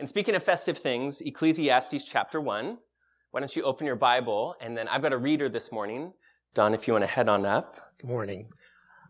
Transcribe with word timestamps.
And 0.00 0.08
speaking 0.08 0.34
of 0.34 0.42
festive 0.42 0.78
things, 0.78 1.20
Ecclesiastes 1.20 2.06
chapter 2.06 2.40
1. 2.40 2.78
Why 3.32 3.40
don't 3.40 3.54
you 3.54 3.64
open 3.64 3.86
your 3.86 3.96
Bible? 3.96 4.56
And 4.58 4.74
then 4.74 4.88
I've 4.88 5.02
got 5.02 5.12
a 5.12 5.18
reader 5.18 5.50
this 5.50 5.70
morning. 5.70 6.14
Don, 6.54 6.72
if 6.72 6.88
you 6.88 6.94
want 6.94 7.04
to 7.04 7.10
head 7.10 7.28
on 7.28 7.44
up. 7.44 7.76
Good 7.98 8.08
morning. 8.08 8.48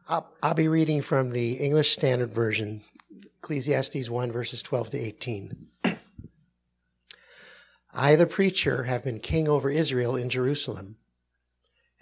I'll, 0.09 0.35
I'll 0.43 0.55
be 0.55 0.67
reading 0.67 1.01
from 1.01 1.31
the 1.31 1.53
English 1.53 1.93
Standard 1.93 2.35
Version, 2.35 2.83
Ecclesiastes 3.37 4.11
1, 4.11 4.33
verses 4.33 4.65
12 4.65 4.91
to 4.91 4.99
18. 4.99 5.69
I, 7.95 8.17
the 8.17 8.27
preacher, 8.27 8.83
have 8.83 9.05
been 9.05 9.21
king 9.21 9.47
over 9.47 9.71
Israel 9.71 10.17
in 10.17 10.29
Jerusalem, 10.29 10.97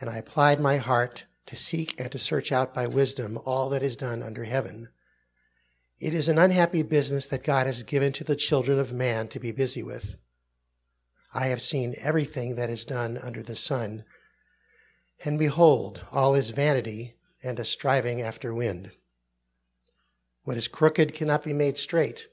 and 0.01 0.09
I 0.09 0.17
applied 0.17 0.61
my 0.61 0.79
heart 0.79 1.27
to 1.45 1.57
seek 1.57 2.01
and 2.01 2.11
to 2.11 2.19
search 2.19 2.53
out 2.53 2.73
by 2.73 2.87
wisdom 2.87 3.39
all 3.45 3.69
that 3.69 3.83
is 3.83 3.97
done 3.97 4.23
under 4.23 4.45
heaven. 4.45 4.89
It 6.01 6.15
is 6.15 6.29
an 6.29 6.39
unhappy 6.39 6.83
business 6.83 7.27
that 7.27 7.43
God 7.43 7.67
has 7.67 7.83
given 7.83 8.13
to 8.13 8.25
the 8.25 8.37
children 8.37 8.79
of 8.79 8.93
man 8.93 9.27
to 9.29 9.41
be 9.41 9.51
busy 9.51 9.83
with. 9.83 10.17
I 11.35 11.47
have 11.49 11.61
seen 11.61 11.97
everything 11.99 12.55
that 12.55 12.71
is 12.71 12.85
done 12.85 13.19
under 13.19 13.43
the 13.43 13.57
sun, 13.57 14.05
and 15.25 15.41
behold, 15.41 16.05
all 16.13 16.37
is 16.37 16.51
vanity 16.51 17.17
and 17.43 17.59
a 17.59 17.65
striving 17.65 18.23
after 18.23 18.55
wind. 18.55 18.93
What 20.45 20.57
is 20.57 20.69
crooked 20.69 21.15
cannot 21.15 21.43
be 21.43 21.53
made 21.53 21.77
straight, 21.77 22.29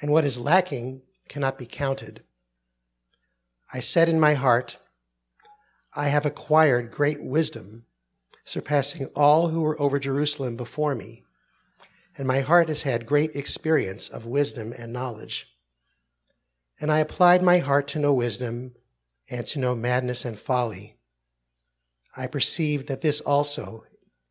and 0.00 0.10
what 0.10 0.24
is 0.24 0.40
lacking 0.40 1.02
cannot 1.28 1.58
be 1.58 1.66
counted. 1.66 2.22
I 3.74 3.80
said 3.80 4.08
in 4.08 4.18
my 4.18 4.32
heart, 4.32 4.78
I 5.94 6.08
have 6.08 6.24
acquired 6.24 6.90
great 6.90 7.22
wisdom, 7.22 7.84
surpassing 8.46 9.08
all 9.14 9.48
who 9.48 9.60
were 9.60 9.80
over 9.80 9.98
Jerusalem 9.98 10.56
before 10.56 10.94
me 10.94 11.24
and 12.20 12.28
my 12.28 12.40
heart 12.40 12.68
has 12.68 12.82
had 12.82 13.06
great 13.06 13.34
experience 13.34 14.10
of 14.10 14.26
wisdom 14.26 14.74
and 14.76 14.92
knowledge. 14.92 15.56
And 16.78 16.92
I 16.92 16.98
applied 16.98 17.42
my 17.42 17.60
heart 17.60 17.88
to 17.88 17.98
know 17.98 18.12
wisdom 18.12 18.74
and 19.30 19.46
to 19.46 19.58
know 19.58 19.74
madness 19.74 20.26
and 20.26 20.38
folly. 20.38 20.98
I 22.14 22.26
perceived 22.26 22.88
that 22.88 23.00
this 23.00 23.22
also 23.22 23.84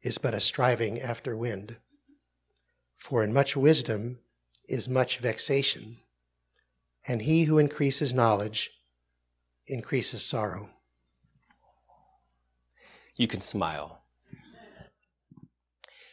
is 0.04 0.20
but 0.20 0.36
a 0.36 0.40
striving 0.40 1.02
after 1.02 1.36
wind. 1.36 1.78
For 2.96 3.24
in 3.24 3.34
much 3.34 3.58
wisdom 3.58 4.20
is 4.68 4.88
much 4.88 5.18
vexation, 5.18 5.98
and 7.08 7.24
he 7.24 7.46
who 7.46 7.58
increases 7.58 8.14
knowledge 8.14 8.70
increases 9.66 10.24
sorrow. 10.24 10.70
You 13.18 13.28
can 13.28 13.40
smile. 13.40 13.99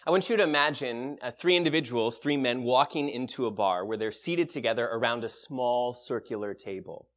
I 0.09 0.12
want 0.12 0.31
you 0.31 0.37
to 0.37 0.45
imagine 0.45 1.19
uh, 1.21 1.33
three 1.33 1.57
individuals, 1.57 2.19
three 2.19 2.37
men 2.37 2.62
walking 2.62 3.09
into 3.09 3.47
a 3.47 3.51
bar 3.51 3.85
where 3.85 3.97
they're 3.97 4.12
seated 4.12 4.49
together 4.49 4.87
around 4.87 5.25
a 5.25 5.29
small 5.29 5.93
circular 5.93 6.55
table. 6.55 7.09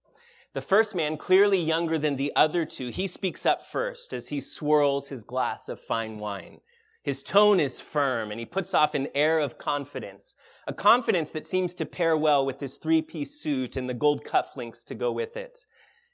The 0.55 0.61
first 0.61 0.95
man, 0.95 1.15
clearly 1.15 1.59
younger 1.59 1.99
than 1.99 2.15
the 2.15 2.33
other 2.35 2.65
two, 2.65 2.87
he 2.87 3.05
speaks 3.05 3.45
up 3.45 3.63
first 3.63 4.11
as 4.11 4.29
he 4.29 4.39
swirls 4.39 5.07
his 5.07 5.23
glass 5.23 5.69
of 5.69 5.79
fine 5.79 6.17
wine. 6.17 6.61
His 7.03 7.21
tone 7.21 7.59
is 7.59 7.79
firm 7.79 8.31
and 8.31 8.39
he 8.39 8.45
puts 8.47 8.73
off 8.73 8.95
an 8.95 9.07
air 9.13 9.37
of 9.37 9.59
confidence, 9.59 10.33
a 10.67 10.73
confidence 10.73 11.29
that 11.29 11.45
seems 11.45 11.75
to 11.75 11.85
pair 11.85 12.17
well 12.17 12.43
with 12.43 12.59
his 12.59 12.79
three-piece 12.79 13.39
suit 13.39 13.77
and 13.77 13.87
the 13.87 13.93
gold 13.93 14.23
cufflinks 14.23 14.83
to 14.85 14.95
go 14.95 15.11
with 15.11 15.37
it. 15.37 15.59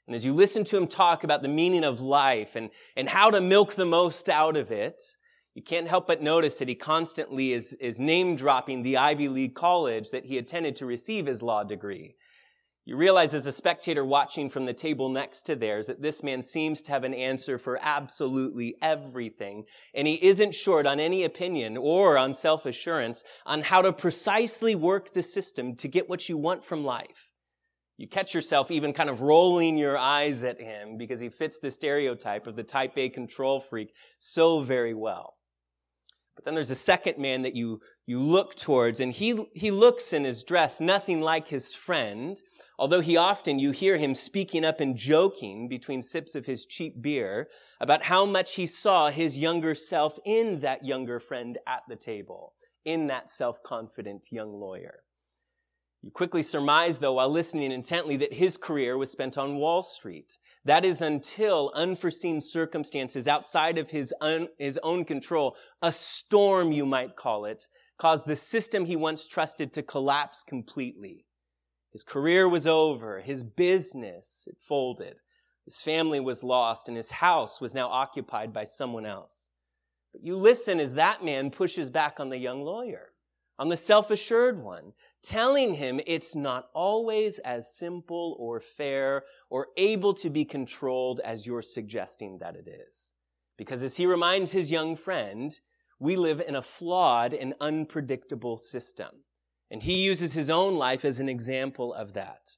And 0.06 0.14
as 0.14 0.26
you 0.26 0.34
listen 0.34 0.62
to 0.64 0.76
him 0.76 0.88
talk 0.88 1.24
about 1.24 1.40
the 1.40 1.48
meaning 1.48 1.84
of 1.84 2.00
life 2.00 2.54
and, 2.54 2.68
and 2.96 3.08
how 3.08 3.30
to 3.30 3.40
milk 3.40 3.76
the 3.76 3.86
most 3.86 4.28
out 4.28 4.58
of 4.58 4.70
it, 4.70 5.02
you 5.56 5.62
can't 5.62 5.88
help 5.88 6.06
but 6.06 6.20
notice 6.20 6.58
that 6.58 6.68
he 6.68 6.74
constantly 6.74 7.54
is, 7.54 7.72
is 7.80 7.98
name 7.98 8.36
dropping 8.36 8.82
the 8.82 8.98
Ivy 8.98 9.28
League 9.28 9.54
college 9.54 10.10
that 10.10 10.26
he 10.26 10.36
attended 10.36 10.76
to 10.76 10.84
receive 10.84 11.24
his 11.24 11.42
law 11.42 11.64
degree. 11.64 12.14
You 12.84 12.98
realize 12.98 13.32
as 13.32 13.46
a 13.46 13.52
spectator 13.52 14.04
watching 14.04 14.50
from 14.50 14.66
the 14.66 14.74
table 14.74 15.08
next 15.08 15.44
to 15.44 15.56
theirs 15.56 15.86
that 15.86 16.02
this 16.02 16.22
man 16.22 16.42
seems 16.42 16.82
to 16.82 16.92
have 16.92 17.04
an 17.04 17.14
answer 17.14 17.56
for 17.56 17.78
absolutely 17.80 18.76
everything, 18.82 19.64
and 19.94 20.06
he 20.06 20.22
isn't 20.22 20.54
short 20.54 20.84
on 20.84 21.00
any 21.00 21.24
opinion 21.24 21.78
or 21.78 22.18
on 22.18 22.34
self-assurance 22.34 23.24
on 23.46 23.62
how 23.62 23.80
to 23.80 23.94
precisely 23.94 24.74
work 24.74 25.14
the 25.14 25.22
system 25.22 25.74
to 25.76 25.88
get 25.88 26.06
what 26.06 26.28
you 26.28 26.36
want 26.36 26.66
from 26.66 26.84
life. 26.84 27.32
You 27.96 28.06
catch 28.06 28.34
yourself 28.34 28.70
even 28.70 28.92
kind 28.92 29.08
of 29.08 29.22
rolling 29.22 29.78
your 29.78 29.96
eyes 29.96 30.44
at 30.44 30.60
him 30.60 30.98
because 30.98 31.18
he 31.18 31.30
fits 31.30 31.60
the 31.60 31.70
stereotype 31.70 32.46
of 32.46 32.56
the 32.56 32.62
type 32.62 32.98
A 32.98 33.08
control 33.08 33.58
freak 33.58 33.94
so 34.18 34.60
very 34.60 34.92
well. 34.92 35.35
But 36.36 36.44
then 36.44 36.54
there's 36.54 36.70
a 36.70 36.74
second 36.74 37.16
man 37.18 37.42
that 37.42 37.56
you, 37.56 37.80
you 38.04 38.20
look 38.20 38.56
towards, 38.56 39.00
and 39.00 39.10
he, 39.10 39.48
he 39.54 39.70
looks 39.70 40.12
in 40.12 40.22
his 40.22 40.44
dress 40.44 40.80
nothing 40.80 41.22
like 41.22 41.48
his 41.48 41.74
friend, 41.74 42.40
although 42.78 43.00
he 43.00 43.16
often, 43.16 43.58
you 43.58 43.70
hear 43.70 43.96
him 43.96 44.14
speaking 44.14 44.64
up 44.64 44.80
and 44.80 44.96
joking 44.96 45.66
between 45.66 46.02
sips 46.02 46.34
of 46.34 46.44
his 46.44 46.66
cheap 46.66 47.00
beer 47.00 47.48
about 47.80 48.02
how 48.02 48.26
much 48.26 48.54
he 48.54 48.66
saw 48.66 49.08
his 49.08 49.38
younger 49.38 49.74
self 49.74 50.18
in 50.26 50.60
that 50.60 50.84
younger 50.84 51.18
friend 51.18 51.56
at 51.66 51.82
the 51.88 51.96
table, 51.96 52.52
in 52.84 53.06
that 53.06 53.30
self-confident 53.30 54.30
young 54.30 54.52
lawyer. 54.52 55.00
You 56.06 56.12
quickly 56.12 56.44
surmise, 56.44 56.98
though, 56.98 57.14
while 57.14 57.28
listening 57.28 57.72
intently, 57.72 58.16
that 58.18 58.32
his 58.32 58.56
career 58.56 58.96
was 58.96 59.10
spent 59.10 59.36
on 59.36 59.56
Wall 59.56 59.82
Street. 59.82 60.38
That 60.64 60.84
is 60.84 61.02
until 61.02 61.72
unforeseen 61.74 62.40
circumstances 62.40 63.26
outside 63.26 63.76
of 63.76 63.90
his, 63.90 64.14
un, 64.20 64.46
his 64.56 64.78
own 64.84 65.04
control, 65.04 65.56
a 65.82 65.90
storm, 65.90 66.70
you 66.70 66.86
might 66.86 67.16
call 67.16 67.44
it, 67.44 67.66
caused 67.98 68.24
the 68.24 68.36
system 68.36 68.84
he 68.84 68.94
once 68.94 69.26
trusted 69.26 69.72
to 69.72 69.82
collapse 69.82 70.44
completely. 70.44 71.26
His 71.90 72.04
career 72.04 72.48
was 72.48 72.68
over. 72.68 73.18
His 73.18 73.42
business, 73.42 74.46
it 74.48 74.58
folded. 74.60 75.16
His 75.64 75.80
family 75.80 76.20
was 76.20 76.44
lost 76.44 76.86
and 76.86 76.96
his 76.96 77.10
house 77.10 77.60
was 77.60 77.74
now 77.74 77.88
occupied 77.88 78.52
by 78.52 78.62
someone 78.62 79.06
else. 79.06 79.50
But 80.12 80.22
you 80.22 80.36
listen 80.36 80.78
as 80.78 80.94
that 80.94 81.24
man 81.24 81.50
pushes 81.50 81.90
back 81.90 82.20
on 82.20 82.28
the 82.28 82.38
young 82.38 82.62
lawyer, 82.62 83.08
on 83.58 83.70
the 83.70 83.76
self-assured 83.76 84.62
one, 84.62 84.92
telling 85.26 85.74
him 85.74 86.00
it's 86.06 86.36
not 86.36 86.68
always 86.74 87.38
as 87.40 87.74
simple 87.76 88.36
or 88.38 88.60
fair 88.60 89.24
or 89.50 89.68
able 89.76 90.14
to 90.14 90.30
be 90.30 90.44
controlled 90.44 91.20
as 91.20 91.46
you're 91.46 91.62
suggesting 91.62 92.38
that 92.38 92.56
it 92.56 92.68
is. 92.68 93.12
Because 93.56 93.82
as 93.82 93.96
he 93.96 94.06
reminds 94.06 94.52
his 94.52 94.70
young 94.70 94.96
friend, 94.96 95.58
we 95.98 96.16
live 96.16 96.40
in 96.40 96.56
a 96.56 96.62
flawed 96.62 97.32
and 97.34 97.54
unpredictable 97.60 98.58
system. 98.58 99.08
And 99.70 99.82
he 99.82 100.04
uses 100.04 100.34
his 100.34 100.50
own 100.50 100.76
life 100.76 101.04
as 101.04 101.20
an 101.20 101.28
example 101.28 101.92
of 101.94 102.12
that. 102.12 102.56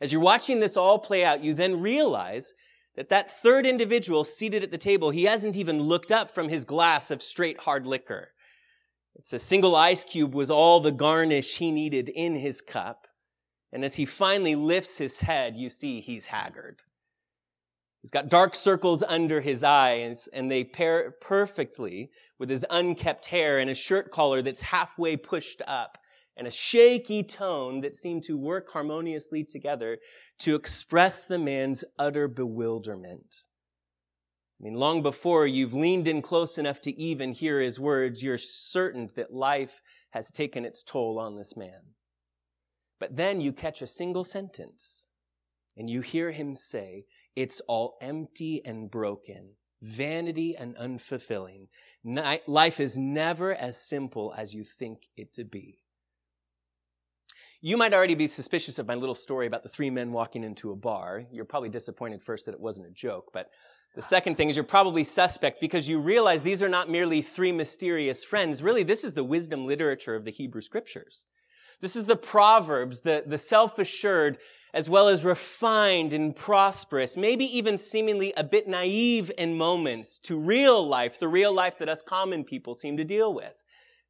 As 0.00 0.12
you're 0.12 0.20
watching 0.20 0.60
this 0.60 0.76
all 0.76 0.98
play 0.98 1.24
out, 1.24 1.42
you 1.42 1.54
then 1.54 1.80
realize 1.80 2.54
that 2.96 3.08
that 3.08 3.30
third 3.30 3.64
individual 3.64 4.24
seated 4.24 4.62
at 4.62 4.70
the 4.70 4.78
table, 4.78 5.10
he 5.10 5.24
hasn't 5.24 5.56
even 5.56 5.80
looked 5.80 6.12
up 6.12 6.34
from 6.34 6.48
his 6.48 6.64
glass 6.64 7.10
of 7.10 7.22
straight 7.22 7.60
hard 7.60 7.86
liquor. 7.86 8.28
It's 9.16 9.32
a 9.32 9.38
single 9.38 9.76
ice 9.76 10.04
cube 10.04 10.34
was 10.34 10.50
all 10.50 10.80
the 10.80 10.92
garnish 10.92 11.56
he 11.56 11.70
needed 11.70 12.08
in 12.08 12.34
his 12.34 12.60
cup. 12.60 13.06
And 13.72 13.84
as 13.84 13.96
he 13.96 14.04
finally 14.04 14.54
lifts 14.54 14.98
his 14.98 15.20
head, 15.20 15.56
you 15.56 15.68
see 15.68 16.00
he's 16.00 16.26
haggard. 16.26 16.82
He's 18.02 18.10
got 18.10 18.28
dark 18.28 18.54
circles 18.54 19.02
under 19.02 19.40
his 19.40 19.64
eyes, 19.64 20.28
and 20.32 20.50
they 20.50 20.62
pair 20.62 21.12
perfectly 21.22 22.10
with 22.38 22.50
his 22.50 22.66
unkept 22.68 23.26
hair 23.26 23.60
and 23.60 23.70
a 23.70 23.74
shirt 23.74 24.10
collar 24.10 24.42
that's 24.42 24.60
halfway 24.60 25.16
pushed 25.16 25.62
up, 25.66 25.96
and 26.36 26.46
a 26.46 26.50
shaky 26.50 27.22
tone 27.22 27.80
that 27.80 27.96
seemed 27.96 28.22
to 28.24 28.36
work 28.36 28.70
harmoniously 28.70 29.42
together 29.42 29.98
to 30.40 30.54
express 30.54 31.24
the 31.24 31.38
man's 31.38 31.82
utter 31.98 32.28
bewilderment. 32.28 33.46
I 34.60 34.64
mean, 34.64 34.74
long 34.74 35.02
before 35.02 35.46
you've 35.46 35.74
leaned 35.74 36.06
in 36.06 36.22
close 36.22 36.58
enough 36.58 36.80
to 36.82 36.98
even 36.98 37.32
hear 37.32 37.60
his 37.60 37.80
words, 37.80 38.22
you're 38.22 38.38
certain 38.38 39.10
that 39.16 39.32
life 39.32 39.82
has 40.10 40.30
taken 40.30 40.64
its 40.64 40.82
toll 40.82 41.18
on 41.18 41.36
this 41.36 41.56
man. 41.56 41.80
But 43.00 43.16
then 43.16 43.40
you 43.40 43.52
catch 43.52 43.82
a 43.82 43.86
single 43.86 44.24
sentence 44.24 45.08
and 45.76 45.90
you 45.90 46.00
hear 46.00 46.30
him 46.30 46.54
say, 46.54 47.04
it's 47.34 47.60
all 47.66 47.98
empty 48.00 48.62
and 48.64 48.88
broken, 48.88 49.50
vanity 49.82 50.56
and 50.56 50.76
unfulfilling. 50.76 51.66
Life 52.46 52.78
is 52.78 52.96
never 52.96 53.54
as 53.54 53.76
simple 53.76 54.32
as 54.36 54.54
you 54.54 54.62
think 54.62 55.08
it 55.16 55.34
to 55.34 55.44
be. 55.44 55.80
You 57.60 57.76
might 57.76 57.92
already 57.92 58.14
be 58.14 58.28
suspicious 58.28 58.78
of 58.78 58.86
my 58.86 58.94
little 58.94 59.14
story 59.14 59.48
about 59.48 59.64
the 59.64 59.68
three 59.68 59.90
men 59.90 60.12
walking 60.12 60.44
into 60.44 60.70
a 60.70 60.76
bar. 60.76 61.24
You're 61.32 61.44
probably 61.44 61.70
disappointed 61.70 62.22
first 62.22 62.46
that 62.46 62.54
it 62.54 62.60
wasn't 62.60 62.88
a 62.88 62.92
joke, 62.92 63.30
but 63.32 63.48
the 63.94 64.02
second 64.02 64.36
thing 64.36 64.48
is 64.48 64.56
you're 64.56 64.64
probably 64.64 65.04
suspect 65.04 65.60
because 65.60 65.88
you 65.88 66.00
realize 66.00 66.42
these 66.42 66.62
are 66.62 66.68
not 66.68 66.90
merely 66.90 67.22
three 67.22 67.52
mysterious 67.52 68.24
friends. 68.24 68.62
Really, 68.62 68.82
this 68.82 69.04
is 69.04 69.12
the 69.12 69.22
wisdom 69.24 69.66
literature 69.66 70.14
of 70.14 70.24
the 70.24 70.32
Hebrew 70.32 70.60
scriptures. 70.60 71.26
This 71.80 71.96
is 71.96 72.04
the 72.04 72.16
Proverbs, 72.16 73.00
the, 73.00 73.22
the 73.26 73.38
self-assured, 73.38 74.38
as 74.72 74.90
well 74.90 75.08
as 75.08 75.24
refined 75.24 76.12
and 76.12 76.34
prosperous, 76.34 77.16
maybe 77.16 77.44
even 77.56 77.78
seemingly 77.78 78.32
a 78.36 78.42
bit 78.42 78.66
naive 78.66 79.30
in 79.38 79.56
moments 79.56 80.18
to 80.20 80.38
real 80.38 80.84
life, 80.86 81.18
the 81.18 81.28
real 81.28 81.52
life 81.52 81.78
that 81.78 81.88
us 81.88 82.02
common 82.02 82.42
people 82.42 82.74
seem 82.74 82.96
to 82.96 83.04
deal 83.04 83.32
with. 83.32 83.54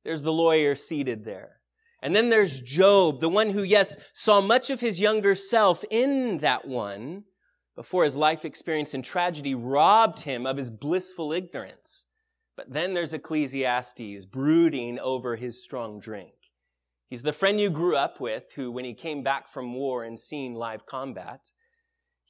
There's 0.04 0.22
the 0.22 0.32
lawyer 0.32 0.74
seated 0.74 1.24
there. 1.24 1.60
And 2.02 2.14
then 2.14 2.30
there's 2.30 2.60
Job, 2.60 3.20
the 3.20 3.28
one 3.28 3.50
who, 3.50 3.62
yes, 3.62 3.96
saw 4.12 4.40
much 4.40 4.70
of 4.70 4.80
his 4.80 5.00
younger 5.00 5.34
self 5.34 5.84
in 5.90 6.38
that 6.38 6.66
one 6.66 7.24
before 7.76 8.04
his 8.04 8.16
life 8.16 8.44
experience 8.44 8.94
and 8.94 9.04
tragedy 9.04 9.54
robbed 9.54 10.20
him 10.20 10.46
of 10.46 10.56
his 10.56 10.70
blissful 10.70 11.32
ignorance. 11.32 12.06
But 12.56 12.72
then 12.72 12.94
there's 12.94 13.14
Ecclesiastes 13.14 14.26
brooding 14.26 14.98
over 15.00 15.36
his 15.36 15.62
strong 15.62 15.98
drink. 15.98 16.34
He's 17.08 17.22
the 17.22 17.32
friend 17.32 17.60
you 17.60 17.70
grew 17.70 17.96
up 17.96 18.20
with 18.20 18.52
who, 18.52 18.70
when 18.70 18.84
he 18.84 18.94
came 18.94 19.22
back 19.22 19.48
from 19.48 19.74
war 19.74 20.04
and 20.04 20.18
seen 20.18 20.54
live 20.54 20.86
combat, 20.86 21.52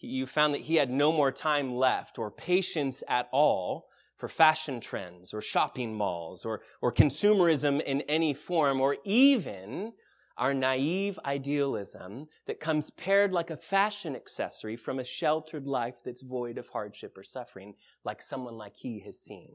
you 0.00 0.26
found 0.26 0.54
that 0.54 0.62
he 0.62 0.76
had 0.76 0.90
no 0.90 1.12
more 1.12 1.32
time 1.32 1.74
left 1.74 2.18
or 2.18 2.30
patience 2.30 3.02
at 3.08 3.28
all 3.32 3.86
for 4.16 4.28
fashion 4.28 4.80
trends 4.80 5.32
or 5.32 5.40
shopping 5.40 5.94
malls 5.94 6.44
or, 6.44 6.60
or 6.82 6.92
consumerism 6.92 7.80
in 7.82 8.02
any 8.02 8.34
form 8.34 8.80
or 8.80 8.96
even 9.04 9.92
our 10.36 10.54
naive 10.54 11.18
idealism 11.24 12.26
that 12.46 12.60
comes 12.60 12.90
paired 12.90 13.32
like 13.32 13.50
a 13.50 13.56
fashion 13.56 14.16
accessory 14.16 14.76
from 14.76 14.98
a 14.98 15.04
sheltered 15.04 15.66
life 15.66 16.02
that's 16.04 16.22
void 16.22 16.58
of 16.58 16.68
hardship 16.68 17.16
or 17.16 17.22
suffering, 17.22 17.74
like 18.04 18.20
someone 18.20 18.56
like 18.56 18.76
he 18.76 19.00
has 19.00 19.18
seen. 19.18 19.52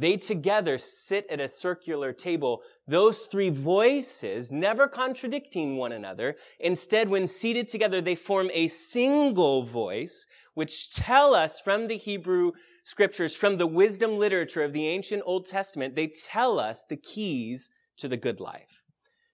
They 0.00 0.16
together 0.16 0.78
sit 0.78 1.26
at 1.28 1.40
a 1.40 1.48
circular 1.48 2.12
table, 2.12 2.62
those 2.86 3.26
three 3.26 3.50
voices 3.50 4.52
never 4.52 4.86
contradicting 4.86 5.76
one 5.76 5.90
another. 5.90 6.36
Instead, 6.60 7.08
when 7.08 7.26
seated 7.26 7.66
together, 7.66 8.00
they 8.00 8.14
form 8.14 8.48
a 8.54 8.68
single 8.68 9.64
voice, 9.64 10.28
which 10.54 10.94
tell 10.94 11.34
us 11.34 11.58
from 11.58 11.88
the 11.88 11.96
Hebrew 11.96 12.52
scriptures, 12.84 13.34
from 13.34 13.56
the 13.56 13.66
wisdom 13.66 14.18
literature 14.18 14.62
of 14.62 14.72
the 14.72 14.86
ancient 14.86 15.22
Old 15.26 15.46
Testament, 15.46 15.96
they 15.96 16.06
tell 16.06 16.60
us 16.60 16.84
the 16.88 16.96
keys 16.96 17.68
to 17.96 18.06
the 18.06 18.16
good 18.16 18.38
life. 18.38 18.84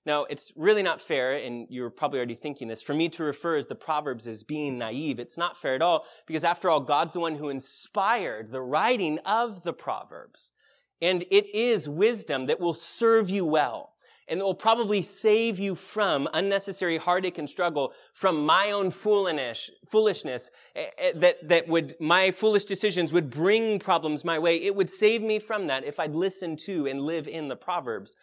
Now, 0.06 0.24
it's 0.24 0.52
really 0.54 0.82
not 0.82 1.00
fair, 1.00 1.32
and 1.32 1.66
you're 1.70 1.90
probably 1.90 2.18
already 2.18 2.34
thinking 2.34 2.68
this, 2.68 2.82
for 2.82 2.92
me 2.94 3.08
to 3.10 3.24
refer 3.24 3.56
as 3.56 3.66
the 3.66 3.74
Proverbs 3.74 4.28
as 4.28 4.44
being 4.44 4.76
naive. 4.76 5.18
It's 5.18 5.38
not 5.38 5.56
fair 5.56 5.74
at 5.74 5.82
all, 5.82 6.06
because 6.26 6.44
after 6.44 6.68
all, 6.68 6.80
God's 6.80 7.14
the 7.14 7.20
one 7.20 7.36
who 7.36 7.48
inspired 7.48 8.50
the 8.50 8.60
writing 8.60 9.18
of 9.20 9.62
the 9.62 9.72
Proverbs. 9.72 10.52
And 11.00 11.24
it 11.30 11.54
is 11.54 11.88
wisdom 11.88 12.46
that 12.46 12.60
will 12.60 12.74
serve 12.74 13.30
you 13.30 13.44
well 13.46 13.94
and 14.28 14.40
it 14.40 14.42
will 14.42 14.54
probably 14.54 15.02
save 15.02 15.58
you 15.58 15.74
from 15.74 16.28
unnecessary 16.32 16.96
heartache 16.96 17.38
and 17.38 17.48
struggle 17.48 17.92
from 18.12 18.44
my 18.44 18.70
own 18.70 18.90
foolish, 18.90 19.70
foolishness 19.86 20.50
eh, 20.74 20.86
eh, 20.98 21.12
that, 21.16 21.46
that 21.46 21.68
would, 21.68 21.94
my 22.00 22.30
foolish 22.30 22.64
decisions 22.64 23.12
would 23.12 23.28
bring 23.28 23.78
problems 23.78 24.24
my 24.24 24.38
way. 24.38 24.56
It 24.56 24.74
would 24.74 24.88
save 24.88 25.22
me 25.22 25.38
from 25.38 25.66
that 25.66 25.84
if 25.84 26.00
I'd 26.00 26.14
listen 26.14 26.56
to 26.64 26.86
and 26.86 27.02
live 27.02 27.28
in 27.28 27.48
the 27.48 27.56
Proverbs. 27.56 28.16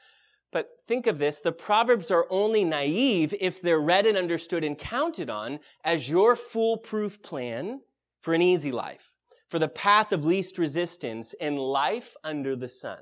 But 0.52 0.70
think 0.88 1.08
of 1.08 1.18
this, 1.18 1.40
the 1.40 1.52
Proverbs 1.52 2.12
are 2.12 2.28
only 2.30 2.66
naive 2.66 3.34
if 3.40 3.62
they're 3.62 3.80
read 3.80 4.06
and 4.06 4.18
understood 4.18 4.64
and 4.64 4.78
counted 4.78 5.30
on 5.30 5.60
as 5.84 6.10
your 6.10 6.36
foolproof 6.36 7.22
plan 7.22 7.82
for 8.20 8.34
an 8.34 8.42
easy 8.42 8.72
life 8.72 9.16
for 9.52 9.60
the 9.60 9.68
path 9.68 10.14
of 10.14 10.26
least 10.26 10.58
resistance 10.58 11.34
in 11.34 11.58
life 11.58 12.16
under 12.24 12.56
the 12.56 12.70
sun. 12.70 13.00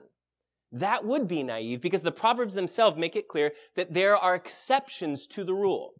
That 0.71 1.05
would 1.05 1.27
be 1.27 1.43
naive 1.43 1.79
because 1.79 2.01
the 2.01 2.11
Proverbs 2.11 2.55
themselves 2.55 2.97
make 2.97 3.15
it 3.15 3.27
clear 3.27 3.53
that 3.75 3.93
there 3.93 4.17
are 4.17 4.33
exceptions 4.33 5.27
to 5.27 5.43
the 5.43 5.53
rule. 5.53 5.93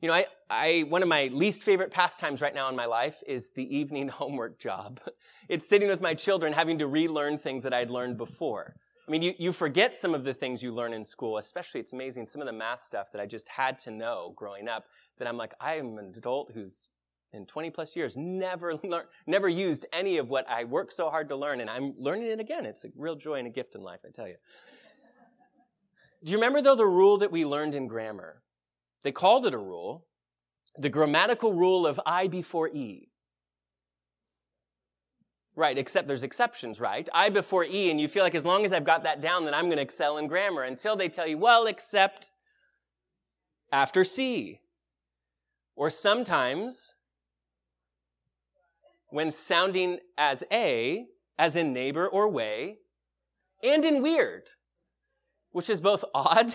You 0.00 0.08
know, 0.08 0.14
I, 0.14 0.26
I, 0.48 0.84
one 0.88 1.02
of 1.02 1.08
my 1.08 1.28
least 1.32 1.62
favorite 1.62 1.90
pastimes 1.90 2.40
right 2.40 2.54
now 2.54 2.68
in 2.70 2.76
my 2.76 2.86
life 2.86 3.22
is 3.26 3.50
the 3.50 3.76
evening 3.76 4.08
homework 4.20 4.58
job. 4.58 5.00
It's 5.48 5.68
sitting 5.68 5.88
with 5.88 6.00
my 6.00 6.14
children 6.14 6.52
having 6.52 6.78
to 6.78 6.86
relearn 6.86 7.36
things 7.36 7.62
that 7.62 7.74
I'd 7.74 7.90
learned 7.90 8.16
before. 8.16 8.76
I 9.06 9.10
mean, 9.10 9.22
you, 9.22 9.34
you 9.38 9.52
forget 9.52 9.94
some 9.94 10.14
of 10.14 10.24
the 10.24 10.34
things 10.34 10.62
you 10.62 10.74
learn 10.74 10.92
in 10.92 11.04
school, 11.04 11.38
especially 11.38 11.80
it's 11.80 11.92
amazing 11.92 12.26
some 12.26 12.42
of 12.42 12.46
the 12.46 12.52
math 12.52 12.82
stuff 12.82 13.12
that 13.12 13.20
I 13.20 13.26
just 13.26 13.48
had 13.48 13.78
to 13.80 13.92
know 13.92 14.32
growing 14.36 14.68
up 14.68 14.86
that 15.18 15.28
I'm 15.28 15.36
like, 15.36 15.54
I'm 15.60 15.98
an 15.98 16.12
adult 16.16 16.50
who's 16.52 16.88
in 17.32 17.46
20 17.46 17.70
plus 17.70 17.94
years, 17.94 18.16
never 18.16 18.74
learned, 18.82 19.06
never 19.26 19.48
used 19.48 19.86
any 19.92 20.18
of 20.18 20.28
what 20.28 20.48
I 20.48 20.64
worked 20.64 20.92
so 20.92 21.08
hard 21.08 21.28
to 21.28 21.36
learn, 21.36 21.60
and 21.60 21.70
I'm 21.70 21.94
learning 21.98 22.30
it 22.30 22.40
again. 22.40 22.66
It's 22.66 22.84
a 22.84 22.88
real 22.96 23.14
joy 23.14 23.34
and 23.34 23.46
a 23.46 23.50
gift 23.50 23.74
in 23.74 23.82
life, 23.82 24.00
I 24.04 24.10
tell 24.10 24.26
you. 24.26 24.36
Do 26.24 26.32
you 26.32 26.38
remember, 26.38 26.60
though, 26.60 26.74
the 26.74 26.86
rule 26.86 27.18
that 27.18 27.30
we 27.30 27.44
learned 27.44 27.74
in 27.74 27.86
grammar? 27.86 28.42
They 29.04 29.12
called 29.12 29.46
it 29.46 29.54
a 29.54 29.58
rule, 29.58 30.06
the 30.76 30.88
grammatical 30.88 31.52
rule 31.52 31.86
of 31.86 32.00
I 32.04 32.26
before 32.26 32.68
E. 32.68 33.08
Right, 35.56 35.78
except 35.78 36.06
there's 36.06 36.22
exceptions, 36.22 36.80
right? 36.80 37.08
I 37.14 37.30
before 37.30 37.64
E, 37.64 37.90
and 37.90 37.98
you 37.98 38.08
feel 38.08 38.22
like 38.22 38.34
as 38.34 38.44
long 38.44 38.66
as 38.66 38.74
I've 38.74 38.84
got 38.84 39.04
that 39.04 39.22
down, 39.22 39.46
then 39.46 39.54
I'm 39.54 39.64
going 39.64 39.78
to 39.78 39.82
excel 39.82 40.18
in 40.18 40.26
grammar 40.26 40.62
until 40.62 40.96
they 40.96 41.08
tell 41.08 41.26
you, 41.26 41.38
well, 41.38 41.66
except 41.66 42.30
after 43.72 44.04
C. 44.04 44.60
Or 45.74 45.88
sometimes 45.88 46.96
when 49.08 49.30
sounding 49.30 49.98
as 50.18 50.44
a, 50.52 51.06
as 51.38 51.56
in 51.56 51.72
neighbor 51.72 52.06
or 52.06 52.28
way, 52.28 52.76
and 53.62 53.82
in 53.82 54.02
weird, 54.02 54.50
which 55.52 55.70
is 55.70 55.80
both 55.80 56.04
odd 56.14 56.52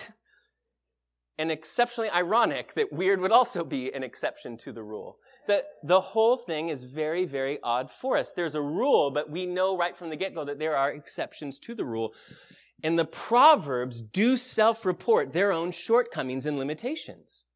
and 1.38 1.50
exceptionally 1.50 2.10
ironic 2.10 2.74
that 2.74 2.92
weird 2.92 3.20
would 3.20 3.32
also 3.32 3.64
be 3.64 3.92
an 3.92 4.04
exception 4.04 4.56
to 4.58 4.70
the 4.70 4.84
rule. 4.84 5.18
The, 5.46 5.64
the 5.82 6.00
whole 6.00 6.36
thing 6.36 6.68
is 6.68 6.84
very, 6.84 7.24
very 7.24 7.58
odd 7.62 7.90
for 7.90 8.16
us. 8.16 8.32
There's 8.32 8.54
a 8.54 8.62
rule, 8.62 9.10
but 9.10 9.28
we 9.28 9.44
know 9.44 9.76
right 9.76 9.96
from 9.96 10.10
the 10.10 10.16
get-go 10.16 10.44
that 10.44 10.58
there 10.58 10.76
are 10.76 10.92
exceptions 10.92 11.58
to 11.60 11.74
the 11.74 11.84
rule. 11.84 12.14
And 12.84 12.98
the 12.98 13.04
Proverbs 13.04 14.02
do 14.02 14.36
self-report 14.36 15.32
their 15.32 15.52
own 15.52 15.72
shortcomings 15.72 16.46
and 16.46 16.58
limitations. 16.58 17.46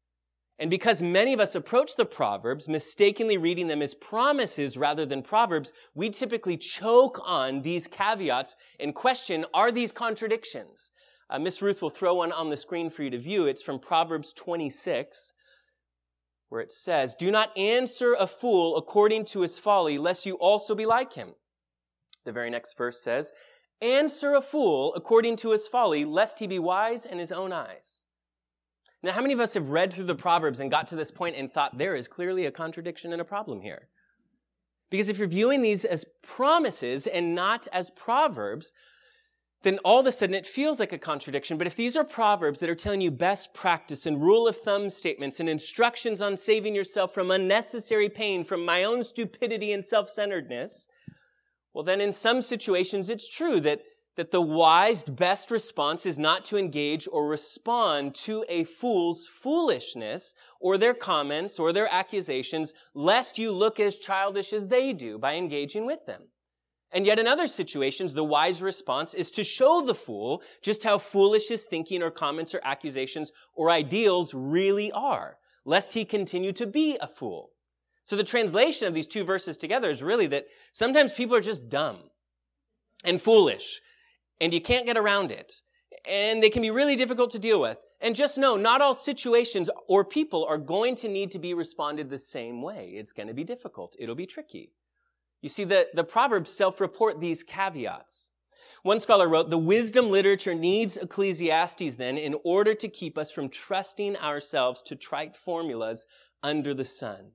And 0.59 0.69
because 0.69 1.03
many 1.03 1.33
of 1.33 1.39
us 1.39 1.53
approach 1.53 1.95
the 1.95 2.05
Proverbs 2.05 2.67
mistakenly 2.67 3.37
reading 3.37 3.67
them 3.67 3.81
as 3.81 3.93
promises 3.93 4.75
rather 4.75 5.05
than 5.05 5.21
Proverbs, 5.21 5.71
we 5.93 6.09
typically 6.09 6.57
choke 6.57 7.19
on 7.23 7.61
these 7.61 7.87
caveats 7.87 8.55
and 8.79 8.95
question, 8.95 9.45
are 9.53 9.71
these 9.71 9.91
contradictions? 9.91 10.91
Uh, 11.29 11.37
Miss 11.37 11.61
Ruth 11.61 11.81
will 11.81 11.89
throw 11.89 12.15
one 12.15 12.31
on 12.31 12.49
the 12.49 12.57
screen 12.57 12.89
for 12.89 13.03
you 13.03 13.11
to 13.11 13.19
view. 13.19 13.45
It's 13.45 13.61
from 13.61 13.79
Proverbs 13.79 14.33
26, 14.33 15.33
where 16.49 16.61
it 16.61 16.71
says, 16.71 17.15
Do 17.15 17.31
not 17.31 17.57
answer 17.57 18.15
a 18.17 18.27
fool 18.27 18.77
according 18.77 19.25
to 19.25 19.41
his 19.41 19.59
folly, 19.59 19.97
lest 19.97 20.25
you 20.25 20.35
also 20.35 20.75
be 20.75 20.85
like 20.85 21.13
him. 21.13 21.35
The 22.25 22.31
very 22.31 22.49
next 22.49 22.77
verse 22.77 22.99
says, 23.01 23.31
Answer 23.81 24.33
a 24.33 24.41
fool 24.41 24.93
according 24.95 25.35
to 25.37 25.51
his 25.51 25.67
folly, 25.67 26.03
lest 26.05 26.39
he 26.39 26.47
be 26.47 26.59
wise 26.59 27.05
in 27.05 27.19
his 27.19 27.31
own 27.31 27.53
eyes. 27.53 28.05
Now, 29.03 29.11
how 29.11 29.21
many 29.21 29.33
of 29.33 29.39
us 29.39 29.53
have 29.53 29.69
read 29.69 29.93
through 29.93 30.05
the 30.05 30.15
Proverbs 30.15 30.59
and 30.59 30.71
got 30.71 30.87
to 30.87 30.95
this 30.95 31.11
point 31.11 31.35
and 31.35 31.51
thought 31.51 31.77
there 31.77 31.95
is 31.95 32.07
clearly 32.07 32.45
a 32.45 32.51
contradiction 32.51 33.13
and 33.13 33.21
a 33.21 33.25
problem 33.25 33.61
here? 33.61 33.89
Because 34.89 35.09
if 35.09 35.17
you're 35.17 35.27
viewing 35.27 35.61
these 35.61 35.85
as 35.85 36.05
promises 36.23 37.07
and 37.07 37.35
not 37.35 37.67
as 37.71 37.91
proverbs, 37.91 38.73
then 39.67 39.79
all 39.79 39.99
of 39.99 40.07
a 40.07 40.11
sudden 40.11 40.33
it 40.33 40.45
feels 40.45 40.79
like 40.79 40.93
a 40.93 40.97
contradiction. 40.97 41.57
But 41.57 41.67
if 41.67 41.75
these 41.75 41.97
are 41.97 42.03
proverbs 42.05 42.61
that 42.61 42.69
are 42.69 42.75
telling 42.75 43.01
you 43.01 43.11
best 43.11 43.53
practice 43.53 44.05
and 44.05 44.21
rule 44.21 44.47
of 44.47 44.55
thumb 44.55 44.89
statements 44.89 45.41
and 45.41 45.49
instructions 45.49 46.21
on 46.21 46.37
saving 46.37 46.73
yourself 46.73 47.13
from 47.13 47.31
unnecessary 47.31 48.07
pain, 48.07 48.43
from 48.43 48.63
my 48.63 48.85
own 48.85 49.03
stupidity 49.03 49.73
and 49.73 49.83
self-centeredness, 49.83 50.87
well, 51.73 51.83
then 51.83 51.99
in 51.99 52.13
some 52.13 52.41
situations 52.41 53.09
it's 53.09 53.29
true 53.29 53.59
that 53.59 53.81
that 54.15 54.31
the 54.31 54.41
wise, 54.41 55.03
best 55.03 55.51
response 55.51 56.07
is 56.07 56.17
not 56.17 56.43
to 56.43 56.57
engage 56.57 57.07
or 57.11 57.27
respond 57.27 58.15
to 58.15 58.43
a 58.49 58.63
fool's 58.63 59.27
foolishness 59.27 60.33
or 60.59 60.77
their 60.77 60.95
comments 60.95 61.59
or 61.59 61.71
their 61.71 61.87
accusations, 61.93 62.73
lest 62.95 63.37
you 63.37 63.51
look 63.51 63.79
as 63.79 63.99
childish 63.99 64.53
as 64.53 64.67
they 64.67 64.91
do 64.91 65.19
by 65.19 65.35
engaging 65.35 65.85
with 65.85 66.03
them. 66.07 66.23
And 66.91 67.05
yet 67.05 67.19
in 67.19 67.27
other 67.27 67.47
situations, 67.47 68.13
the 68.13 68.23
wise 68.23 68.61
response 68.61 69.13
is 69.13 69.29
to 69.31 69.43
show 69.43 69.81
the 69.81 69.95
fool 69.95 70.41
just 70.61 70.83
how 70.83 70.97
foolish 70.97 71.49
his 71.49 71.65
thinking 71.65 72.01
or 72.01 72.11
comments 72.11 72.55
or 72.55 72.61
accusations 72.63 73.31
or 73.55 73.69
ideals 73.69 74.33
really 74.33 74.91
are, 74.93 75.37
lest 75.65 75.93
he 75.93 76.05
continue 76.05 76.53
to 76.53 76.65
be 76.65 76.97
a 77.01 77.07
fool. 77.07 77.51
So 78.05 78.15
the 78.15 78.23
translation 78.23 78.87
of 78.87 78.93
these 78.93 79.07
two 79.07 79.25
verses 79.25 79.57
together 79.57 79.89
is 79.89 80.01
really 80.01 80.27
that 80.27 80.47
sometimes 80.71 81.13
people 81.13 81.35
are 81.35 81.41
just 81.41 81.67
dumb 81.67 81.97
and 83.03 83.21
foolish 83.21 83.81
and 84.39 84.53
you 84.53 84.61
can't 84.61 84.85
get 84.85 84.97
around 84.97 85.31
it. 85.31 85.61
And 86.07 86.41
they 86.41 86.49
can 86.49 86.61
be 86.61 86.71
really 86.71 86.95
difficult 86.95 87.31
to 87.31 87.39
deal 87.39 87.59
with. 87.59 87.79
And 87.99 88.15
just 88.15 88.37
know, 88.37 88.55
not 88.55 88.81
all 88.81 88.93
situations 88.93 89.69
or 89.87 90.05
people 90.05 90.45
are 90.45 90.57
going 90.57 90.95
to 90.95 91.09
need 91.09 91.31
to 91.31 91.39
be 91.39 91.53
responded 91.53 92.09
the 92.09 92.17
same 92.17 92.61
way. 92.61 92.93
It's 92.95 93.11
going 93.11 93.27
to 93.27 93.33
be 93.33 93.43
difficult. 93.43 93.95
It'll 93.99 94.15
be 94.15 94.25
tricky. 94.25 94.71
You 95.41 95.49
see, 95.49 95.63
the, 95.63 95.87
the 95.93 96.03
Proverbs 96.03 96.51
self-report 96.51 97.19
these 97.19 97.43
caveats. 97.43 98.31
One 98.83 98.99
scholar 98.99 99.27
wrote, 99.27 99.49
the 99.49 99.57
wisdom 99.57 100.09
literature 100.09 100.55
needs 100.55 100.97
Ecclesiastes 100.97 101.95
then 101.95 102.17
in 102.17 102.35
order 102.43 102.73
to 102.75 102.87
keep 102.87 103.17
us 103.17 103.31
from 103.31 103.49
trusting 103.49 104.17
ourselves 104.17 104.81
to 104.83 104.95
trite 104.95 105.35
formulas 105.35 106.05
under 106.43 106.73
the 106.73 106.85
sun. 106.85 107.31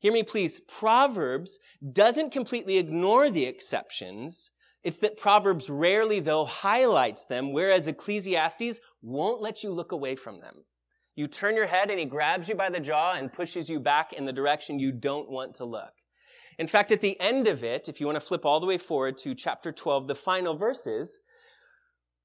Hear 0.00 0.12
me 0.12 0.22
please. 0.22 0.60
Proverbs 0.60 1.58
doesn't 1.92 2.32
completely 2.32 2.78
ignore 2.78 3.30
the 3.30 3.44
exceptions, 3.44 4.52
It's 4.84 4.98
that 4.98 5.16
Proverbs 5.16 5.68
rarely, 5.68 6.20
though, 6.20 6.44
highlights 6.44 7.24
them, 7.24 7.52
whereas 7.52 7.88
Ecclesiastes 7.88 8.80
won't 9.02 9.42
let 9.42 9.62
you 9.62 9.70
look 9.70 9.92
away 9.92 10.14
from 10.14 10.40
them. 10.40 10.64
You 11.16 11.26
turn 11.26 11.56
your 11.56 11.66
head 11.66 11.90
and 11.90 11.98
he 11.98 12.04
grabs 12.04 12.48
you 12.48 12.54
by 12.54 12.70
the 12.70 12.78
jaw 12.78 13.14
and 13.14 13.32
pushes 13.32 13.68
you 13.68 13.80
back 13.80 14.12
in 14.12 14.24
the 14.24 14.32
direction 14.32 14.78
you 14.78 14.92
don't 14.92 15.28
want 15.28 15.54
to 15.56 15.64
look. 15.64 15.92
In 16.58 16.66
fact, 16.66 16.90
at 16.90 17.00
the 17.00 17.18
end 17.20 17.46
of 17.46 17.62
it, 17.62 17.88
if 17.88 18.00
you 18.00 18.06
want 18.06 18.16
to 18.16 18.20
flip 18.20 18.44
all 18.44 18.58
the 18.58 18.66
way 18.66 18.78
forward 18.78 19.16
to 19.18 19.34
chapter 19.34 19.70
12, 19.70 20.08
the 20.08 20.14
final 20.14 20.56
verses, 20.56 21.20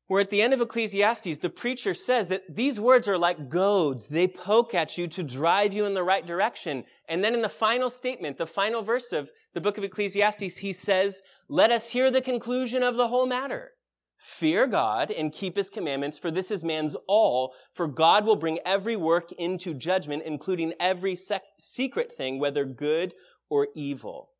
where 0.07 0.21
at 0.21 0.29
the 0.29 0.41
end 0.41 0.53
of 0.53 0.61
Ecclesiastes, 0.61 1.37
the 1.37 1.49
preacher 1.49 1.93
says 1.93 2.27
that 2.27 2.43
these 2.49 2.79
words 2.79 3.07
are 3.07 3.17
like 3.17 3.49
goads. 3.49 4.07
They 4.07 4.27
poke 4.27 4.73
at 4.73 4.97
you 4.97 5.07
to 5.07 5.23
drive 5.23 5.73
you 5.73 5.85
in 5.85 5.93
the 5.93 6.03
right 6.03 6.25
direction. 6.25 6.83
And 7.07 7.23
then 7.23 7.33
in 7.33 7.41
the 7.41 7.49
final 7.49 7.89
statement, 7.89 8.37
the 8.37 8.45
final 8.45 8.81
verse 8.81 9.13
of 9.13 9.31
the 9.53 9.61
book 9.61 9.77
of 9.77 9.83
Ecclesiastes, 9.83 10.57
he 10.57 10.73
says, 10.73 11.21
let 11.47 11.71
us 11.71 11.89
hear 11.89 12.11
the 12.11 12.21
conclusion 12.21 12.83
of 12.83 12.95
the 12.95 13.07
whole 13.07 13.25
matter. 13.25 13.71
Fear 14.17 14.67
God 14.67 15.11
and 15.11 15.33
keep 15.33 15.57
his 15.57 15.69
commandments, 15.69 16.17
for 16.17 16.31
this 16.31 16.49
is 16.49 16.63
man's 16.63 16.95
all, 17.07 17.53
for 17.73 17.87
God 17.87 18.25
will 18.25 18.37
bring 18.37 18.59
every 18.65 18.95
work 18.95 19.31
into 19.33 19.73
judgment, 19.73 20.23
including 20.25 20.73
every 20.79 21.15
sec- 21.15 21.43
secret 21.59 22.11
thing, 22.11 22.39
whether 22.39 22.63
good 22.63 23.13
or 23.53 23.67
evil. 23.75 24.31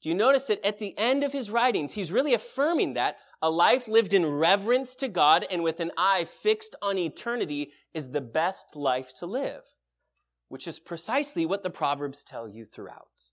Do 0.00 0.08
you 0.08 0.14
notice 0.14 0.46
that 0.46 0.64
at 0.66 0.78
the 0.78 0.96
end 0.96 1.22
of 1.24 1.32
his 1.32 1.50
writings, 1.50 1.92
he's 1.92 2.10
really 2.10 2.32
affirming 2.32 2.94
that 2.94 3.18
a 3.42 3.50
life 3.50 3.86
lived 3.86 4.14
in 4.14 4.24
reverence 4.24 4.96
to 4.96 5.08
God 5.08 5.44
and 5.50 5.62
with 5.62 5.78
an 5.78 5.90
eye 5.98 6.24
fixed 6.24 6.74
on 6.80 6.96
eternity 6.96 7.72
is 7.92 8.08
the 8.08 8.22
best 8.22 8.74
life 8.74 9.12
to 9.18 9.26
live, 9.26 9.60
which 10.48 10.66
is 10.66 10.80
precisely 10.80 11.44
what 11.44 11.62
the 11.62 11.68
Proverbs 11.68 12.24
tell 12.24 12.48
you 12.48 12.64
throughout. 12.64 13.30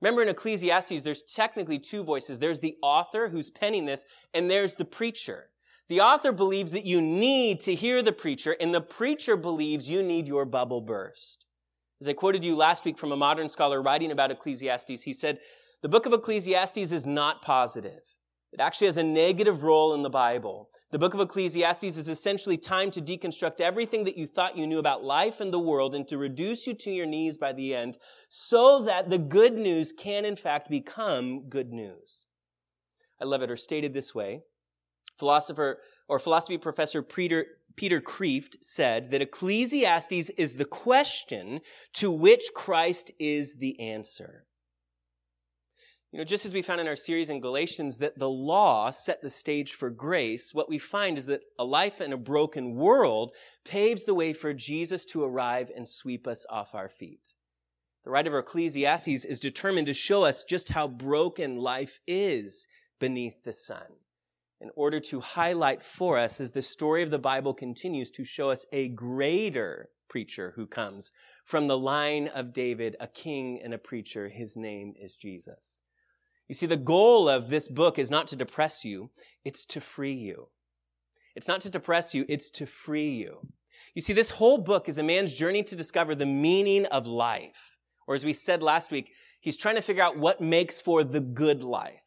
Remember 0.00 0.22
in 0.22 0.30
Ecclesiastes, 0.30 1.02
there's 1.02 1.20
technically 1.20 1.78
two 1.78 2.02
voices. 2.02 2.38
There's 2.38 2.60
the 2.60 2.76
author 2.82 3.28
who's 3.28 3.50
penning 3.50 3.84
this, 3.84 4.06
and 4.32 4.50
there's 4.50 4.72
the 4.72 4.86
preacher. 4.86 5.50
The 5.90 6.00
author 6.00 6.32
believes 6.32 6.72
that 6.72 6.86
you 6.86 7.02
need 7.02 7.60
to 7.60 7.74
hear 7.74 8.00
the 8.00 8.12
preacher, 8.12 8.56
and 8.62 8.74
the 8.74 8.80
preacher 8.80 9.36
believes 9.36 9.90
you 9.90 10.02
need 10.02 10.26
your 10.26 10.46
bubble 10.46 10.80
burst. 10.80 11.44
As 12.00 12.08
I 12.08 12.14
quoted 12.14 12.42
you 12.42 12.56
last 12.56 12.86
week 12.86 12.96
from 12.96 13.12
a 13.12 13.16
modern 13.16 13.50
scholar 13.50 13.82
writing 13.82 14.10
about 14.10 14.30
Ecclesiastes, 14.30 15.02
he 15.02 15.12
said, 15.12 15.38
the 15.82 15.88
book 15.88 16.06
of 16.06 16.14
Ecclesiastes 16.14 16.92
is 16.92 17.04
not 17.04 17.42
positive. 17.42 18.00
It 18.52 18.60
actually 18.60 18.86
has 18.86 18.96
a 18.96 19.02
negative 19.02 19.64
role 19.64 19.92
in 19.92 20.02
the 20.02 20.08
Bible. 20.08 20.70
The 20.92 20.98
book 20.98 21.12
of 21.12 21.20
Ecclesiastes 21.20 21.84
is 21.84 22.08
essentially 22.08 22.56
time 22.56 22.90
to 22.92 23.02
deconstruct 23.02 23.60
everything 23.60 24.04
that 24.04 24.16
you 24.16 24.26
thought 24.26 24.56
you 24.56 24.66
knew 24.66 24.78
about 24.78 25.04
life 25.04 25.42
and 25.42 25.52
the 25.52 25.58
world 25.58 25.94
and 25.94 26.08
to 26.08 26.16
reduce 26.16 26.66
you 26.66 26.72
to 26.72 26.90
your 26.90 27.04
knees 27.04 27.36
by 27.36 27.52
the 27.52 27.74
end 27.74 27.98
so 28.30 28.82
that 28.84 29.10
the 29.10 29.18
good 29.18 29.58
news 29.58 29.92
can 29.92 30.24
in 30.24 30.36
fact 30.36 30.70
become 30.70 31.50
good 31.50 31.70
news. 31.70 32.28
I 33.20 33.26
love 33.26 33.42
it, 33.42 33.50
or 33.50 33.56
stated 33.56 33.92
this 33.92 34.14
way. 34.14 34.40
Philosopher 35.18 35.80
or 36.08 36.18
philosophy 36.18 36.56
professor 36.56 37.02
Peter, 37.02 37.46
Peter 37.80 38.02
Kreeft 38.02 38.56
said 38.60 39.10
that 39.10 39.22
Ecclesiastes 39.22 40.28
is 40.36 40.56
the 40.56 40.66
question 40.66 41.62
to 41.94 42.12
which 42.12 42.50
Christ 42.54 43.10
is 43.18 43.54
the 43.54 43.80
answer. 43.80 44.44
You 46.12 46.18
know, 46.18 46.26
just 46.26 46.44
as 46.44 46.52
we 46.52 46.60
found 46.60 46.82
in 46.82 46.88
our 46.88 46.94
series 46.94 47.30
in 47.30 47.40
Galatians 47.40 47.96
that 47.96 48.18
the 48.18 48.28
law 48.28 48.90
set 48.90 49.22
the 49.22 49.30
stage 49.30 49.72
for 49.72 49.88
grace, 49.88 50.52
what 50.52 50.68
we 50.68 50.76
find 50.76 51.16
is 51.16 51.24
that 51.24 51.40
a 51.58 51.64
life 51.64 52.02
in 52.02 52.12
a 52.12 52.18
broken 52.18 52.74
world 52.74 53.32
paves 53.64 54.04
the 54.04 54.12
way 54.12 54.34
for 54.34 54.52
Jesus 54.52 55.06
to 55.06 55.24
arrive 55.24 55.70
and 55.74 55.88
sweep 55.88 56.26
us 56.26 56.44
off 56.50 56.74
our 56.74 56.90
feet. 56.90 57.32
The 58.04 58.10
writer 58.10 58.36
of 58.36 58.44
Ecclesiastes 58.44 59.24
is 59.24 59.40
determined 59.40 59.86
to 59.86 59.94
show 59.94 60.22
us 60.22 60.44
just 60.44 60.68
how 60.68 60.86
broken 60.86 61.56
life 61.56 61.98
is 62.06 62.66
beneath 62.98 63.42
the 63.42 63.54
sun 63.54 63.86
in 64.60 64.70
order 64.76 65.00
to 65.00 65.20
highlight 65.20 65.82
for 65.82 66.18
us 66.18 66.40
as 66.40 66.50
the 66.50 66.62
story 66.62 67.02
of 67.02 67.10
the 67.10 67.18
Bible 67.18 67.54
continues 67.54 68.10
to 68.10 68.24
show 68.24 68.50
us 68.50 68.66
a 68.72 68.88
greater 68.88 69.88
preacher 70.08 70.52
who 70.56 70.66
comes 70.66 71.12
from 71.44 71.66
the 71.66 71.78
line 71.78 72.28
of 72.28 72.52
David, 72.52 72.96
a 73.00 73.06
king 73.06 73.60
and 73.62 73.72
a 73.72 73.78
preacher. 73.78 74.28
His 74.28 74.56
name 74.56 74.94
is 75.00 75.16
Jesus. 75.16 75.82
You 76.48 76.54
see, 76.54 76.66
the 76.66 76.76
goal 76.76 77.28
of 77.28 77.48
this 77.48 77.68
book 77.68 77.98
is 77.98 78.10
not 78.10 78.26
to 78.28 78.36
depress 78.36 78.84
you, 78.84 79.10
it's 79.44 79.64
to 79.66 79.80
free 79.80 80.12
you. 80.12 80.48
It's 81.34 81.48
not 81.48 81.60
to 81.62 81.70
depress 81.70 82.14
you, 82.14 82.26
it's 82.28 82.50
to 82.50 82.66
free 82.66 83.10
you. 83.10 83.38
You 83.94 84.02
see, 84.02 84.12
this 84.12 84.30
whole 84.30 84.58
book 84.58 84.88
is 84.88 84.98
a 84.98 85.02
man's 85.02 85.34
journey 85.34 85.62
to 85.62 85.76
discover 85.76 86.14
the 86.14 86.26
meaning 86.26 86.86
of 86.86 87.06
life. 87.06 87.78
Or 88.06 88.14
as 88.14 88.24
we 88.24 88.32
said 88.32 88.62
last 88.62 88.90
week, 88.90 89.12
he's 89.40 89.56
trying 89.56 89.76
to 89.76 89.82
figure 89.82 90.02
out 90.02 90.18
what 90.18 90.40
makes 90.40 90.80
for 90.80 91.04
the 91.04 91.20
good 91.20 91.62
life. 91.62 92.02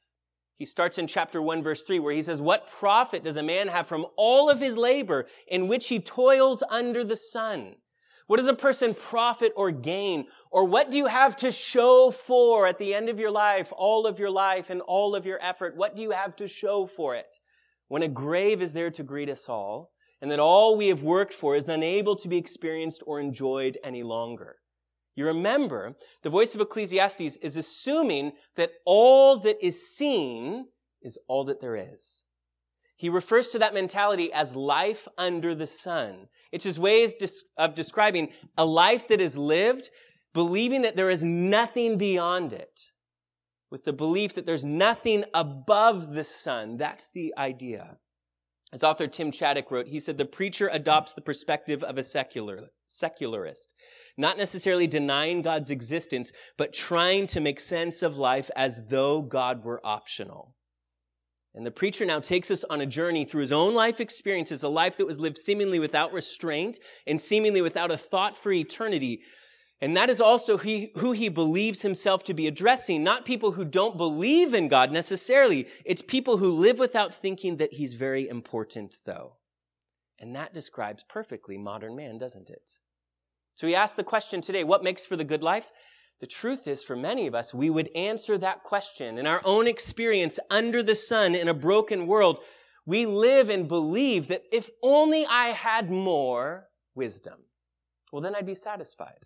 He 0.58 0.66
starts 0.66 0.98
in 0.98 1.08
chapter 1.08 1.42
1 1.42 1.64
verse 1.64 1.84
3 1.84 2.00
where 2.00 2.14
he 2.14 2.22
says, 2.22 2.42
What 2.42 2.70
profit 2.70 3.24
does 3.24 3.38
a 3.38 3.44
man 3.44 3.68
have 3.68 3.88
from 3.88 4.06
all 4.16 4.50
of 4.50 4.60
his 4.60 4.78
labor 4.78 5.26
in 5.48 5.68
which 5.68 5.90
he 5.90 6.00
toils 6.00 6.64
under 6.70 7.04
the 7.04 7.18
sun? 7.18 7.76
What 8.28 8.38
does 8.38 8.48
a 8.48 8.54
person 8.54 8.94
profit 8.94 9.52
or 9.56 9.72
gain? 9.72 10.28
Or 10.52 10.66
what 10.66 10.90
do 10.90 10.98
you 10.98 11.08
have 11.08 11.36
to 11.38 11.52
show 11.52 12.12
for 12.12 12.68
at 12.68 12.78
the 12.78 12.94
end 12.94 13.10
of 13.10 13.20
your 13.20 13.32
life, 13.32 13.74
all 13.76 14.08
of 14.08 14.20
your 14.20 14.30
life 14.30 14.70
and 14.70 14.82
all 14.82 15.16
of 15.16 15.26
your 15.26 15.40
effort? 15.42 15.76
What 15.76 15.96
do 15.96 16.02
you 16.02 16.12
have 16.12 16.36
to 16.38 16.48
show 16.48 16.86
for 16.88 17.16
it? 17.16 17.40
When 17.90 18.04
a 18.04 18.08
grave 18.08 18.62
is 18.62 18.74
there 18.74 18.92
to 18.92 19.04
greet 19.04 19.30
us 19.30 19.50
all, 19.50 19.92
and 20.22 20.32
that 20.32 20.40
all 20.40 20.78
we 20.78 20.88
have 20.88 21.04
worked 21.04 21.34
for 21.34 21.56
is 21.56 21.68
unable 21.68 22.16
to 22.16 22.30
be 22.30 22.38
experienced 22.38 23.04
or 23.06 23.20
enjoyed 23.20 23.78
any 23.84 24.04
longer. 24.04 24.56
You 25.16 25.28
remember, 25.28 25.96
the 26.24 26.30
voice 26.30 26.56
of 26.56 26.62
Ecclesiastes 26.62 27.38
is 27.38 27.58
assuming 27.58 28.34
that 28.56 28.72
all 28.86 29.38
that 29.40 29.64
is 29.64 29.96
seen 29.96 30.66
is 31.02 31.20
all 31.28 31.44
that 31.46 31.62
there 31.62 31.76
is. 31.76 32.26
He 32.96 33.10
refers 33.10 33.50
to 33.50 33.60
that 33.60 33.74
mentality 33.74 34.32
as 34.32 34.56
life 34.56 35.08
under 35.18 35.54
the 35.54 35.68
sun. 35.68 36.28
It's 36.52 36.64
his 36.64 36.80
ways 36.80 37.14
of 37.58 37.76
describing 37.76 38.30
a 38.58 38.66
life 38.66 39.08
that 39.10 39.22
is 39.22 39.38
lived 39.38 39.90
believing 40.34 40.82
that 40.82 40.96
there 40.96 41.10
is 41.10 41.24
nothing 41.24 41.98
beyond 41.98 42.54
it. 42.54 42.82
With 43.70 43.86
the 43.86 43.94
belief 43.94 44.36
that 44.36 44.46
there's 44.46 44.66
nothing 44.66 45.26
above 45.34 46.14
the 46.14 46.24
sun. 46.24 46.78
That's 46.78 47.10
the 47.10 47.34
idea. 47.38 47.98
As 48.72 48.84
author 48.84 49.08
Tim 49.08 49.32
Chaddick 49.32 49.70
wrote, 49.70 49.88
he 49.88 50.00
said 50.00 50.18
the 50.18 50.26
preacher 50.26 50.70
adopts 50.72 51.14
the 51.14 51.22
perspective 51.22 51.84
of 51.84 51.98
a 51.98 52.04
secular, 52.04 52.70
secularist, 52.94 53.74
not 54.18 54.38
necessarily 54.38 54.88
denying 54.88 55.42
God's 55.42 55.72
existence, 55.72 56.32
but 56.58 56.74
trying 56.74 57.28
to 57.28 57.40
make 57.40 57.60
sense 57.60 58.04
of 58.04 58.18
life 58.18 58.50
as 58.56 58.88
though 58.88 59.22
God 59.22 59.64
were 59.64 59.86
optional. 59.86 60.56
And 61.56 61.66
the 61.66 61.72
preacher 61.72 62.06
now 62.06 62.20
takes 62.20 62.50
us 62.50 62.64
on 62.64 62.82
a 62.82 62.86
journey 62.86 63.26
through 63.26 63.42
his 63.42 63.52
own 63.52 63.76
life 63.76 64.02
experiences, 64.02 64.64
a 64.64 64.70
life 64.70 64.98
that 64.98 65.06
was 65.06 65.20
lived 65.20 65.38
seemingly 65.38 65.80
without 65.80 66.12
restraint 66.12 66.80
and 67.06 67.22
seemingly 67.22 67.62
without 67.62 67.92
a 67.92 67.98
thought 67.98 68.38
for 68.38 68.52
eternity. 68.52 69.22
And 69.80 69.96
that 69.96 70.10
is 70.10 70.22
also 70.22 70.58
he, 70.58 70.92
who 70.98 71.12
he 71.12 71.30
believes 71.30 71.82
himself 71.82 72.24
to 72.24 72.34
be 72.34 72.48
addressing, 72.48 73.04
not 73.04 73.26
people 73.26 73.52
who 73.52 73.66
don't 73.66 73.98
believe 73.98 74.54
in 74.54 74.68
God 74.68 74.92
necessarily. 74.92 75.68
It's 75.86 76.02
people 76.02 76.38
who 76.38 76.52
live 76.52 76.80
without 76.80 77.14
thinking 77.14 77.58
that 77.58 77.74
he's 77.74 77.94
very 77.94 78.28
important, 78.28 78.96
though. 79.06 79.34
And 80.20 80.36
that 80.36 80.54
describes 80.54 81.04
perfectly 81.08 81.58
modern 81.58 81.96
man, 81.96 82.18
doesn't 82.18 82.50
it? 82.50 82.78
So 83.56 83.68
we 83.68 83.76
asked 83.76 83.96
the 83.96 84.04
question 84.04 84.42
today, 84.42 84.64
what 84.64 84.84
makes 84.84 85.06
for 85.06 85.16
the 85.16 85.24
good 85.24 85.44
life? 85.44 85.72
The 86.20 86.28
truth 86.28 86.68
is, 86.68 86.84
for 86.84 86.96
many 86.96 87.28
of 87.28 87.36
us, 87.36 87.54
we 87.54 87.70
would 87.70 87.90
answer 87.96 88.38
that 88.38 88.64
question 88.64 89.18
in 89.18 89.28
our 89.28 89.42
own 89.44 89.68
experience 89.68 90.40
under 90.50 90.82
the 90.82 90.96
sun 90.96 91.36
in 91.36 91.50
a 91.50 91.54
broken 91.54 92.08
world. 92.08 92.40
We 92.86 93.06
live 93.06 93.50
and 93.50 93.68
believe 93.68 94.28
that 94.28 94.44
if 94.52 94.70
only 94.82 95.26
I 95.26 95.50
had 95.50 95.92
more 95.92 96.70
wisdom, 96.96 97.40
well, 98.12 98.22
then 98.22 98.36
I'd 98.36 98.46
be 98.46 98.56
satisfied. 98.56 99.20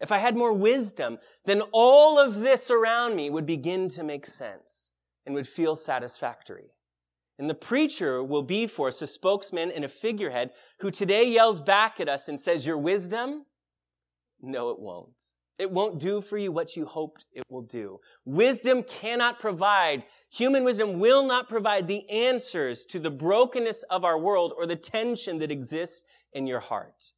If 0.00 0.10
I 0.10 0.18
had 0.18 0.36
more 0.36 0.52
wisdom, 0.52 1.18
then 1.44 1.62
all 1.72 2.18
of 2.18 2.40
this 2.40 2.70
around 2.70 3.14
me 3.14 3.30
would 3.30 3.46
begin 3.46 3.88
to 3.90 4.02
make 4.02 4.26
sense 4.26 4.90
and 5.24 5.34
would 5.34 5.46
feel 5.46 5.76
satisfactory. 5.76 6.72
And 7.38 7.48
the 7.48 7.54
preacher 7.54 8.22
will 8.22 8.42
be 8.42 8.66
for 8.66 8.88
us 8.88 9.00
a 9.00 9.06
spokesman 9.06 9.70
and 9.70 9.84
a 9.84 9.88
figurehead 9.88 10.50
who 10.80 10.90
today 10.90 11.24
yells 11.24 11.60
back 11.60 12.00
at 12.00 12.08
us 12.08 12.28
and 12.28 12.38
says, 12.38 12.66
Your 12.66 12.78
wisdom? 12.78 13.46
No, 14.42 14.70
it 14.70 14.78
won't. 14.78 15.22
It 15.58 15.70
won't 15.70 16.00
do 16.00 16.20
for 16.20 16.38
you 16.38 16.50
what 16.50 16.76
you 16.76 16.84
hoped 16.84 17.24
it 17.32 17.44
will 17.48 17.62
do. 17.62 18.00
Wisdom 18.24 18.82
cannot 18.82 19.38
provide, 19.38 20.02
human 20.28 20.64
wisdom 20.64 20.98
will 20.98 21.24
not 21.24 21.48
provide 21.48 21.86
the 21.86 22.08
answers 22.10 22.84
to 22.86 22.98
the 22.98 23.10
brokenness 23.10 23.84
of 23.84 24.04
our 24.04 24.18
world 24.18 24.52
or 24.56 24.66
the 24.66 24.74
tension 24.74 25.38
that 25.38 25.52
exists 25.52 26.04
in 26.32 26.46
your 26.46 26.58
heart. 26.58 27.12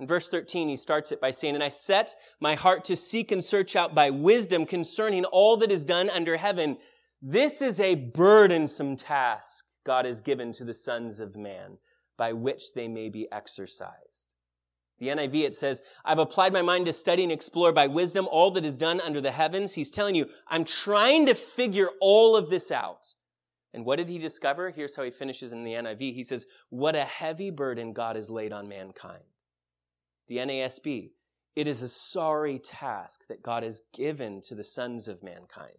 In 0.00 0.06
verse 0.06 0.28
13, 0.28 0.68
he 0.68 0.76
starts 0.76 1.12
it 1.12 1.20
by 1.20 1.30
saying, 1.30 1.54
And 1.54 1.64
I 1.64 1.68
set 1.68 2.14
my 2.40 2.54
heart 2.56 2.84
to 2.86 2.96
seek 2.96 3.30
and 3.30 3.42
search 3.42 3.76
out 3.76 3.94
by 3.94 4.10
wisdom 4.10 4.66
concerning 4.66 5.24
all 5.24 5.56
that 5.58 5.70
is 5.70 5.84
done 5.84 6.10
under 6.10 6.36
heaven. 6.36 6.76
This 7.22 7.62
is 7.62 7.78
a 7.78 7.94
burdensome 7.94 8.96
task 8.96 9.64
God 9.86 10.04
has 10.04 10.20
given 10.20 10.52
to 10.54 10.64
the 10.64 10.74
sons 10.74 11.20
of 11.20 11.36
man 11.36 11.78
by 12.18 12.32
which 12.32 12.74
they 12.74 12.88
may 12.88 13.08
be 13.08 13.30
exercised. 13.30 14.31
The 15.02 15.08
NIV, 15.08 15.42
it 15.42 15.54
says, 15.56 15.82
I've 16.04 16.20
applied 16.20 16.52
my 16.52 16.62
mind 16.62 16.86
to 16.86 16.92
study 16.92 17.24
and 17.24 17.32
explore 17.32 17.72
by 17.72 17.88
wisdom 17.88 18.28
all 18.30 18.52
that 18.52 18.64
is 18.64 18.78
done 18.78 19.00
under 19.00 19.20
the 19.20 19.32
heavens. 19.32 19.74
He's 19.74 19.90
telling 19.90 20.14
you, 20.14 20.28
I'm 20.46 20.64
trying 20.64 21.26
to 21.26 21.34
figure 21.34 21.88
all 22.00 22.36
of 22.36 22.50
this 22.50 22.70
out. 22.70 23.12
And 23.74 23.84
what 23.84 23.96
did 23.96 24.08
he 24.08 24.20
discover? 24.20 24.70
Here's 24.70 24.94
how 24.94 25.02
he 25.02 25.10
finishes 25.10 25.52
in 25.52 25.64
the 25.64 25.72
NIV. 25.72 26.14
He 26.14 26.22
says, 26.22 26.46
What 26.70 26.94
a 26.94 27.02
heavy 27.02 27.50
burden 27.50 27.92
God 27.92 28.14
has 28.14 28.30
laid 28.30 28.52
on 28.52 28.68
mankind. 28.68 29.24
The 30.28 30.36
NASB, 30.36 31.10
it 31.56 31.66
is 31.66 31.82
a 31.82 31.88
sorry 31.88 32.60
task 32.60 33.22
that 33.28 33.42
God 33.42 33.64
has 33.64 33.82
given 33.92 34.40
to 34.42 34.54
the 34.54 34.62
sons 34.62 35.08
of 35.08 35.24
mankind. 35.24 35.78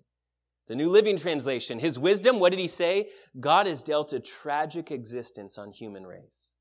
The 0.67 0.75
New 0.75 0.89
Living 0.89 1.17
Translation, 1.17 1.79
his 1.79 1.97
wisdom, 1.97 2.41
what 2.41 2.49
did 2.49 2.59
he 2.59 2.67
say? 2.67 3.07
God 3.39 3.67
has 3.67 3.83
dealt 3.83 4.11
a 4.11 4.19
tragic 4.19 4.91
existence 4.91 5.57
on 5.57 5.71
human 5.71 6.05
race. 6.05 6.55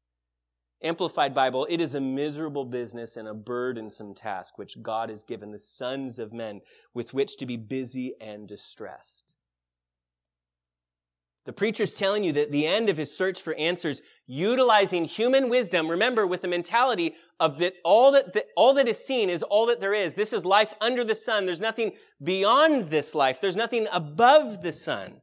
Amplified 0.83 1.35
Bible, 1.35 1.67
it 1.71 1.81
is 1.81 1.95
a 1.95 2.01
miserable 2.01 2.65
business 2.65 3.17
and 3.17 3.29
a 3.29 3.35
burdensome 3.35 4.15
task 4.15 4.59
which 4.59 4.83
God 4.83 5.09
has 5.09 5.23
given 5.23 5.51
the 5.51 5.59
sons 5.59 6.19
of 6.19 6.33
men 6.33 6.61
with 6.93 7.15
which 7.15 7.37
to 7.37 7.47
be 7.47 7.57
busy 7.57 8.15
and 8.21 8.49
distressed. 8.49 9.35
The 11.45 11.53
preacher's 11.53 11.93
telling 11.93 12.23
you 12.23 12.33
that 12.35 12.53
the 12.53 12.67
end 12.67 12.89
of 12.89 12.97
his 12.97 13.17
search 13.17 13.43
for 13.43 13.55
answers, 13.55 14.01
utilizing 14.29 15.05
human 15.05 15.49
wisdom, 15.49 15.91
remember 15.91 16.25
with 16.25 16.41
the 16.41 16.49
mentality 16.49 17.17
of 17.41 17.59
that 17.59 17.75
all 17.85 18.13
that, 18.13 18.33
that, 18.35 18.47
all 18.57 18.75
that 18.75 18.87
is 18.87 19.05
seen 19.05 19.29
is 19.29 19.43
all 19.43 19.67
that 19.67 19.81
there 19.81 19.95
is. 19.95 20.15
This 20.15 20.33
is 20.33 20.45
life 20.45 20.75
under 20.81 21.03
the 21.03 21.17
sun. 21.17 21.45
There's 21.45 21.61
nothing 21.61 21.93
beyond 22.23 22.91
this 22.91 23.13
life. 23.15 23.41
There's 23.41 23.57
nothing 23.57 23.89
above 23.93 24.63
the 24.63 24.71
sun. 24.71 25.21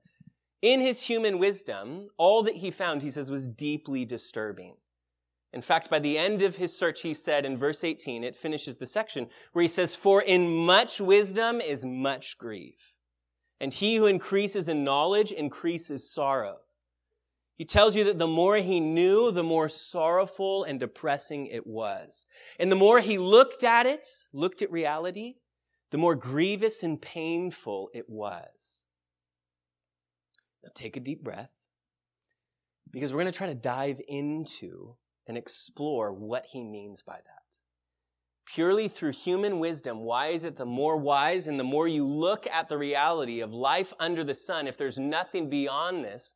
In 0.61 0.81
his 0.81 1.01
human 1.03 1.39
wisdom, 1.39 2.09
all 2.17 2.43
that 2.43 2.55
he 2.55 2.69
found, 2.69 3.01
he 3.01 3.09
says, 3.09 3.31
was 3.31 3.47
deeply 3.47 4.03
disturbing. 4.03 4.75
In 5.51 5.61
fact, 5.61 5.89
by 5.89 5.99
the 5.99 6.17
end 6.17 6.41
of 6.43 6.55
his 6.55 6.77
search, 6.77 7.01
he 7.01 7.13
said 7.13 7.45
in 7.45 7.57
verse 7.57 7.83
18, 7.83 8.23
it 8.23 8.35
finishes 8.35 8.75
the 8.75 8.85
section 8.85 9.27
where 9.53 9.63
he 9.63 9.67
says, 9.67 9.95
For 9.95 10.21
in 10.21 10.47
much 10.47 11.01
wisdom 11.01 11.59
is 11.59 11.83
much 11.83 12.37
grief. 12.37 12.93
And 13.59 13.73
he 13.73 13.95
who 13.95 14.05
increases 14.05 14.69
in 14.69 14.83
knowledge 14.83 15.31
increases 15.31 16.13
sorrow. 16.13 16.57
He 17.55 17.65
tells 17.65 17.95
you 17.95 18.05
that 18.05 18.19
the 18.19 18.27
more 18.27 18.55
he 18.55 18.79
knew, 18.79 19.31
the 19.31 19.43
more 19.43 19.67
sorrowful 19.67 20.63
and 20.63 20.79
depressing 20.79 21.47
it 21.47 21.67
was. 21.67 22.25
And 22.57 22.71
the 22.71 22.77
more 22.77 22.99
he 22.99 23.17
looked 23.17 23.65
at 23.65 23.85
it, 23.85 24.07
looked 24.31 24.61
at 24.61 24.71
reality, 24.71 25.35
the 25.91 25.97
more 25.97 26.15
grievous 26.15 26.83
and 26.83 27.01
painful 27.01 27.89
it 27.93 28.09
was. 28.09 28.85
Now 30.63 30.69
take 30.73 30.95
a 30.95 31.01
deep 31.01 31.23
breath 31.23 31.51
because 32.91 33.11
we're 33.11 33.21
going 33.21 33.31
to 33.31 33.37
try 33.37 33.47
to 33.47 33.55
dive 33.55 33.99
into 34.07 34.95
and 35.29 35.37
explore 35.37 36.11
what 36.11 36.45
he 36.47 36.65
means 36.65 37.01
by 37.01 37.15
that 37.15 37.39
purely 38.53 38.87
through 38.87 39.11
human 39.11 39.59
wisdom, 39.59 39.99
why 39.99 40.27
is 40.27 40.43
it 40.43 40.57
the 40.57 40.65
more 40.65 40.97
wise 40.97 41.47
and 41.47 41.59
the 41.59 41.63
more 41.63 41.87
you 41.87 42.05
look 42.05 42.47
at 42.47 42.67
the 42.67 42.77
reality 42.77 43.41
of 43.41 43.53
life 43.53 43.93
under 43.99 44.23
the 44.23 44.33
sun, 44.33 44.67
if 44.67 44.77
there's 44.77 44.97
nothing 44.97 45.49
beyond 45.49 46.03
this, 46.03 46.33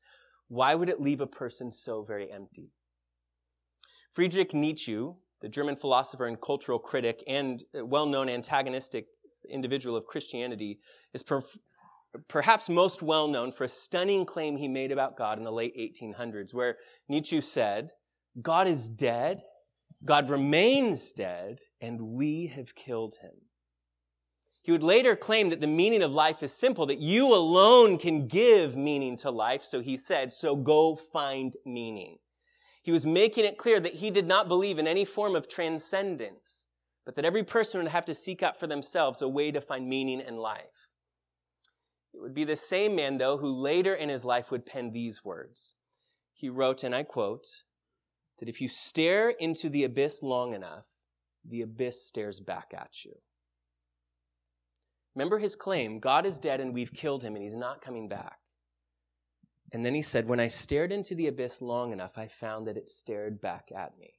why 0.48 0.76
would 0.76 0.90
it 0.90 1.02
leave 1.02 1.22
a 1.22 1.28
person 1.28 1.72
so 1.72 2.04
very 2.04 2.32
empty? 2.32 2.70
Friedrich 4.12 4.54
Nietzsche, 4.54 5.10
the 5.42 5.50
German 5.50 5.76
philosopher 5.76 6.28
and 6.28 6.40
cultural 6.40 6.78
critic 6.78 7.24
and 7.28 7.64
uh, 7.78 7.84
well-known 7.84 8.30
antagonistic 8.30 9.08
individual 9.50 9.98
of 9.98 10.06
Christianity, 10.06 10.80
is 11.16 11.24
per- 11.24 11.42
perhaps 12.28 12.70
most 12.70 13.02
well 13.02 13.28
known 13.28 13.52
for 13.52 13.64
a 13.64 13.70
stunning 13.70 14.24
claim 14.24 14.56
he 14.56 14.68
made 14.68 14.92
about 14.92 15.18
God 15.18 15.40
in 15.40 15.44
the 15.44 15.52
late 15.52 15.76
1800s, 15.76 16.54
where 16.54 16.78
Nietzsche 17.10 17.42
said, 17.42 17.92
God 18.42 18.68
is 18.68 18.90
dead 18.90 19.44
God 20.06 20.30
remains 20.30 21.13
dead, 21.13 21.62
and 21.80 22.00
we 22.02 22.48
have 22.48 22.75
killed 22.75 23.16
him. 23.22 23.32
He 24.62 24.72
would 24.72 24.84
later 24.84 25.16
claim 25.16 25.50
that 25.50 25.62
the 25.62 25.68
meaning 25.68 26.02
of 26.02 26.13
life 26.13 26.44
is 26.44 26.54
simple, 26.54 26.86
that 26.88 27.00
you 27.00 27.34
alone 27.34 27.98
can 27.98 28.28
give 28.28 28.75
meaning 28.75 29.18
to 29.18 29.32
life. 29.32 29.63
So 29.63 29.82
he 29.82 29.98
said, 29.98 30.32
so 30.32 30.56
go 30.56 30.96
find 30.96 31.54
meaning. 31.66 32.18
He 32.82 32.92
was 32.92 33.06
making 33.06 33.46
it 33.46 33.58
clear 33.58 33.80
that 33.80 33.94
he 33.94 34.10
did 34.12 34.28
not 34.28 34.48
believe 34.48 34.78
in 34.78 34.88
any 34.88 35.06
form 35.06 35.36
of 35.36 35.48
transcendence, 35.48 36.68
but 37.06 37.16
that 37.16 37.25
every 37.25 37.44
person 37.44 37.82
would 37.82 37.92
have 37.92 38.06
to 38.06 38.13
seek 38.13 38.44
out 38.44 38.60
for 38.60 38.68
themselves 38.68 39.22
a 39.22 39.28
way 39.28 39.52
to 39.52 39.62
find 39.62 39.88
meaning 39.88 40.22
in 40.22 40.38
life. 40.38 40.89
It 42.13 42.22
would 42.22 42.34
be 42.34 42.43
the 42.43 42.56
same 42.56 42.96
man, 42.96 43.17
though, 43.17 43.38
who 43.38 43.48
later 43.48 43.93
in 43.93 44.10
his 44.10 44.26
life 44.26 44.52
would 44.52 44.65
pen 44.65 44.91
these 44.91 45.24
words. 45.24 45.76
He 46.34 46.50
wrote, 46.50 46.84
and 46.84 46.93
I 46.93 47.04
quote, 47.04 47.48
that 48.39 48.50
if 48.50 48.62
you 48.62 48.67
stare 48.67 49.30
into 49.30 49.69
the 49.69 49.84
abyss 49.84 50.24
long 50.24 50.54
enough, 50.54 50.86
the 51.46 51.62
abyss 51.62 52.06
stares 52.06 52.39
back 52.39 52.74
at 52.76 53.04
you. 53.06 53.13
Remember 55.15 55.38
his 55.38 55.56
claim 55.56 56.00
God 56.00 56.26
is 56.26 56.39
dead 56.39 56.60
and 56.60 56.74
we've 56.74 56.93
killed 56.93 57.24
him 57.24 57.36
and 57.36 57.43
he's 57.43 57.56
not 57.56 57.82
coming 57.82 58.08
back. 58.08 58.39
And 59.72 59.86
then 59.86 59.93
he 59.96 60.02
said, 60.02 60.28
When 60.28 60.39
I 60.39 60.48
stared 60.48 60.91
into 60.91 61.15
the 61.15 61.28
abyss 61.28 61.62
long 61.62 61.91
enough, 61.91 62.17
I 62.17 62.28
found 62.28 62.67
that 62.67 62.78
it 62.78 62.89
stared 62.89 63.41
back 63.41 63.69
at 63.76 63.98
me. 63.98 64.13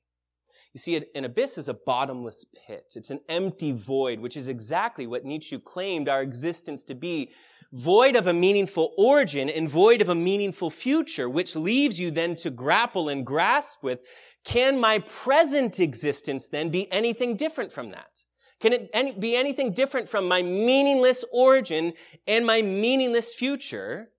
You 0.73 0.81
see, 0.81 1.01
an 1.15 1.25
abyss 1.25 1.57
is 1.57 1.69
a 1.69 1.75
bottomless 1.75 2.45
pit. 2.67 2.95
It's 2.97 3.11
an 3.11 3.21
empty 3.29 3.71
void, 3.71 4.19
which 4.19 4.37
is 4.37 4.49
exactly 4.49 5.07
what 5.07 5.25
Nietzsche 5.25 5.57
claimed 5.59 6.09
our 6.09 6.21
existence 6.21 6.85
to 6.87 6.97
be 6.97 7.31
void 7.75 8.15
of 8.15 8.29
a 8.29 8.33
meaningful 8.33 8.95
origin 8.97 9.51
and 9.51 9.69
void 9.69 10.01
of 10.01 10.09
a 10.09 10.15
meaningful 10.15 10.71
future, 10.71 11.29
which 11.29 11.57
leaves 11.57 11.99
you 11.99 12.11
then 12.13 12.37
to 12.37 12.49
grapple 12.49 13.09
and 13.09 13.27
grasp 13.27 13.83
with, 13.83 14.01
can 14.45 14.79
my 14.79 15.01
present 15.01 15.81
existence 15.81 16.47
then 16.47 16.69
be 16.69 16.91
anything 16.93 17.37
different 17.37 17.73
from 17.73 17.91
that? 17.91 18.25
Can 18.61 18.73
it 18.73 19.21
be 19.21 19.35
anything 19.35 19.73
different 19.73 20.09
from 20.09 20.29
my 20.29 20.41
meaningless 20.41 21.25
origin 21.33 21.93
and 22.27 22.47
my 22.47 22.63
meaningless 22.63 23.35
future? 23.35 24.11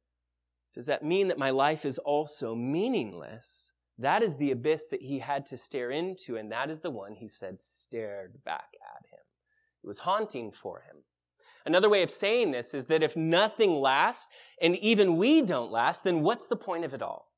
Does 0.74 0.88
that 0.88 1.04
mean 1.04 1.30
that 1.30 1.40
my 1.40 1.52
life 1.52 1.86
is 1.86 1.98
also 1.98 2.54
meaningless? 2.54 3.72
That 3.98 4.22
is 4.22 4.36
the 4.36 4.52
abyss 4.52 4.90
that 4.90 5.02
he 5.02 5.18
had 5.20 5.46
to 5.48 5.58
stare 5.58 5.92
into, 5.92 6.36
and 6.36 6.52
that 6.52 6.70
is 6.70 6.82
the 6.82 6.92
one 6.92 7.16
he 7.16 7.30
said 7.30 7.58
stared 7.58 8.44
back 8.44 8.68
at 8.84 9.06
him. 9.10 9.24
It 9.82 9.88
was 9.88 10.00
haunting 10.00 10.52
for 10.52 10.82
him. 10.82 10.98
Another 11.66 11.90
way 11.90 12.04
of 12.04 12.12
saying 12.12 12.52
this 12.52 12.74
is 12.74 12.86
that 12.88 13.02
if 13.02 13.16
nothing 13.16 13.76
lasts, 13.76 14.30
and 14.62 14.76
even 14.78 15.18
we 15.18 15.42
don't 15.42 15.72
last, 15.72 16.04
then 16.04 16.22
what's 16.22 16.46
the 16.46 16.56
point 16.56 16.86
of 16.86 16.94
it 16.94 17.02
all? 17.02 17.32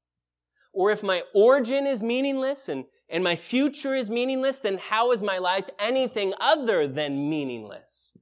Or 0.73 0.91
if 0.91 1.01
my 1.01 1.23
origin 1.33 1.87
is 1.87 2.03
meaningless 2.03 2.69
and, 2.69 2.85
and 3.09 3.23
my 3.23 3.35
future 3.35 3.95
is 3.95 4.09
meaningless, 4.09 4.59
then 4.59 4.77
how 4.77 5.11
is 5.11 5.23
my 5.23 5.37
life 5.37 5.69
anything 5.79 6.33
other 6.39 6.87
than 6.87 7.29
meaningless? 7.29 8.15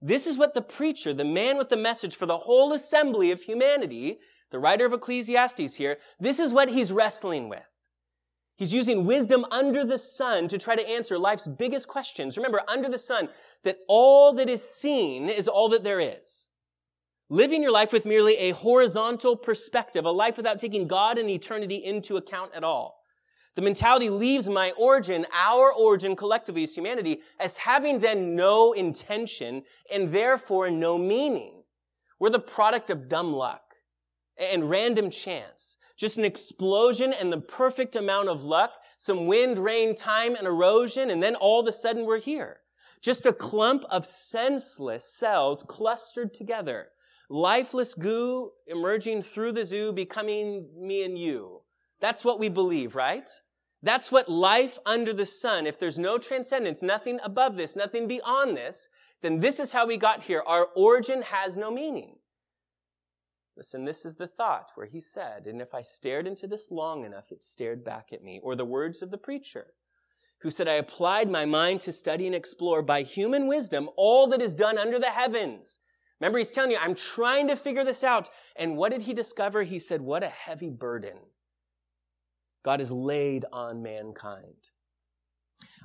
This 0.00 0.26
is 0.28 0.38
what 0.38 0.54
the 0.54 0.62
preacher, 0.62 1.12
the 1.12 1.24
man 1.24 1.58
with 1.58 1.70
the 1.70 1.76
message 1.76 2.14
for 2.14 2.26
the 2.26 2.38
whole 2.38 2.72
assembly 2.72 3.32
of 3.32 3.42
humanity, 3.42 4.20
the 4.50 4.58
writer 4.60 4.86
of 4.86 4.92
Ecclesiastes 4.92 5.74
here, 5.74 5.98
this 6.20 6.38
is 6.38 6.52
what 6.52 6.70
he's 6.70 6.92
wrestling 6.92 7.48
with. 7.48 7.64
He's 8.56 8.74
using 8.74 9.04
wisdom 9.04 9.44
under 9.50 9.84
the 9.84 9.98
sun 9.98 10.48
to 10.48 10.58
try 10.58 10.74
to 10.74 10.88
answer 10.88 11.16
life's 11.16 11.46
biggest 11.46 11.86
questions. 11.86 12.36
Remember, 12.36 12.62
under 12.66 12.88
the 12.88 12.98
sun, 12.98 13.28
that 13.64 13.78
all 13.88 14.32
that 14.34 14.48
is 14.48 14.62
seen 14.62 15.28
is 15.28 15.48
all 15.48 15.68
that 15.70 15.84
there 15.84 16.00
is. 16.00 16.48
Living 17.30 17.62
your 17.62 17.72
life 17.72 17.92
with 17.92 18.06
merely 18.06 18.36
a 18.36 18.52
horizontal 18.52 19.36
perspective, 19.36 20.04
a 20.06 20.10
life 20.10 20.36
without 20.36 20.58
taking 20.58 20.88
God 20.88 21.18
and 21.18 21.28
eternity 21.28 21.76
into 21.76 22.16
account 22.16 22.52
at 22.54 22.64
all. 22.64 22.98
The 23.54 23.62
mentality 23.62 24.08
leaves 24.08 24.48
my 24.48 24.70
origin, 24.78 25.26
our 25.34 25.72
origin 25.72 26.14
collectively 26.14 26.62
as 26.62 26.74
humanity, 26.74 27.20
as 27.40 27.58
having 27.58 27.98
then 27.98 28.36
no 28.36 28.72
intention 28.72 29.64
and 29.92 30.12
therefore 30.12 30.70
no 30.70 30.96
meaning. 30.96 31.64
We're 32.20 32.30
the 32.30 32.38
product 32.38 32.88
of 32.88 33.08
dumb 33.08 33.32
luck 33.32 33.62
and 34.38 34.70
random 34.70 35.10
chance. 35.10 35.76
Just 35.96 36.18
an 36.18 36.24
explosion 36.24 37.12
and 37.12 37.32
the 37.32 37.40
perfect 37.40 37.96
amount 37.96 38.28
of 38.28 38.44
luck, 38.44 38.70
some 38.96 39.26
wind, 39.26 39.58
rain, 39.58 39.94
time, 39.94 40.36
and 40.36 40.46
erosion, 40.46 41.10
and 41.10 41.22
then 41.22 41.34
all 41.34 41.60
of 41.60 41.66
a 41.66 41.72
sudden 41.72 42.06
we're 42.06 42.20
here. 42.20 42.60
Just 43.00 43.26
a 43.26 43.32
clump 43.32 43.84
of 43.90 44.04
senseless 44.06 45.04
cells 45.04 45.64
clustered 45.66 46.34
together. 46.34 46.88
Lifeless 47.30 47.94
goo 47.94 48.50
emerging 48.66 49.22
through 49.22 49.52
the 49.52 49.64
zoo, 49.64 49.92
becoming 49.92 50.68
me 50.76 51.04
and 51.04 51.18
you. 51.18 51.60
That's 52.00 52.24
what 52.24 52.38
we 52.38 52.48
believe, 52.48 52.94
right? 52.94 53.28
That's 53.82 54.10
what 54.10 54.28
life 54.28 54.78
under 54.86 55.12
the 55.12 55.26
sun, 55.26 55.66
if 55.66 55.78
there's 55.78 55.98
no 55.98 56.18
transcendence, 56.18 56.82
nothing 56.82 57.20
above 57.22 57.56
this, 57.56 57.76
nothing 57.76 58.08
beyond 58.08 58.56
this, 58.56 58.88
then 59.22 59.40
this 59.40 59.60
is 59.60 59.72
how 59.72 59.86
we 59.86 59.96
got 59.96 60.22
here. 60.22 60.42
Our 60.46 60.68
origin 60.74 61.22
has 61.22 61.56
no 61.56 61.70
meaning. 61.70 62.16
Listen, 63.56 63.84
this 63.84 64.04
is 64.04 64.14
the 64.14 64.28
thought 64.28 64.70
where 64.74 64.86
he 64.86 65.00
said, 65.00 65.46
and 65.46 65.60
if 65.60 65.74
I 65.74 65.82
stared 65.82 66.26
into 66.26 66.46
this 66.46 66.70
long 66.70 67.04
enough, 67.04 67.30
it 67.30 67.42
stared 67.42 67.84
back 67.84 68.12
at 68.12 68.22
me. 68.22 68.40
Or 68.42 68.54
the 68.54 68.64
words 68.64 69.02
of 69.02 69.10
the 69.10 69.18
preacher 69.18 69.74
who 70.40 70.50
said, 70.50 70.68
I 70.68 70.74
applied 70.74 71.30
my 71.30 71.44
mind 71.44 71.80
to 71.80 71.92
study 71.92 72.26
and 72.26 72.34
explore 72.34 72.82
by 72.82 73.02
human 73.02 73.48
wisdom 73.48 73.88
all 73.96 74.26
that 74.28 74.42
is 74.42 74.54
done 74.54 74.78
under 74.78 74.98
the 74.98 75.10
heavens. 75.10 75.80
Remember, 76.20 76.38
he's 76.38 76.50
telling 76.50 76.70
you, 76.70 76.78
I'm 76.80 76.94
trying 76.94 77.48
to 77.48 77.56
figure 77.56 77.84
this 77.84 78.02
out. 78.04 78.28
And 78.56 78.76
what 78.76 78.92
did 78.92 79.02
he 79.02 79.14
discover? 79.14 79.62
He 79.62 79.78
said, 79.78 80.00
What 80.00 80.24
a 80.24 80.28
heavy 80.28 80.70
burden 80.70 81.16
God 82.64 82.80
has 82.80 82.92
laid 82.92 83.44
on 83.52 83.82
mankind. 83.82 84.70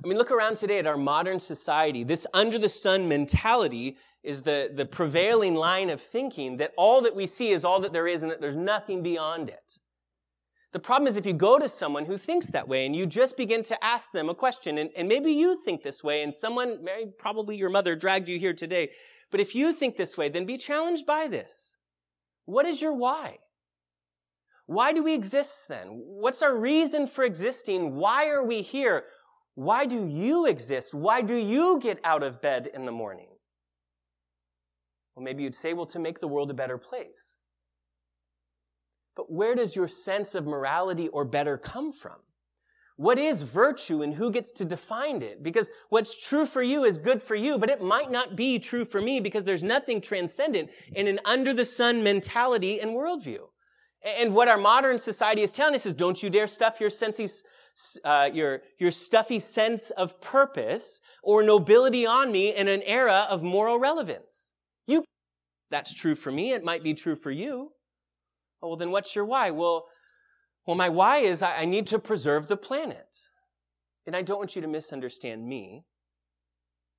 I 0.02 0.06
mean, 0.06 0.18
look 0.18 0.32
around 0.32 0.56
today 0.56 0.78
at 0.78 0.86
our 0.86 0.96
modern 0.96 1.38
society. 1.38 2.04
This 2.04 2.26
under 2.34 2.58
the 2.58 2.68
sun 2.68 3.08
mentality 3.08 3.96
is 4.22 4.42
the, 4.42 4.70
the 4.74 4.86
prevailing 4.86 5.54
line 5.54 5.90
of 5.90 6.00
thinking 6.00 6.56
that 6.58 6.72
all 6.76 7.00
that 7.02 7.14
we 7.14 7.26
see 7.26 7.50
is 7.50 7.64
all 7.64 7.80
that 7.80 7.92
there 7.92 8.06
is 8.06 8.22
and 8.22 8.30
that 8.30 8.40
there's 8.40 8.56
nothing 8.56 9.02
beyond 9.02 9.48
it. 9.48 9.78
The 10.74 10.80
problem 10.80 11.06
is 11.06 11.16
if 11.16 11.24
you 11.24 11.34
go 11.34 11.56
to 11.60 11.68
someone 11.68 12.04
who 12.04 12.16
thinks 12.16 12.46
that 12.48 12.66
way 12.66 12.84
and 12.84 12.96
you 12.96 13.06
just 13.06 13.36
begin 13.36 13.62
to 13.62 13.84
ask 13.84 14.10
them 14.10 14.28
a 14.28 14.34
question, 14.34 14.78
and, 14.78 14.90
and 14.96 15.08
maybe 15.08 15.30
you 15.30 15.56
think 15.62 15.84
this 15.84 16.02
way, 16.02 16.24
and 16.24 16.34
someone, 16.34 16.84
probably 17.16 17.56
your 17.56 17.70
mother, 17.70 17.94
dragged 17.94 18.28
you 18.28 18.40
here 18.40 18.52
today, 18.52 18.90
but 19.30 19.38
if 19.38 19.54
you 19.54 19.72
think 19.72 19.96
this 19.96 20.18
way, 20.18 20.28
then 20.28 20.44
be 20.44 20.58
challenged 20.58 21.06
by 21.06 21.28
this. 21.28 21.76
What 22.46 22.66
is 22.66 22.82
your 22.82 22.92
why? 22.92 23.38
Why 24.66 24.92
do 24.92 25.04
we 25.04 25.14
exist 25.14 25.68
then? 25.68 25.86
What's 25.90 26.42
our 26.42 26.56
reason 26.56 27.06
for 27.06 27.22
existing? 27.22 27.94
Why 27.94 28.26
are 28.26 28.44
we 28.44 28.60
here? 28.60 29.04
Why 29.54 29.86
do 29.86 30.04
you 30.04 30.46
exist? 30.46 30.92
Why 30.92 31.22
do 31.22 31.36
you 31.36 31.78
get 31.80 32.00
out 32.02 32.24
of 32.24 32.42
bed 32.42 32.68
in 32.74 32.84
the 32.84 32.90
morning? 32.90 33.28
Well, 35.14 35.22
maybe 35.22 35.44
you'd 35.44 35.54
say, 35.54 35.72
well, 35.72 35.86
to 35.86 36.00
make 36.00 36.18
the 36.18 36.26
world 36.26 36.50
a 36.50 36.54
better 36.54 36.78
place. 36.78 37.36
But 39.16 39.30
where 39.30 39.54
does 39.54 39.76
your 39.76 39.88
sense 39.88 40.34
of 40.34 40.46
morality 40.46 41.08
or 41.08 41.24
better 41.24 41.56
come 41.56 41.92
from? 41.92 42.16
What 42.96 43.18
is 43.18 43.42
virtue 43.42 44.02
and 44.02 44.14
who 44.14 44.30
gets 44.30 44.52
to 44.52 44.64
define 44.64 45.20
it? 45.20 45.42
Because 45.42 45.70
what's 45.88 46.24
true 46.28 46.46
for 46.46 46.62
you 46.62 46.84
is 46.84 46.96
good 46.98 47.20
for 47.20 47.34
you, 47.34 47.58
but 47.58 47.70
it 47.70 47.82
might 47.82 48.10
not 48.10 48.36
be 48.36 48.58
true 48.58 48.84
for 48.84 49.00
me 49.00 49.18
because 49.18 49.42
there's 49.44 49.64
nothing 49.64 50.00
transcendent 50.00 50.70
in 50.94 51.08
an 51.08 51.18
under 51.24 51.52
the 51.52 51.64
sun 51.64 52.04
mentality 52.04 52.80
and 52.80 52.92
worldview. 52.92 53.40
And 54.04 54.34
what 54.34 54.48
our 54.48 54.58
modern 54.58 54.98
society 54.98 55.42
is 55.42 55.50
telling 55.50 55.74
us 55.74 55.86
is 55.86 55.94
don't 55.94 56.22
you 56.22 56.30
dare 56.30 56.46
stuff 56.46 56.78
your 56.78 56.90
senses, 56.90 57.42
uh, 58.04 58.30
your, 58.32 58.62
your 58.78 58.90
stuffy 58.90 59.40
sense 59.40 59.90
of 59.90 60.20
purpose 60.20 61.00
or 61.22 61.42
nobility 61.42 62.06
on 62.06 62.30
me 62.30 62.54
in 62.54 62.68
an 62.68 62.82
era 62.82 63.26
of 63.28 63.42
moral 63.42 63.78
relevance. 63.78 64.54
You, 64.86 65.04
that's 65.70 65.94
true 65.94 66.14
for 66.14 66.30
me. 66.30 66.52
It 66.52 66.62
might 66.62 66.84
be 66.84 66.94
true 66.94 67.16
for 67.16 67.30
you. 67.30 67.72
Oh, 68.64 68.68
well, 68.68 68.76
then 68.78 68.90
what's 68.90 69.14
your 69.14 69.26
why? 69.26 69.50
Well, 69.50 69.84
well, 70.66 70.74
my 70.74 70.88
why 70.88 71.18
is 71.18 71.42
I, 71.42 71.58
I 71.58 71.64
need 71.66 71.86
to 71.88 71.98
preserve 71.98 72.48
the 72.48 72.56
planet. 72.56 73.28
And 74.06 74.16
I 74.16 74.22
don't 74.22 74.38
want 74.38 74.56
you 74.56 74.62
to 74.62 74.68
misunderstand 74.68 75.46
me. 75.46 75.84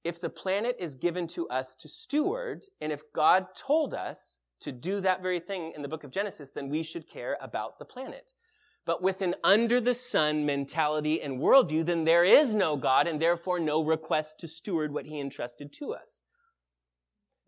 If 0.03 0.21
the 0.21 0.29
planet 0.29 0.75
is 0.79 0.93
given 0.93 1.25
to 1.29 1.49
us 1.49 1.75
to 1.77 1.87
steward, 1.87 2.65
and 2.79 2.91
if 2.91 3.01
God 3.13 3.47
told 3.57 3.95
us 3.95 4.37
to 4.59 4.71
do 4.71 5.01
that 5.01 5.23
very 5.23 5.39
thing 5.39 5.73
in 5.75 5.81
the 5.81 5.87
book 5.87 6.03
of 6.03 6.11
Genesis, 6.11 6.51
then 6.51 6.69
we 6.69 6.83
should 6.83 7.09
care 7.09 7.35
about 7.41 7.79
the 7.79 7.85
planet. 7.85 8.33
But 8.85 9.01
with 9.01 9.23
an 9.23 9.33
under 9.43 9.81
the 9.81 9.95
sun 9.95 10.45
mentality 10.45 11.19
and 11.19 11.39
worldview, 11.39 11.83
then 11.87 12.03
there 12.05 12.23
is 12.23 12.53
no 12.53 12.77
God 12.77 13.07
and 13.07 13.19
therefore 13.19 13.59
no 13.59 13.83
request 13.83 14.39
to 14.41 14.47
steward 14.47 14.93
what 14.93 15.07
he 15.07 15.19
entrusted 15.19 15.73
to 15.73 15.95
us. 15.95 16.21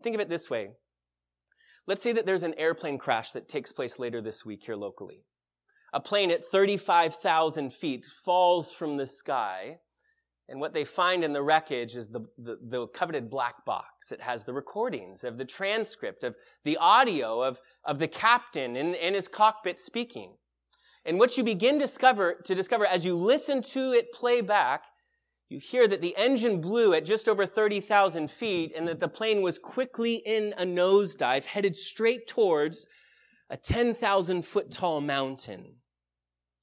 Think 0.02 0.16
of 0.16 0.20
it 0.20 0.28
this 0.28 0.50
way. 0.50 0.70
Let's 1.88 2.02
say 2.02 2.12
that 2.12 2.26
there's 2.26 2.42
an 2.42 2.54
airplane 2.58 2.98
crash 2.98 3.32
that 3.32 3.48
takes 3.48 3.72
place 3.72 3.98
later 3.98 4.20
this 4.20 4.44
week 4.44 4.62
here 4.62 4.76
locally. 4.76 5.24
A 5.94 6.00
plane 6.00 6.30
at 6.30 6.44
35,000 6.44 7.72
feet 7.72 8.04
falls 8.24 8.74
from 8.74 8.98
the 8.98 9.06
sky 9.06 9.78
and 10.50 10.60
what 10.60 10.74
they 10.74 10.84
find 10.84 11.24
in 11.24 11.32
the 11.32 11.42
wreckage 11.42 11.94
is 11.94 12.08
the, 12.08 12.20
the, 12.38 12.58
the, 12.62 12.86
coveted 12.88 13.28
black 13.28 13.64
box. 13.66 14.12
It 14.12 14.20
has 14.20 14.44
the 14.44 14.52
recordings 14.52 15.24
of 15.24 15.36
the 15.36 15.44
transcript, 15.44 16.24
of 16.24 16.34
the 16.64 16.78
audio 16.78 17.42
of, 17.42 17.60
of 17.84 17.98
the 17.98 18.08
captain 18.08 18.76
in, 18.76 18.94
in 18.94 19.14
his 19.14 19.28
cockpit 19.28 19.78
speaking. 19.78 20.34
And 21.04 21.18
what 21.18 21.36
you 21.36 21.44
begin 21.44 21.78
discover, 21.78 22.40
to 22.44 22.54
discover 22.54 22.86
as 22.86 23.04
you 23.04 23.14
listen 23.14 23.62
to 23.62 23.92
it 23.92 24.12
play 24.12 24.40
back, 24.40 24.84
you 25.48 25.58
hear 25.58 25.88
that 25.88 26.02
the 26.02 26.14
engine 26.16 26.60
blew 26.60 26.92
at 26.92 27.06
just 27.06 27.28
over 27.28 27.46
30,000 27.46 28.30
feet 28.30 28.72
and 28.76 28.86
that 28.86 29.00
the 29.00 29.08
plane 29.08 29.40
was 29.40 29.58
quickly 29.58 30.16
in 30.16 30.52
a 30.58 30.64
nosedive 30.64 31.46
headed 31.46 31.74
straight 31.76 32.26
towards 32.26 32.86
a 33.48 33.56
10,000 33.56 34.42
foot 34.44 34.70
tall 34.70 35.00
mountain. 35.00 35.76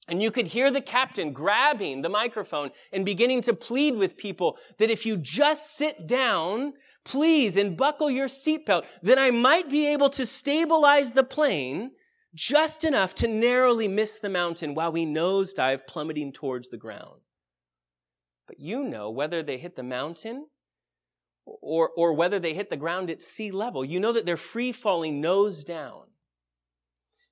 And 0.08 0.21
you 0.21 0.30
could 0.30 0.48
hear 0.48 0.69
the 0.69 0.82
captain 0.82 1.34
grabbing 1.34 2.04
the 2.04 2.10
microphone 2.10 2.69
and 2.93 3.04
beginning 3.04 3.41
to 3.41 3.56
plead 3.56 3.95
with 3.95 4.17
people 4.17 4.60
that 4.78 4.91
if 4.91 5.04
you 5.04 5.17
just 5.17 5.76
sit 5.76 6.06
down, 6.06 6.74
please, 7.04 7.58
and 7.58 7.76
buckle 7.76 8.12
your 8.12 8.28
seatbelt, 8.28 8.86
then 9.02 9.17
I 9.17 9.32
might 9.32 9.67
be 9.67 9.88
able 9.88 10.12
to 10.12 10.28
stabilize 10.28 11.12
the 11.12 11.24
plane 11.24 11.89
just 12.36 12.84
enough 12.84 13.15
to 13.15 13.28
narrowly 13.28 13.88
miss 13.88 14.19
the 14.19 14.30
mountain 14.30 14.76
while 14.76 14.91
we 14.91 15.08
nosedive 15.08 15.88
plummeting 15.88 16.34
towards 16.34 16.69
the 16.69 16.78
ground. 16.78 17.24
But 18.47 18.60
you 18.60 18.84
know 18.84 19.10
whether 19.10 19.41
they 19.41 19.58
hit 19.58 19.75
the 19.75 19.84
mountain 19.84 20.47
or, 21.45 21.89
or 21.95 22.13
whether 22.13 22.39
they 22.39 22.53
hit 22.53 22.69
the 22.69 22.77
ground 22.77 23.10
at 23.10 23.21
sea 23.21 23.51
level. 23.51 23.86
You 23.86 23.99
know 23.99 24.12
that 24.12 24.25
they're 24.25 24.38
free 24.38 24.71
falling 24.71 25.21
nose 25.21 25.63
down. 25.63 26.03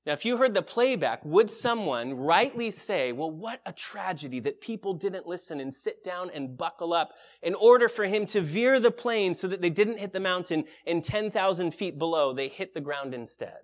Now, 0.06 0.12
if 0.12 0.26
you 0.26 0.36
heard 0.36 0.54
the 0.54 0.62
playback, 0.62 1.24
would 1.24 1.50
someone 1.50 2.14
rightly 2.14 2.72
say, 2.72 3.14
well, 3.14 3.32
what 3.32 3.62
a 3.66 3.72
tragedy 3.72 4.42
that 4.42 4.60
people 4.60 4.94
didn't 4.94 5.28
listen 5.28 5.62
and 5.62 5.74
sit 5.74 6.04
down 6.04 6.30
and 6.32 6.58
buckle 6.58 6.94
up 6.94 7.14
in 7.42 7.56
order 7.56 7.88
for 7.88 8.04
him 8.04 8.26
to 8.28 8.42
veer 8.42 8.82
the 8.82 8.92
plane 8.92 9.34
so 9.34 9.48
that 9.48 9.62
they 9.62 9.70
didn't 9.70 10.00
hit 10.00 10.12
the 10.12 10.20
mountain 10.20 10.66
and 10.86 11.04
10,000 11.04 11.74
feet 11.74 11.98
below, 11.98 12.34
they 12.34 12.50
hit 12.50 12.74
the 12.74 12.82
ground 12.82 13.14
instead? 13.14 13.60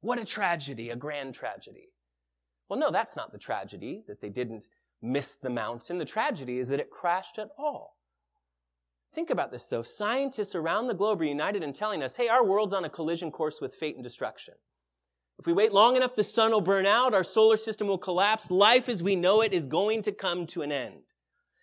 What 0.00 0.20
a 0.20 0.24
tragedy, 0.24 0.90
a 0.90 0.96
grand 0.96 1.34
tragedy. 1.34 1.88
Well, 2.68 2.78
no, 2.78 2.92
that's 2.92 3.16
not 3.16 3.32
the 3.32 3.38
tragedy 3.38 4.04
that 4.06 4.20
they 4.20 4.28
didn't 4.28 4.68
miss 5.02 5.34
the 5.34 5.50
mountain. 5.50 5.98
The 5.98 6.04
tragedy 6.04 6.58
is 6.58 6.68
that 6.68 6.80
it 6.80 6.90
crashed 6.90 7.38
at 7.38 7.48
all. 7.58 7.96
Think 9.12 9.30
about 9.30 9.50
this 9.50 9.68
though. 9.68 9.82
Scientists 9.82 10.54
around 10.54 10.86
the 10.86 10.94
globe 10.94 11.20
are 11.20 11.24
united 11.24 11.62
in 11.62 11.72
telling 11.72 12.02
us, 12.02 12.16
hey, 12.16 12.28
our 12.28 12.44
world's 12.44 12.74
on 12.74 12.84
a 12.84 12.90
collision 12.90 13.30
course 13.30 13.60
with 13.60 13.74
fate 13.74 13.96
and 13.96 14.04
destruction. 14.04 14.54
If 15.38 15.46
we 15.46 15.52
wait 15.52 15.72
long 15.72 15.96
enough, 15.96 16.14
the 16.14 16.22
sun 16.22 16.50
will 16.50 16.60
burn 16.60 16.84
out, 16.84 17.14
our 17.14 17.24
solar 17.24 17.56
system 17.56 17.88
will 17.88 17.98
collapse, 17.98 18.50
life 18.50 18.88
as 18.88 19.02
we 19.02 19.16
know 19.16 19.40
it 19.40 19.54
is 19.54 19.66
going 19.66 20.02
to 20.02 20.12
come 20.12 20.46
to 20.48 20.62
an 20.62 20.70
end. 20.70 21.02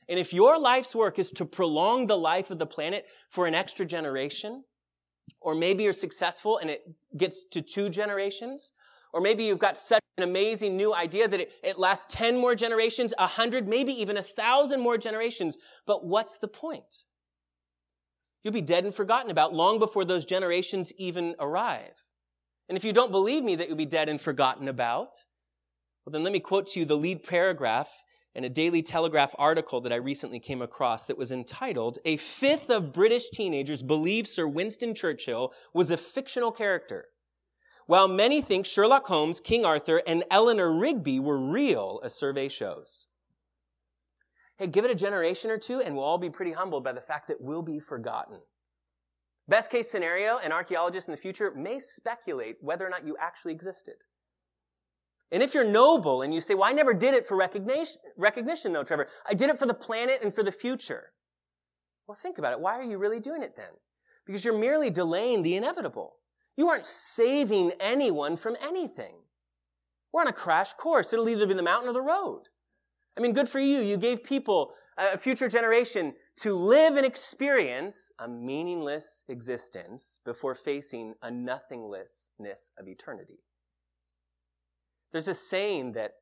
And 0.09 0.19
if 0.19 0.33
your 0.33 0.57
life's 0.57 0.95
work 0.95 1.19
is 1.19 1.31
to 1.31 1.45
prolong 1.45 2.07
the 2.07 2.17
life 2.17 2.49
of 2.49 2.57
the 2.57 2.65
planet 2.65 3.05
for 3.29 3.45
an 3.45 3.53
extra 3.53 3.85
generation, 3.85 4.63
or 5.41 5.53
maybe 5.53 5.83
you're 5.83 5.93
successful 5.93 6.57
and 6.57 6.69
it 6.69 6.81
gets 7.17 7.45
to 7.51 7.61
two 7.61 7.89
generations, 7.89 8.71
or 9.13 9.21
maybe 9.21 9.43
you've 9.43 9.59
got 9.59 9.77
such 9.77 10.01
an 10.17 10.23
amazing 10.23 10.75
new 10.75 10.93
idea 10.93 11.27
that 11.27 11.39
it, 11.39 11.51
it 11.63 11.77
lasts 11.77 12.13
10 12.15 12.37
more 12.37 12.55
generations, 12.55 13.13
100, 13.17 13.67
maybe 13.67 13.93
even 13.93 14.17
a 14.17 14.21
1,000 14.21 14.79
more 14.79 14.97
generations. 14.97 15.57
But 15.85 16.05
what's 16.05 16.37
the 16.37 16.47
point? 16.47 17.05
You'll 18.43 18.53
be 18.53 18.61
dead 18.61 18.85
and 18.85 18.93
forgotten 18.93 19.31
about 19.31 19.53
long 19.53 19.79
before 19.79 20.05
those 20.05 20.25
generations 20.25 20.93
even 20.97 21.35
arrive. 21.39 21.93
And 22.69 22.77
if 22.77 22.83
you 22.83 22.93
don't 22.93 23.11
believe 23.11 23.43
me 23.43 23.55
that 23.55 23.67
you'll 23.67 23.77
be 23.77 23.85
dead 23.85 24.09
and 24.09 24.19
forgotten 24.19 24.67
about, 24.67 25.15
well, 26.05 26.11
then 26.11 26.23
let 26.23 26.33
me 26.33 26.39
quote 26.39 26.67
to 26.67 26.79
you 26.79 26.85
the 26.85 26.97
lead 26.97 27.23
paragraph 27.23 27.89
in 28.35 28.43
a 28.43 28.49
Daily 28.49 28.83
Telegraph 28.83 29.33
article 29.39 29.81
that 29.81 29.91
I 29.91 29.97
recently 29.97 30.39
came 30.39 30.61
across 30.61 31.05
that 31.05 31.17
was 31.17 31.31
entitled, 31.31 31.97
A 32.05 32.17
Fifth 32.17 32.69
of 32.69 32.93
British 32.93 33.29
Teenagers 33.29 33.81
Believe 33.81 34.27
Sir 34.27 34.47
Winston 34.47 34.93
Churchill 34.93 35.53
Was 35.73 35.91
a 35.91 35.97
Fictional 35.97 36.51
Character. 36.51 37.05
While 37.87 38.09
many 38.09 38.41
think 38.41 38.65
Sherlock 38.65 39.07
Holmes, 39.07 39.39
King 39.39 39.63
Arthur, 39.63 40.01
and 40.05 40.25
Eleanor 40.29 40.73
Rigby 40.73 41.21
were 41.21 41.39
real, 41.39 42.01
a 42.03 42.09
survey 42.09 42.49
shows. 42.49 43.07
Hey, 44.57 44.67
give 44.67 44.83
it 44.83 44.91
a 44.91 44.95
generation 44.95 45.49
or 45.49 45.57
two, 45.57 45.79
and 45.79 45.95
we'll 45.95 46.03
all 46.03 46.17
be 46.17 46.29
pretty 46.29 46.51
humbled 46.51 46.83
by 46.83 46.91
the 46.91 46.99
fact 46.99 47.29
that 47.29 47.39
we'll 47.39 47.61
be 47.61 47.79
forgotten. 47.79 48.39
Best 49.47 49.71
case 49.71 49.89
scenario, 49.89 50.37
an 50.39 50.51
archaeologist 50.51 51.07
in 51.07 51.13
the 51.13 51.17
future 51.17 51.53
may 51.55 51.79
speculate 51.79 52.57
whether 52.59 52.85
or 52.85 52.89
not 52.89 53.07
you 53.07 53.15
actually 53.21 53.53
existed. 53.53 53.95
And 55.31 55.41
if 55.41 55.53
you're 55.53 55.63
noble 55.63 56.23
and 56.23 56.33
you 56.33 56.41
say, 56.41 56.55
well, 56.55 56.69
I 56.69 56.73
never 56.73 56.93
did 56.93 57.13
it 57.13 57.25
for 57.25 57.37
recognition, 57.37 58.01
recognition 58.17 58.73
though, 58.73 58.83
Trevor. 58.83 59.07
I 59.25 59.33
did 59.33 59.49
it 59.49 59.59
for 59.59 59.65
the 59.65 59.73
planet 59.73 60.19
and 60.21 60.35
for 60.35 60.43
the 60.43 60.51
future. 60.51 61.13
Well, 62.05 62.15
think 62.15 62.37
about 62.37 62.51
it. 62.51 62.59
Why 62.59 62.77
are 62.77 62.83
you 62.83 62.97
really 62.97 63.21
doing 63.21 63.43
it 63.43 63.55
then? 63.55 63.71
Because 64.25 64.43
you're 64.43 64.57
merely 64.57 64.89
delaying 64.89 65.43
the 65.43 65.55
inevitable. 65.55 66.16
You 66.57 66.69
aren't 66.69 66.87
saving 66.87 67.71
anyone 67.79 68.35
from 68.35 68.57
anything. 68.61 69.13
We're 70.11 70.21
on 70.21 70.27
a 70.27 70.33
crash 70.33 70.73
course. 70.73 71.13
It'll 71.13 71.29
either 71.29 71.45
be 71.45 71.53
the 71.53 71.61
mountain 71.61 71.89
or 71.89 71.93
the 71.93 72.01
road. 72.01 72.43
I 73.15 73.21
mean, 73.21 73.33
good 73.33 73.47
for 73.47 73.59
you. 73.59 73.79
You 73.79 73.97
gave 73.97 74.23
people, 74.23 74.73
a 74.97 75.17
future 75.17 75.47
generation, 75.47 76.15
to 76.37 76.53
live 76.53 76.95
and 76.95 77.05
experience 77.05 78.11
a 78.19 78.27
meaningless 78.27 79.23
existence 79.27 80.19
before 80.25 80.55
facing 80.55 81.13
a 81.21 81.29
nothinglessness 81.29 82.71
of 82.79 82.87
eternity. 82.87 83.39
There's 85.11 85.27
a 85.27 85.33
saying 85.33 85.93
that 85.93 86.13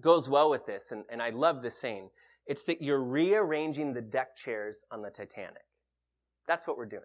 goes 0.00 0.28
well 0.28 0.50
with 0.50 0.66
this, 0.66 0.92
and, 0.92 1.04
and 1.10 1.20
I 1.20 1.30
love 1.30 1.62
this 1.62 1.76
saying. 1.76 2.10
It's 2.46 2.62
that 2.64 2.80
you're 2.80 3.02
rearranging 3.02 3.92
the 3.92 4.02
deck 4.02 4.36
chairs 4.36 4.84
on 4.92 5.02
the 5.02 5.10
Titanic. 5.10 5.64
That's 6.46 6.66
what 6.66 6.76
we're 6.76 6.86
doing. 6.86 7.02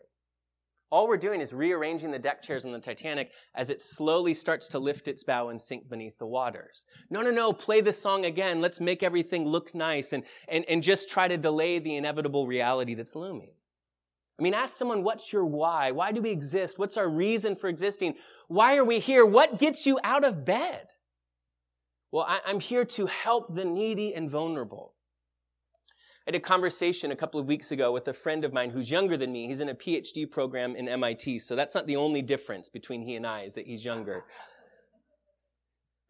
All 0.91 1.07
we're 1.07 1.15
doing 1.15 1.39
is 1.39 1.53
rearranging 1.53 2.11
the 2.11 2.19
deck 2.19 2.41
chairs 2.41 2.65
on 2.65 2.73
the 2.73 2.79
Titanic 2.79 3.31
as 3.55 3.69
it 3.69 3.81
slowly 3.81 4.33
starts 4.33 4.67
to 4.69 4.79
lift 4.79 5.07
its 5.07 5.23
bow 5.23 5.47
and 5.47 5.59
sink 5.59 5.89
beneath 5.89 6.17
the 6.17 6.25
waters. 6.25 6.85
No, 7.09 7.21
no, 7.21 7.31
no, 7.31 7.53
play 7.53 7.79
this 7.79 7.97
song 7.97 8.25
again. 8.25 8.59
Let's 8.59 8.81
make 8.81 9.01
everything 9.01 9.45
look 9.45 9.73
nice 9.73 10.11
and, 10.11 10.23
and, 10.49 10.65
and 10.67 10.83
just 10.83 11.09
try 11.09 11.29
to 11.29 11.37
delay 11.37 11.79
the 11.79 11.95
inevitable 11.95 12.45
reality 12.45 12.93
that's 12.93 13.15
looming. 13.15 13.53
I 14.37 14.43
mean, 14.43 14.53
ask 14.53 14.75
someone, 14.75 15.03
what's 15.03 15.31
your 15.31 15.45
why? 15.45 15.91
Why 15.91 16.11
do 16.11 16.21
we 16.21 16.31
exist? 16.31 16.77
What's 16.77 16.97
our 16.97 17.07
reason 17.07 17.55
for 17.55 17.69
existing? 17.69 18.15
Why 18.49 18.75
are 18.75 18.83
we 18.83 18.99
here? 18.99 19.25
What 19.25 19.59
gets 19.59 19.85
you 19.85 19.97
out 20.03 20.25
of 20.25 20.43
bed? 20.43 20.87
Well, 22.11 22.25
I, 22.27 22.39
I'm 22.45 22.59
here 22.59 22.83
to 22.83 23.05
help 23.05 23.55
the 23.55 23.63
needy 23.63 24.13
and 24.13 24.29
vulnerable. 24.29 24.95
I 26.21 26.23
had 26.27 26.35
a 26.35 26.39
conversation 26.39 27.11
a 27.11 27.15
couple 27.15 27.39
of 27.39 27.47
weeks 27.47 27.71
ago 27.71 27.91
with 27.91 28.07
a 28.07 28.13
friend 28.13 28.45
of 28.45 28.53
mine 28.53 28.69
who's 28.69 28.91
younger 28.91 29.17
than 29.17 29.31
me. 29.31 29.47
He's 29.47 29.59
in 29.59 29.69
a 29.69 29.73
PhD 29.73 30.29
program 30.29 30.75
in 30.75 30.87
MIT, 30.87 31.39
so 31.39 31.55
that's 31.55 31.73
not 31.73 31.87
the 31.87 31.95
only 31.95 32.21
difference 32.21 32.69
between 32.69 33.01
he 33.01 33.15
and 33.15 33.25
I, 33.25 33.41
is 33.41 33.55
that 33.55 33.65
he's 33.65 33.83
younger. 33.83 34.23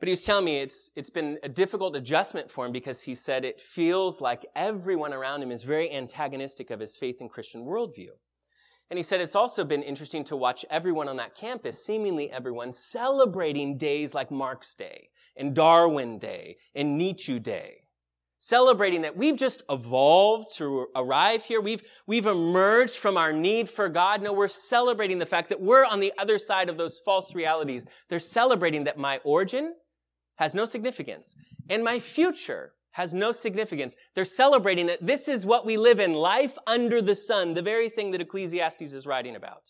But 0.02 0.08
he 0.08 0.12
was 0.12 0.24
telling 0.24 0.44
me 0.44 0.60
it's, 0.60 0.92
it's 0.98 1.10
been 1.10 1.38
a 1.44 1.50
difficult 1.50 1.96
adjustment 1.96 2.52
for 2.52 2.66
him 2.66 2.74
because 2.74 3.02
he 3.04 3.16
said 3.16 3.46
it 3.46 3.62
feels 3.62 4.20
like 4.20 4.46
everyone 4.54 5.14
around 5.14 5.44
him 5.44 5.52
is 5.52 5.64
very 5.64 5.90
antagonistic 5.90 6.72
of 6.72 6.82
his 6.82 6.98
faith 6.98 7.22
and 7.22 7.30
Christian 7.30 7.64
worldview. 7.64 8.10
And 8.90 8.98
he 8.98 9.04
said 9.04 9.22
it's 9.22 9.38
also 9.38 9.64
been 9.64 9.82
interesting 9.82 10.26
to 10.26 10.36
watch 10.36 10.66
everyone 10.70 11.08
on 11.08 11.16
that 11.18 11.36
campus, 11.36 11.86
seemingly 11.86 12.30
everyone, 12.30 12.74
celebrating 12.74 13.78
days 13.78 14.14
like 14.14 14.30
Marx 14.30 14.74
Day 14.74 15.08
and 15.38 15.56
Darwin 15.56 16.20
Day 16.20 16.58
and 16.76 16.98
Nietzsche 16.98 17.40
Day 17.40 17.81
celebrating 18.44 19.04
that 19.04 19.16
we've 19.16 19.36
just 19.36 19.62
evolved 19.70 20.48
to 20.56 20.88
arrive 20.96 21.46
here. 21.46 21.62
We've, 21.62 21.84
we've 22.08 22.26
emerged 22.26 22.96
from 22.96 23.16
our 23.16 23.32
need 23.32 23.70
for 23.70 23.88
God. 23.88 24.24
No, 24.24 24.34
we're 24.34 24.48
celebrating 24.48 25.20
the 25.20 25.28
fact 25.28 25.48
that 25.50 25.62
we're 25.62 25.86
on 25.86 26.00
the 26.00 26.12
other 26.18 26.40
side 26.40 26.68
of 26.68 26.76
those 26.76 26.98
false 27.06 27.36
realities. 27.36 27.86
They're 28.10 28.18
celebrating 28.18 28.84
that 28.86 28.98
my 28.98 29.20
origin 29.24 29.76
has 30.38 30.56
no 30.56 30.66
significance 30.66 31.36
and 31.70 31.84
my 31.84 32.00
future 32.00 32.74
has 32.94 33.14
no 33.14 33.32
significance. 33.32 33.96
They're 34.16 34.26
celebrating 34.26 34.88
that 34.88 35.06
this 35.06 35.28
is 35.28 35.46
what 35.46 35.64
we 35.64 35.78
live 35.78 36.00
in, 36.00 36.14
life 36.14 36.58
under 36.66 37.00
the 37.00 37.14
sun, 37.14 37.54
the 37.54 37.62
very 37.62 37.90
thing 37.90 38.10
that 38.10 38.22
Ecclesiastes 38.22 38.92
is 38.92 39.06
writing 39.06 39.36
about. 39.36 39.70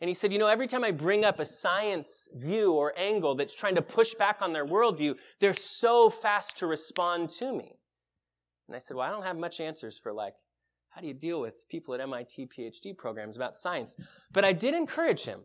And 0.00 0.06
he 0.06 0.14
said, 0.14 0.32
you 0.32 0.38
know, 0.38 0.46
every 0.46 0.68
time 0.68 0.84
I 0.84 0.92
bring 0.92 1.24
up 1.24 1.40
a 1.40 1.44
science 1.44 2.28
view 2.36 2.72
or 2.72 2.94
angle 2.96 3.34
that's 3.34 3.54
trying 3.54 3.74
to 3.74 3.82
push 3.82 4.14
back 4.14 4.42
on 4.42 4.52
their 4.52 4.64
worldview, 4.64 5.16
they're 5.40 5.54
so 5.54 6.08
fast 6.08 6.56
to 6.58 6.68
respond 6.68 7.30
to 7.30 7.52
me. 7.52 7.79
And 8.70 8.76
I 8.76 8.78
said, 8.78 8.96
well, 8.96 9.04
I 9.04 9.10
don't 9.10 9.24
have 9.24 9.36
much 9.36 9.58
answers 9.58 9.98
for 9.98 10.12
like, 10.12 10.34
how 10.90 11.00
do 11.00 11.08
you 11.08 11.14
deal 11.14 11.40
with 11.40 11.68
people 11.68 11.92
at 11.92 12.00
MIT 12.00 12.46
PhD 12.46 12.96
programs 12.96 13.34
about 13.34 13.56
science? 13.56 13.96
But 14.32 14.44
I 14.44 14.52
did 14.52 14.74
encourage 14.74 15.24
him. 15.24 15.40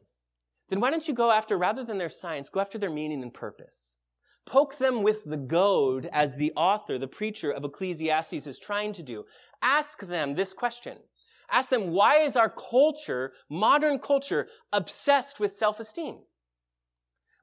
Then 0.70 0.80
why 0.80 0.92
don't 0.92 1.08
you 1.08 1.14
go 1.16 1.32
after, 1.32 1.58
rather 1.58 1.84
than 1.84 1.98
their 1.98 2.08
science, 2.08 2.50
go 2.50 2.60
after 2.60 2.78
their 2.78 2.92
meaning 2.92 3.24
and 3.24 3.34
purpose? 3.34 3.98
Poke 4.46 4.78
them 4.78 5.02
with 5.02 5.24
the 5.26 5.38
goad 5.38 6.08
as 6.12 6.36
the 6.36 6.54
author, 6.56 7.00
the 7.00 7.08
preacher 7.08 7.50
of 7.50 7.64
Ecclesiastes 7.64 8.46
is 8.46 8.60
trying 8.60 8.94
to 8.94 9.02
do. 9.02 9.26
Ask 9.64 10.02
them 10.02 10.36
this 10.36 10.54
question. 10.54 11.00
Ask 11.50 11.72
them, 11.72 11.90
why 11.90 12.18
is 12.18 12.36
our 12.36 12.50
culture, 12.50 13.34
modern 13.50 13.98
culture, 13.98 14.48
obsessed 14.72 15.40
with 15.40 15.52
self-esteem? 15.52 16.20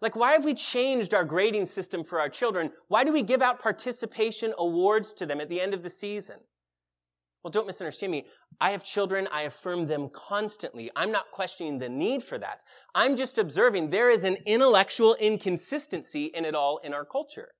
Like, 0.03 0.17
why 0.17 0.33
have 0.33 0.45
we 0.45 0.53
changed 0.53 1.15
our 1.15 1.25
grading 1.25 1.67
system 1.67 2.03
for 2.03 2.19
our 2.19 2.29
children? 2.29 2.73
Why 2.89 3.05
do 3.05 3.13
we 3.13 3.23
give 3.23 3.41
out 3.41 3.63
participation 3.63 4.53
awards 4.59 5.15
to 5.15 5.27
them 5.27 5.41
at 5.41 5.49
the 5.49 5.61
end 5.61 5.75
of 5.75 5.85
the 5.85 5.91
season? 5.91 6.39
Well, 7.43 7.53
don't 7.53 7.69
misunderstand 7.69 8.11
me. 8.11 8.27
I 8.61 8.71
have 8.73 8.83
children. 8.83 9.29
I 9.31 9.43
affirm 9.43 9.87
them 9.87 10.11
constantly. 10.13 10.91
I'm 10.97 11.13
not 11.13 11.31
questioning 11.31 11.79
the 11.79 11.89
need 11.89 12.25
for 12.25 12.37
that. 12.39 12.65
I'm 12.97 13.15
just 13.15 13.39
observing 13.39 13.91
there 13.91 14.11
is 14.11 14.25
an 14.25 14.39
intellectual 14.45 15.15
inconsistency 15.15 16.27
in 16.27 16.45
it 16.45 16.57
all 16.57 16.79
in 16.79 16.93
our 16.93 17.05
culture. 17.05 17.51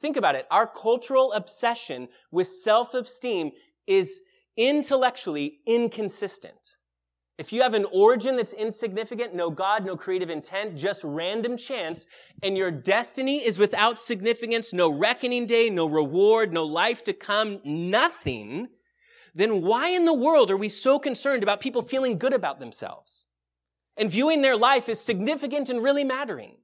Think 0.00 0.16
about 0.16 0.34
it. 0.34 0.46
Our 0.50 0.66
cultural 0.66 1.32
obsession 1.32 2.08
with 2.30 2.46
self-esteem 2.46 3.50
is 3.86 4.22
intellectually 4.56 5.58
inconsistent. 5.66 6.78
If 7.36 7.52
you 7.52 7.62
have 7.62 7.74
an 7.74 7.86
origin 7.92 8.36
that's 8.36 8.52
insignificant, 8.52 9.34
no 9.34 9.50
God, 9.50 9.84
no 9.84 9.96
creative 9.96 10.30
intent, 10.30 10.76
just 10.76 11.02
random 11.02 11.56
chance, 11.56 12.06
and 12.44 12.56
your 12.56 12.70
destiny 12.70 13.44
is 13.44 13.58
without 13.58 13.98
significance, 13.98 14.72
no 14.72 14.92
reckoning 14.92 15.46
day, 15.46 15.68
no 15.68 15.86
reward, 15.86 16.52
no 16.52 16.64
life 16.64 17.02
to 17.04 17.12
come, 17.12 17.60
nothing, 17.64 18.68
then 19.34 19.62
why 19.62 19.88
in 19.88 20.04
the 20.04 20.14
world 20.14 20.50
are 20.50 20.56
we 20.56 20.68
so 20.68 20.98
concerned 21.00 21.42
about 21.42 21.58
people 21.58 21.82
feeling 21.82 22.18
good 22.18 22.32
about 22.32 22.60
themselves 22.60 23.26
and 23.96 24.10
viewing 24.10 24.42
their 24.42 24.56
life 24.56 24.88
as 24.88 25.00
significant 25.00 25.68
and 25.68 25.82
really 25.82 26.04
mattering? 26.04 26.56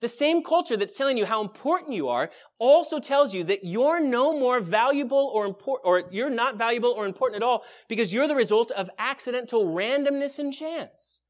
The 0.00 0.08
same 0.08 0.42
culture 0.42 0.76
that's 0.76 0.96
telling 0.96 1.16
you 1.16 1.24
how 1.24 1.40
important 1.40 1.94
you 1.94 2.08
are 2.08 2.30
also 2.58 3.00
tells 3.00 3.34
you 3.34 3.44
that 3.44 3.64
you're 3.64 3.98
no 3.98 4.38
more 4.38 4.60
valuable 4.60 5.30
or 5.34 5.46
important, 5.46 5.86
or 5.86 6.04
you're 6.10 6.28
not 6.28 6.58
valuable 6.58 6.90
or 6.90 7.06
important 7.06 7.42
at 7.42 7.46
all 7.46 7.64
because 7.88 8.12
you're 8.12 8.28
the 8.28 8.34
result 8.34 8.70
of 8.72 8.90
accidental 8.98 9.64
randomness 9.64 10.38
and 10.38 10.52
chance. 10.52 11.22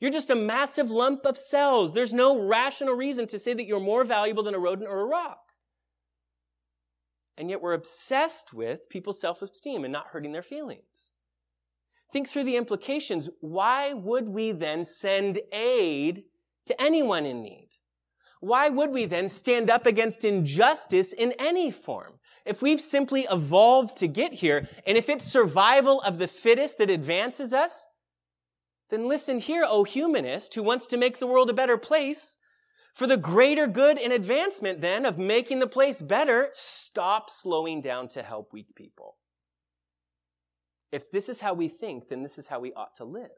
You're 0.00 0.10
just 0.10 0.28
a 0.28 0.34
massive 0.34 0.90
lump 0.90 1.24
of 1.24 1.38
cells. 1.38 1.94
There's 1.94 2.12
no 2.12 2.38
rational 2.46 2.94
reason 2.94 3.26
to 3.28 3.38
say 3.38 3.54
that 3.54 3.64
you're 3.64 3.80
more 3.80 4.04
valuable 4.04 4.42
than 4.42 4.54
a 4.54 4.58
rodent 4.58 4.88
or 4.88 5.00
a 5.00 5.06
rock. 5.06 5.40
And 7.38 7.48
yet 7.48 7.62
we're 7.62 7.72
obsessed 7.72 8.52
with 8.52 8.90
people's 8.90 9.20
self-esteem 9.20 9.82
and 9.82 9.92
not 9.92 10.08
hurting 10.08 10.32
their 10.32 10.42
feelings. 10.42 11.12
Think 12.12 12.28
through 12.28 12.44
the 12.44 12.56
implications. 12.56 13.30
Why 13.40 13.94
would 13.94 14.28
we 14.28 14.52
then 14.52 14.84
send 14.84 15.40
aid 15.52 16.24
to 16.66 16.80
anyone 16.80 17.24
in 17.24 17.42
need? 17.42 17.70
Why 18.44 18.68
would 18.68 18.90
we 18.90 19.06
then 19.06 19.28
stand 19.28 19.70
up 19.70 19.86
against 19.86 20.24
injustice 20.24 21.12
in 21.12 21.32
any 21.38 21.70
form? 21.70 22.18
If 22.44 22.60
we've 22.60 22.80
simply 22.80 23.26
evolved 23.30 23.96
to 23.96 24.06
get 24.06 24.34
here, 24.34 24.68
and 24.86 24.98
if 24.98 25.08
it's 25.08 25.24
survival 25.24 26.02
of 26.02 26.18
the 26.18 26.28
fittest 26.28 26.78
that 26.78 26.90
advances 26.90 27.54
us, 27.54 27.88
then 28.90 29.08
listen 29.08 29.38
here, 29.38 29.64
O 29.66 29.84
humanist 29.84 30.54
who 30.54 30.62
wants 30.62 30.86
to 30.86 30.98
make 30.98 31.18
the 31.18 31.26
world 31.26 31.48
a 31.48 31.54
better 31.54 31.78
place. 31.78 32.36
For 32.94 33.06
the 33.06 33.16
greater 33.16 33.66
good 33.66 33.98
and 33.98 34.12
advancement 34.12 34.82
then 34.82 35.06
of 35.06 35.18
making 35.18 35.60
the 35.60 35.66
place 35.66 36.02
better, 36.02 36.50
stop 36.52 37.30
slowing 37.30 37.80
down 37.80 38.08
to 38.08 38.22
help 38.22 38.52
weak 38.52 38.74
people. 38.76 39.16
If 40.92 41.10
this 41.10 41.28
is 41.28 41.40
how 41.40 41.54
we 41.54 41.68
think, 41.68 42.08
then 42.08 42.22
this 42.22 42.38
is 42.38 42.46
how 42.46 42.60
we 42.60 42.72
ought 42.74 42.94
to 42.96 43.04
live. 43.04 43.30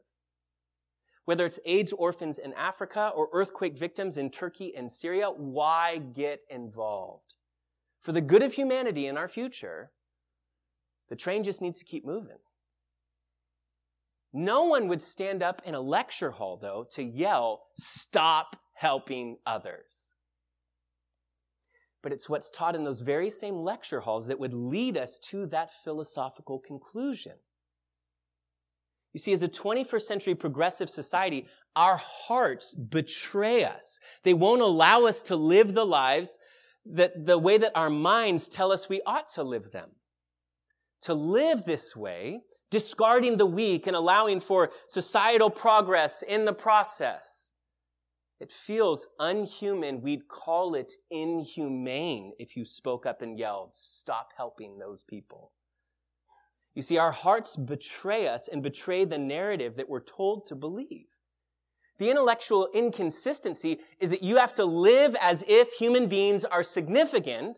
Whether 1.27 1.45
it's 1.45 1.59
AIDS 1.65 1.91
orphans 1.91 2.39
in 2.39 2.53
Africa 2.53 3.11
or 3.13 3.27
earthquake 3.33 3.77
victims 3.77 4.17
in 4.17 4.29
Turkey 4.29 4.73
and 4.73 4.89
Syria, 4.89 5.29
why 5.29 5.97
get 5.97 6.39
involved? 6.49 7.35
For 7.99 8.13
the 8.13 8.21
good 8.21 8.43
of 8.43 8.53
humanity 8.53 9.07
in 9.07 9.17
our 9.17 9.27
future, 9.27 9.91
the 11.09 11.17
train 11.17 11.43
just 11.43 11.61
needs 11.61 11.79
to 11.79 11.85
keep 11.85 12.05
moving. 12.05 12.37
No 14.31 14.63
one 14.63 14.87
would 14.87 15.01
stand 15.01 15.43
up 15.43 15.61
in 15.65 15.75
a 15.75 15.81
lecture 15.81 16.31
hall, 16.31 16.55
though, 16.55 16.87
to 16.91 17.03
yell, 17.03 17.65
stop 17.75 18.55
helping 18.73 19.35
others. 19.45 20.13
But 22.01 22.13
it's 22.13 22.29
what's 22.29 22.49
taught 22.49 22.73
in 22.73 22.85
those 22.85 23.01
very 23.01 23.29
same 23.29 23.55
lecture 23.55 23.99
halls 23.99 24.27
that 24.27 24.39
would 24.39 24.53
lead 24.53 24.95
us 24.95 25.19
to 25.23 25.45
that 25.47 25.73
philosophical 25.73 26.57
conclusion. 26.57 27.33
You 29.17 29.19
see, 29.19 29.33
as 29.33 29.41
a 29.41 29.47
21st 29.47 30.01
century 30.03 30.35
progressive 30.35 30.91
society, 30.91 31.47
our 31.75 31.97
hearts 31.97 32.75
betray 32.75 33.63
us. 33.63 33.99
They 34.21 34.35
won't 34.35 34.61
allow 34.61 35.07
us 35.07 35.23
to 35.23 35.35
live 35.35 35.73
the 35.73 35.87
lives 35.87 36.37
that 36.85 37.25
the 37.25 37.39
way 37.39 37.57
that 37.57 37.71
our 37.73 37.89
minds 37.89 38.47
tell 38.47 38.71
us 38.71 38.87
we 38.87 39.01
ought 39.07 39.27
to 39.29 39.41
live 39.41 39.71
them. 39.71 39.89
To 41.01 41.15
live 41.15 41.63
this 41.65 41.95
way, 41.95 42.41
discarding 42.69 43.37
the 43.37 43.47
weak 43.47 43.87
and 43.87 43.95
allowing 43.95 44.39
for 44.39 44.69
societal 44.87 45.49
progress 45.49 46.21
in 46.21 46.45
the 46.45 46.53
process. 46.53 47.53
It 48.39 48.51
feels 48.51 49.07
unhuman. 49.17 50.01
We'd 50.01 50.27
call 50.27 50.75
it 50.75 50.93
inhumane 51.09 52.33
if 52.37 52.55
you 52.55 52.65
spoke 52.65 53.07
up 53.07 53.23
and 53.23 53.39
yelled, 53.39 53.73
stop 53.73 54.33
helping 54.37 54.77
those 54.77 55.03
people. 55.03 55.53
You 56.77 56.83
see, 56.83 56.99
our 56.99 57.11
hearts 57.11 57.55
betray 57.55 58.27
us 58.27 58.49
and 58.49 58.61
betray 58.61 59.03
the 59.03 59.17
narrative 59.17 59.77
that 59.77 59.89
we're 59.89 59.99
told 59.99 60.45
to 60.45 60.55
believe. 60.55 61.07
The 61.97 62.11
intellectual 62.11 62.69
inconsistency 62.71 63.79
is 63.99 64.11
that 64.11 64.21
you 64.21 64.35
have 64.35 64.53
to 64.53 64.63
live 64.63 65.15
as 65.19 65.43
if 65.47 65.73
human 65.73 66.05
beings 66.05 66.45
are 66.45 66.61
significant, 66.61 67.57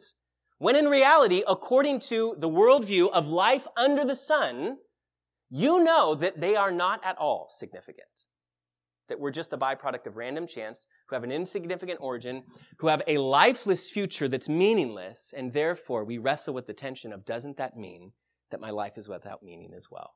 when 0.60 0.78
in 0.78 0.86
reality, 0.86 1.44
according 1.46 2.00
to 2.08 2.36
the 2.38 2.48
worldview 2.48 3.12
of 3.12 3.28
life 3.28 3.68
under 3.76 4.06
the 4.06 4.16
sun, 4.16 4.78
you 5.50 5.84
know 5.84 6.16
that 6.16 6.40
they 6.40 6.56
are 6.56 6.72
not 6.72 7.02
at 7.04 7.18
all 7.18 7.48
significant. 7.50 8.28
That 9.10 9.20
we're 9.20 9.32
just 9.32 9.52
the 9.52 9.58
byproduct 9.58 10.08
of 10.08 10.16
random 10.16 10.48
chance, 10.48 10.88
who 11.10 11.16
have 11.18 11.26
an 11.26 11.32
insignificant 11.34 12.00
origin, 12.02 12.44
who 12.78 12.88
have 12.88 13.02
a 13.06 13.18
lifeless 13.18 13.90
future 13.90 14.30
that's 14.30 14.48
meaningless, 14.48 15.34
and 15.36 15.52
therefore 15.52 16.06
we 16.06 16.20
wrestle 16.20 16.54
with 16.54 16.68
the 16.68 16.74
tension 16.74 17.12
of 17.12 17.26
doesn't 17.26 17.58
that 17.58 17.76
mean 17.76 18.14
that 18.52 18.62
my 18.62 18.70
life 18.70 18.98
is 18.98 19.10
without 19.10 19.44
meaning 19.44 19.74
as 19.76 19.90
well. 19.90 20.16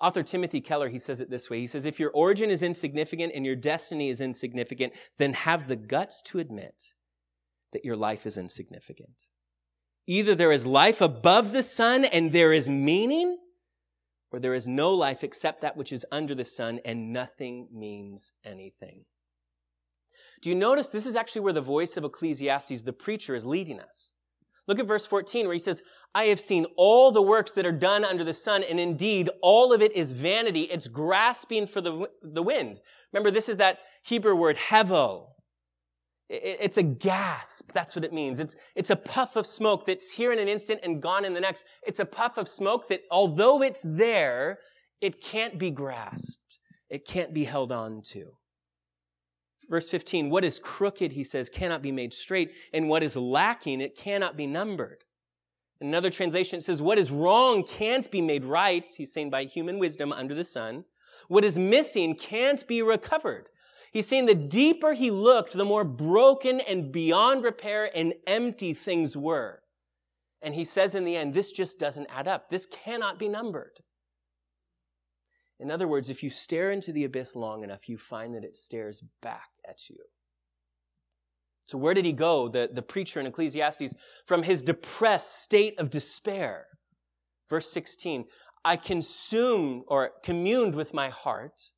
Author 0.00 0.22
Timothy 0.22 0.60
Keller, 0.60 0.88
he 0.88 0.98
says 0.98 1.20
it 1.20 1.28
this 1.28 1.50
way. 1.50 1.58
He 1.58 1.66
says, 1.66 1.84
if 1.84 1.98
your 1.98 2.10
origin 2.12 2.50
is 2.50 2.62
insignificant 2.62 3.32
and 3.34 3.44
your 3.44 3.56
destiny 3.56 4.10
is 4.10 4.20
insignificant, 4.20 4.92
then 5.16 5.32
have 5.32 5.66
the 5.66 5.76
guts 5.76 6.22
to 6.22 6.38
admit 6.38 6.94
that 7.72 7.84
your 7.84 7.96
life 7.96 8.24
is 8.24 8.38
insignificant. 8.38 9.24
Either 10.06 10.34
there 10.34 10.52
is 10.52 10.64
life 10.64 11.00
above 11.00 11.52
the 11.52 11.62
sun 11.62 12.04
and 12.04 12.32
there 12.32 12.52
is 12.52 12.68
meaning, 12.68 13.38
or 14.30 14.38
there 14.38 14.54
is 14.54 14.68
no 14.68 14.94
life 14.94 15.24
except 15.24 15.62
that 15.62 15.76
which 15.76 15.92
is 15.92 16.06
under 16.12 16.34
the 16.34 16.44
sun 16.44 16.80
and 16.84 17.12
nothing 17.12 17.68
means 17.72 18.32
anything. 18.44 19.04
Do 20.40 20.48
you 20.48 20.54
notice 20.54 20.90
this 20.90 21.06
is 21.06 21.16
actually 21.16 21.42
where 21.42 21.52
the 21.52 21.60
voice 21.60 21.96
of 21.96 22.04
Ecclesiastes, 22.04 22.82
the 22.82 22.92
preacher, 22.92 23.34
is 23.34 23.44
leading 23.44 23.80
us? 23.80 24.12
Look 24.68 24.78
at 24.78 24.86
verse 24.86 25.06
14 25.06 25.46
where 25.46 25.54
he 25.54 25.58
says, 25.58 25.82
I 26.14 26.24
have 26.24 26.40
seen 26.40 26.66
all 26.76 27.12
the 27.12 27.22
works 27.22 27.52
that 27.52 27.66
are 27.66 27.72
done 27.72 28.04
under 28.04 28.24
the 28.24 28.34
sun, 28.34 28.64
and 28.64 28.80
indeed 28.80 29.28
all 29.42 29.72
of 29.72 29.82
it 29.82 29.94
is 29.94 30.12
vanity. 30.12 30.62
It's 30.62 30.88
grasping 30.88 31.66
for 31.66 31.80
the, 31.80 32.08
the 32.22 32.42
wind. 32.42 32.80
Remember, 33.12 33.30
this 33.30 33.48
is 33.48 33.58
that 33.58 33.80
Hebrew 34.04 34.34
word, 34.34 34.56
hevel. 34.56 35.26
It's 36.30 36.76
a 36.76 36.82
gasp. 36.82 37.72
That's 37.72 37.96
what 37.96 38.04
it 38.04 38.12
means. 38.12 38.38
It's, 38.38 38.54
it's 38.74 38.90
a 38.90 38.96
puff 38.96 39.36
of 39.36 39.46
smoke 39.46 39.86
that's 39.86 40.10
here 40.10 40.30
in 40.32 40.38
an 40.38 40.48
instant 40.48 40.80
and 40.82 41.00
gone 41.00 41.24
in 41.24 41.32
the 41.32 41.40
next. 41.40 41.64
It's 41.86 42.00
a 42.00 42.04
puff 42.04 42.36
of 42.36 42.48
smoke 42.48 42.88
that 42.88 43.00
although 43.10 43.62
it's 43.62 43.82
there, 43.82 44.58
it 45.00 45.22
can't 45.22 45.58
be 45.58 45.70
grasped. 45.70 46.58
It 46.90 47.06
can't 47.06 47.32
be 47.32 47.44
held 47.44 47.72
on 47.72 48.02
to. 48.10 48.32
Verse 49.70 49.88
15, 49.88 50.30
what 50.30 50.44
is 50.44 50.58
crooked, 50.58 51.12
he 51.12 51.22
says, 51.22 51.48
cannot 51.50 51.82
be 51.82 51.92
made 51.92 52.14
straight, 52.14 52.52
and 52.72 52.88
what 52.88 53.02
is 53.02 53.16
lacking, 53.16 53.82
it 53.82 53.96
cannot 53.96 54.36
be 54.36 54.46
numbered. 54.46 55.04
Another 55.80 56.10
translation, 56.10 56.60
says, 56.60 56.82
what 56.82 56.98
is 56.98 57.12
wrong 57.12 57.62
can't 57.62 58.10
be 58.10 58.20
made 58.20 58.44
right, 58.44 58.88
he's 58.96 59.12
saying 59.12 59.30
by 59.30 59.44
human 59.44 59.78
wisdom 59.78 60.12
under 60.12 60.34
the 60.34 60.44
sun. 60.44 60.84
What 61.28 61.44
is 61.44 61.58
missing 61.58 62.16
can't 62.16 62.66
be 62.66 62.82
recovered. 62.82 63.48
He's 63.92 64.06
saying 64.06 64.26
the 64.26 64.34
deeper 64.34 64.92
he 64.92 65.10
looked, 65.10 65.52
the 65.52 65.64
more 65.64 65.84
broken 65.84 66.60
and 66.60 66.90
beyond 66.92 67.44
repair 67.44 67.90
and 67.94 68.14
empty 68.26 68.74
things 68.74 69.16
were. 69.16 69.60
And 70.42 70.54
he 70.54 70.64
says 70.64 70.94
in 70.94 71.04
the 71.04 71.16
end, 71.16 71.32
this 71.32 71.52
just 71.52 71.78
doesn't 71.78 72.08
add 72.12 72.28
up. 72.28 72.50
This 72.50 72.66
cannot 72.66 73.18
be 73.18 73.28
numbered. 73.28 73.78
In 75.60 75.70
other 75.70 75.88
words, 75.88 76.10
if 76.10 76.22
you 76.22 76.30
stare 76.30 76.70
into 76.70 76.92
the 76.92 77.04
abyss 77.04 77.34
long 77.34 77.64
enough, 77.64 77.88
you 77.88 77.98
find 77.98 78.34
that 78.34 78.44
it 78.44 78.54
stares 78.56 79.02
back 79.22 79.48
at 79.68 79.88
you. 79.88 79.96
So 81.68 81.76
where 81.76 81.92
did 81.92 82.06
he 82.06 82.14
go, 82.14 82.48
the, 82.48 82.70
the 82.72 82.80
preacher 82.80 83.20
in 83.20 83.26
Ecclesiastes, 83.26 83.94
from 84.24 84.42
his 84.42 84.62
depressed 84.62 85.42
state 85.42 85.78
of 85.78 85.90
despair? 85.90 86.66
Verse 87.50 87.70
16, 87.70 88.24
I 88.64 88.76
consumed 88.76 89.84
or 89.86 90.12
communed 90.22 90.74
with 90.74 90.94
my 90.94 91.10
heart. 91.10 91.70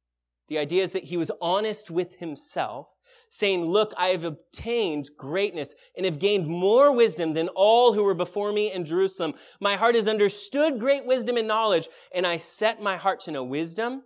The 0.47 0.59
idea 0.59 0.85
is 0.85 0.93
that 0.93 1.05
he 1.05 1.17
was 1.17 1.33
honest 1.41 1.91
with 1.91 2.17
himself 2.17 2.87
saying, 3.31 3.65
Look, 3.65 3.93
I 3.97 4.09
have 4.09 4.23
obtained 4.23 5.11
greatness 5.17 5.75
and 5.97 6.07
have 6.07 6.21
gained 6.21 6.47
more 6.47 6.93
wisdom 6.95 7.35
than 7.35 7.49
all 7.49 7.93
who 7.93 8.05
were 8.05 8.15
before 8.15 8.53
me 8.53 8.73
in 8.73 8.85
Jerusalem. 8.85 9.35
My 9.59 9.75
heart 9.75 9.97
has 9.97 10.07
understood 10.07 10.79
great 10.79 11.05
wisdom 11.05 11.37
and 11.37 11.49
knowledge, 11.49 11.89
and 12.15 12.25
I 12.25 12.37
set 12.37 12.81
my 12.81 12.97
heart 12.97 13.19
to 13.21 13.33
know 13.33 13.43
wisdom 13.43 14.05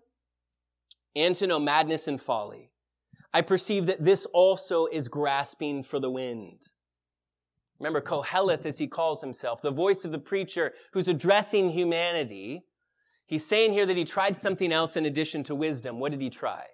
and 1.15 1.35
to 1.35 1.47
know 1.47 1.61
madness 1.61 2.09
and 2.09 2.19
folly. 2.19 2.71
I 3.35 3.41
perceive 3.41 3.87
that 3.87 4.05
this 4.05 4.27
also 4.33 4.87
is 4.87 5.09
grasping 5.09 5.83
for 5.83 5.99
the 5.99 6.11
wind. 6.11 6.69
Remember, 7.81 8.01
Koheleth, 8.01 8.65
as 8.65 8.79
he 8.79 8.87
calls 8.87 9.21
himself, 9.21 9.61
the 9.61 9.73
voice 9.73 10.05
of 10.05 10.13
the 10.13 10.21
preacher 10.21 10.73
who's 10.93 11.09
addressing 11.09 11.73
humanity, 11.73 12.63
he's 13.27 13.45
saying 13.45 13.73
here 13.73 13.87
that 13.87 13.97
he 13.97 14.05
tried 14.05 14.37
something 14.37 14.73
else 14.73 14.97
in 14.97 15.07
addition 15.07 15.43
to 15.43 15.55
wisdom. 15.57 15.99
What 15.99 16.13
did 16.13 16.21
he 16.21 16.31
try? 16.31 16.65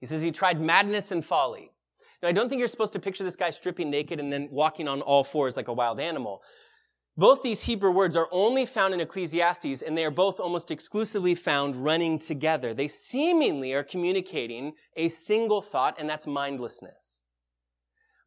He 0.00 0.06
says 0.06 0.22
he 0.22 0.32
tried 0.32 0.60
madness 0.60 1.12
and 1.12 1.24
folly. 1.24 1.70
Now, 2.20 2.28
I 2.30 2.32
don't 2.32 2.48
think 2.48 2.58
you're 2.58 2.68
supposed 2.68 2.94
to 2.94 2.98
picture 2.98 3.22
this 3.22 3.36
guy 3.36 3.50
stripping 3.50 3.88
naked 3.88 4.18
and 4.18 4.32
then 4.32 4.48
walking 4.50 4.88
on 4.88 5.02
all 5.02 5.22
fours 5.22 5.56
like 5.56 5.68
a 5.68 5.72
wild 5.72 6.00
animal. 6.00 6.42
Both 7.18 7.42
these 7.42 7.62
Hebrew 7.62 7.92
words 7.92 8.14
are 8.14 8.28
only 8.30 8.66
found 8.66 8.92
in 8.92 9.00
Ecclesiastes, 9.00 9.80
and 9.80 9.96
they 9.96 10.04
are 10.04 10.10
both 10.10 10.38
almost 10.38 10.70
exclusively 10.70 11.34
found 11.34 11.76
running 11.76 12.18
together. 12.18 12.74
They 12.74 12.88
seemingly 12.88 13.72
are 13.72 13.82
communicating 13.82 14.74
a 14.96 15.08
single 15.08 15.62
thought, 15.62 15.96
and 15.98 16.10
that's 16.10 16.26
mindlessness. 16.26 17.22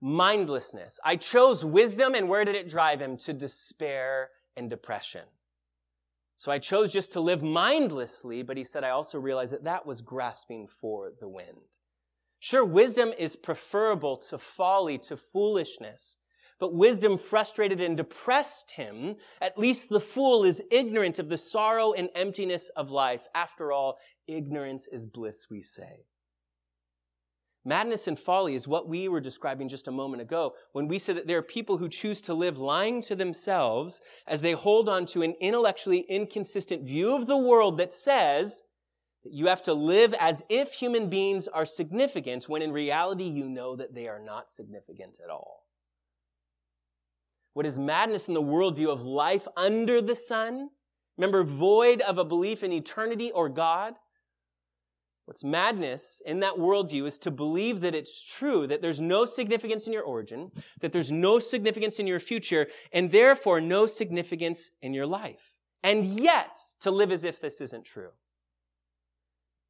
Mindlessness. 0.02 1.00
I 1.06 1.18
chose 1.18 1.64
wisdom, 1.64 2.16
and 2.16 2.28
where 2.28 2.46
did 2.46 2.56
it 2.56 2.68
drive 2.68 3.00
him? 3.00 3.16
To 3.18 3.34
despair 3.34 4.30
and 4.58 4.72
depression. 4.72 5.26
So 6.36 6.52
I 6.52 6.58
chose 6.58 6.92
just 6.92 7.12
to 7.12 7.20
live 7.20 7.44
mindlessly, 7.44 8.42
but 8.42 8.58
he 8.58 8.64
said, 8.64 8.84
I 8.84 8.90
also 8.90 9.20
realized 9.20 9.54
that 9.54 9.66
that 9.66 9.86
was 9.86 10.02
grasping 10.02 10.68
for 10.68 11.12
the 11.20 11.28
wind. 11.28 11.78
Sure, 12.40 12.66
wisdom 12.66 13.12
is 13.20 13.36
preferable 13.36 14.18
to 14.18 14.38
folly, 14.38 14.98
to 15.00 15.18
foolishness, 15.18 16.18
but 16.60 16.74
wisdom 16.74 17.18
frustrated 17.18 17.80
and 17.80 17.96
depressed 17.98 18.72
him. 18.72 19.16
At 19.42 19.58
least 19.58 19.90
the 19.90 20.00
fool 20.00 20.44
is 20.44 20.62
ignorant 20.72 21.20
of 21.20 21.30
the 21.30 21.38
sorrow 21.38 21.94
and 21.94 22.10
emptiness 22.16 22.70
of 22.76 22.92
life. 22.92 23.28
After 23.34 23.72
all, 23.72 23.98
ignorance 24.28 24.88
is 24.88 25.06
bliss, 25.06 25.48
we 25.50 25.62
say. 25.62 26.06
Madness 27.66 28.08
and 28.08 28.18
folly 28.18 28.56
is 28.56 28.68
what 28.68 28.88
we 28.88 29.08
were 29.10 29.20
describing 29.20 29.68
just 29.68 29.88
a 29.88 29.92
moment 29.92 30.22
ago 30.22 30.54
when 30.72 30.88
we 30.88 30.98
said 30.98 31.18
that 31.18 31.28
there 31.28 31.38
are 31.38 31.44
people 31.44 31.78
who 31.78 31.90
choose 31.90 32.22
to 32.22 32.34
live 32.34 32.58
lying 32.58 33.02
to 33.02 33.16
themselves 33.16 34.02
as 34.28 34.42
they 34.42 34.54
hold 34.54 34.88
on 34.88 35.06
to 35.08 35.22
an 35.22 35.36
intellectually 35.42 36.06
inconsistent 36.10 36.84
view 36.84 37.16
of 37.16 37.28
the 37.28 37.38
world 37.38 37.78
that 37.78 37.92
says 37.92 38.64
that 39.24 39.34
you 39.34 39.48
have 39.48 39.62
to 39.64 39.74
live 39.74 40.14
as 40.20 40.44
if 40.50 40.72
human 40.72 41.10
beings 41.10 41.50
are 41.50 41.66
significant 41.66 42.48
when 42.48 42.62
in 42.62 42.72
reality 42.72 43.26
you 43.26 43.50
know 43.50 43.76
that 43.76 43.94
they 43.94 44.08
are 44.08 44.20
not 44.20 44.50
significant 44.50 45.20
at 45.22 45.30
all. 45.30 45.69
What 47.54 47.66
is 47.66 47.80
madness 47.80 48.28
in 48.28 48.34
the 48.34 48.42
worldview 48.42 48.88
of 48.88 49.02
life 49.02 49.48
under 49.58 50.02
the 50.02 50.16
sun? 50.16 50.70
Remember, 51.18 51.44
void 51.44 52.02
of 52.02 52.18
a 52.18 52.26
belief 52.26 52.64
in 52.64 52.72
eternity 52.72 53.32
or 53.32 53.50
God? 53.50 53.96
What's 55.26 55.44
madness 55.44 56.24
in 56.26 56.40
that 56.40 56.56
worldview 56.56 57.06
is 57.06 57.20
to 57.20 57.30
believe 57.30 57.82
that 57.82 57.94
it's 57.94 58.36
true, 58.36 58.66
that 58.66 58.82
there's 58.82 59.00
no 59.00 59.26
significance 59.26 59.86
in 59.86 59.94
your 59.94 60.02
origin, 60.02 60.50
that 60.82 60.92
there's 60.92 61.12
no 61.12 61.38
significance 61.38 62.00
in 62.00 62.08
your 62.08 62.20
future, 62.20 62.66
and 62.94 63.12
therefore 63.12 63.62
no 63.62 63.86
significance 63.86 64.72
in 64.82 64.92
your 64.92 65.06
life. 65.06 65.54
And 65.84 66.04
yet, 66.04 66.58
to 66.80 66.90
live 66.90 67.12
as 67.12 67.24
if 67.24 67.40
this 67.40 67.62
isn't 67.62 67.86
true. 67.86 68.10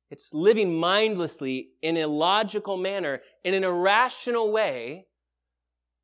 It's 0.09 0.33
living 0.33 0.79
mindlessly 0.79 1.71
in 1.81 1.97
a 1.97 2.07
logical 2.07 2.77
manner, 2.77 3.19
in 3.43 3.53
an 3.53 3.65
irrational 3.65 4.53
way, 4.53 5.07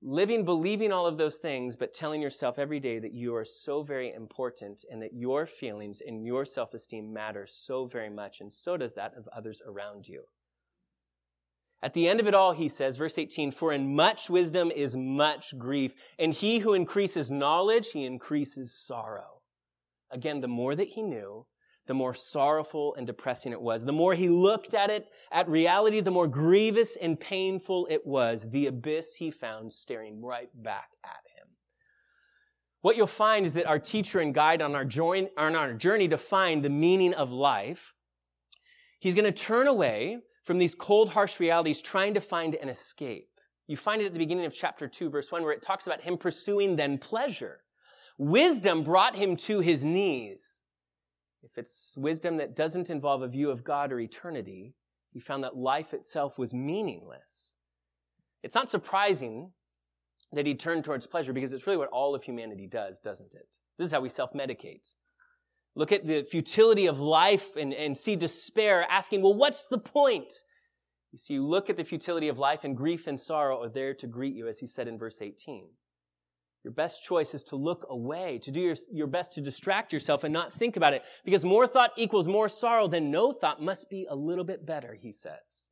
living 0.06 0.46
believing 0.46 0.92
all 0.92 1.08
of 1.08 1.18
those 1.18 1.38
things, 1.38 1.76
but 1.76 1.92
telling 1.92 2.22
yourself 2.22 2.60
every 2.60 2.80
day 2.80 3.00
that 3.00 3.14
you 3.14 3.36
are 3.36 3.44
so 3.44 3.82
very 3.82 4.14
important 4.14 4.86
and 4.92 5.02
that 5.02 5.14
your 5.14 5.48
feelings 5.48 6.02
and 6.06 6.24
your 6.24 6.46
self 6.46 6.76
esteem 6.76 7.12
matter 7.12 7.48
so 7.48 7.86
very 7.86 8.10
much, 8.10 8.40
and 8.40 8.54
so 8.54 8.78
does 8.78 8.94
that 8.94 9.14
of 9.18 9.28
others 9.36 9.64
around 9.66 10.08
you. 10.08 10.24
At 11.82 11.94
the 11.94 12.08
end 12.08 12.20
of 12.20 12.28
it 12.28 12.36
all, 12.36 12.52
he 12.54 12.70
says, 12.70 12.98
verse 12.98 13.18
18, 13.18 13.52
for 13.52 13.74
in 13.74 13.96
much 13.96 14.30
wisdom 14.30 14.72
is 14.72 14.96
much 14.96 15.58
grief, 15.58 15.96
and 16.20 16.34
he 16.34 16.60
who 16.60 16.74
increases 16.74 17.32
knowledge, 17.32 17.92
he 17.92 18.06
increases 18.06 18.74
sorrow. 18.74 19.42
Again, 20.12 20.40
the 20.40 20.48
more 20.48 20.76
that 20.76 20.90
he 20.90 21.02
knew, 21.02 21.48
the 21.88 21.94
more 21.94 22.14
sorrowful 22.14 22.96
and 22.96 23.06
depressing 23.06 23.52
it 23.52 23.62
was. 23.62 23.86
The 23.86 23.92
more 23.92 24.14
he 24.14 24.30
looked 24.30 24.74
at 24.74 24.90
it, 24.90 25.08
at 25.32 25.48
reality, 25.48 26.02
the 26.02 26.12
more 26.12 26.28
grievous 26.28 26.96
and 26.96 27.20
painful 27.20 27.88
it 27.90 28.06
was. 28.06 28.50
The 28.50 28.68
abyss 28.68 29.16
he 29.16 29.30
found 29.32 29.72
staring 29.72 30.22
right 30.22 30.50
back 30.64 30.90
at 31.04 31.24
him. 31.36 31.48
What 32.82 32.98
you'll 32.98 33.08
find 33.08 33.46
is 33.46 33.54
that 33.54 33.68
our 33.68 33.80
teacher 33.80 34.20
and 34.20 34.34
guide 34.34 34.62
on 34.62 34.76
our, 34.76 34.86
join, 34.86 35.30
on 35.38 35.56
our 35.56 35.74
journey 35.74 36.08
to 36.08 36.18
find 36.18 36.64
the 36.64 36.70
meaning 36.70 37.14
of 37.14 37.32
life, 37.32 37.94
he's 39.00 39.16
going 39.16 39.26
to 39.26 39.32
turn 39.32 39.68
away 39.68 40.20
from 40.44 40.58
these 40.58 40.76
cold, 40.76 41.10
harsh 41.10 41.40
realities, 41.40 41.82
trying 41.82 42.14
to 42.14 42.22
find 42.22 42.56
an 42.56 42.70
escape. 42.70 43.30
You 43.68 43.78
find 43.78 44.02
it 44.02 44.06
at 44.06 44.14
the 44.14 44.20
beginning 44.20 44.46
of 44.46 44.54
chapter 44.54 44.88
2, 44.88 45.10
verse 45.10 45.32
1, 45.32 45.42
where 45.42 45.52
it 45.52 45.64
talks 45.64 45.88
about 45.88 46.02
him 46.02 46.18
pursuing 46.18 46.76
then 46.76 47.00
pleasure. 47.00 47.62
Wisdom 48.20 48.84
brought 48.84 49.16
him 49.16 49.36
to 49.36 49.60
his 49.60 49.84
knees 49.84 50.62
if 51.46 51.58
it's 51.58 51.96
wisdom 51.98 52.38
that 52.38 52.56
doesn't 52.56 52.90
involve 52.90 53.22
a 53.22 53.28
view 53.28 53.50
of 53.52 53.64
God 53.64 53.92
or 53.92 54.00
eternity, 54.00 54.74
he 55.12 55.20
found 55.20 55.44
that 55.44 55.56
life 55.56 55.94
itself 55.94 56.38
was 56.38 56.54
meaningless. 56.54 57.56
It's 58.44 58.56
not 58.56 58.70
surprising 58.70 59.52
that 60.34 60.46
he 60.46 60.56
turned 60.56 60.84
towards 60.84 61.08
pleasure 61.08 61.34
because 61.34 61.54
it's 61.54 61.66
really 61.66 61.78
what 61.78 61.90
all 61.90 62.16
of 62.16 62.24
humanity 62.24 62.68
does, 62.68 63.00
doesn't 63.00 63.34
it? 63.36 63.48
This 63.78 63.88
is 63.88 63.94
how 63.94 64.02
we 64.02 64.10
self 64.10 64.34
medicate. 64.34 64.94
Look 65.76 65.92
at 65.92 66.08
the 66.08 66.24
futility 66.24 66.88
of 66.88 67.00
life 67.00 67.56
and, 67.56 67.74
and 67.74 67.96
see 67.96 68.16
despair, 68.16 68.86
asking, 68.90 69.22
well, 69.22 69.34
what's 69.34 69.68
the 69.68 69.78
point? 69.78 70.34
You 71.12 71.18
see, 71.18 71.34
you 71.36 71.46
look 71.46 71.70
at 71.70 71.78
the 71.78 71.84
futility 71.84 72.28
of 72.28 72.40
life, 72.40 72.64
and 72.64 72.76
grief 72.76 73.08
and 73.08 73.20
sorrow 73.20 73.62
are 73.62 73.70
there 73.70 73.94
to 73.96 74.08
greet 74.08 74.36
you, 74.36 74.48
as 74.48 74.60
he 74.60 74.66
said 74.66 74.88
in 74.88 74.98
verse 74.98 75.22
18. 75.22 75.68
Your 76.66 76.74
best 76.74 77.04
choice 77.04 77.36
is 77.36 77.44
to 77.44 77.56
look 77.56 77.86
away, 77.92 78.40
to 78.40 78.50
do 78.50 78.60
your, 78.60 78.76
your 78.92 79.06
best 79.06 79.34
to 79.36 79.42
distract 79.42 79.94
yourself 79.94 80.24
and 80.24 80.34
not 80.34 80.52
think 80.52 80.78
about 80.78 80.96
it. 80.96 81.04
Because 81.24 81.46
more 81.46 81.68
thought 81.68 81.92
equals 81.96 82.28
more 82.28 82.50
sorrow 82.50 82.88
than 82.88 83.12
no 83.12 83.32
thought 83.32 83.62
must 83.62 83.88
be 83.88 84.08
a 84.10 84.16
little 84.16 84.44
bit 84.44 84.66
better, 84.66 84.98
he 85.00 85.12
says. 85.12 85.70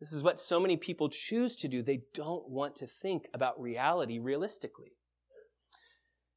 This 0.00 0.12
is 0.12 0.24
what 0.24 0.40
so 0.40 0.58
many 0.58 0.76
people 0.76 1.08
choose 1.08 1.54
to 1.58 1.68
do. 1.68 1.82
They 1.82 2.00
don't 2.14 2.48
want 2.48 2.74
to 2.76 2.86
think 2.88 3.28
about 3.32 3.60
reality 3.60 4.18
realistically. 4.18 4.90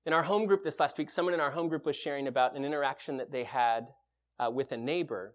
In 0.05 0.13
our 0.13 0.21
home 0.21 0.45
group 0.45 0.63
this 0.63 0.79
last 0.79 0.99
week, 0.99 1.09
someone 1.09 1.33
in 1.33 1.39
our 1.39 1.51
home 1.51 1.67
group 1.67 1.87
was 1.87 1.95
sharing 1.95 2.27
about 2.27 2.55
an 2.55 2.63
interaction 2.63 3.17
that 3.17 3.31
they 3.31 3.45
had 3.45 3.89
uh, 4.39 4.51
with 4.51 4.71
a 4.73 4.77
neighbor. 4.77 5.33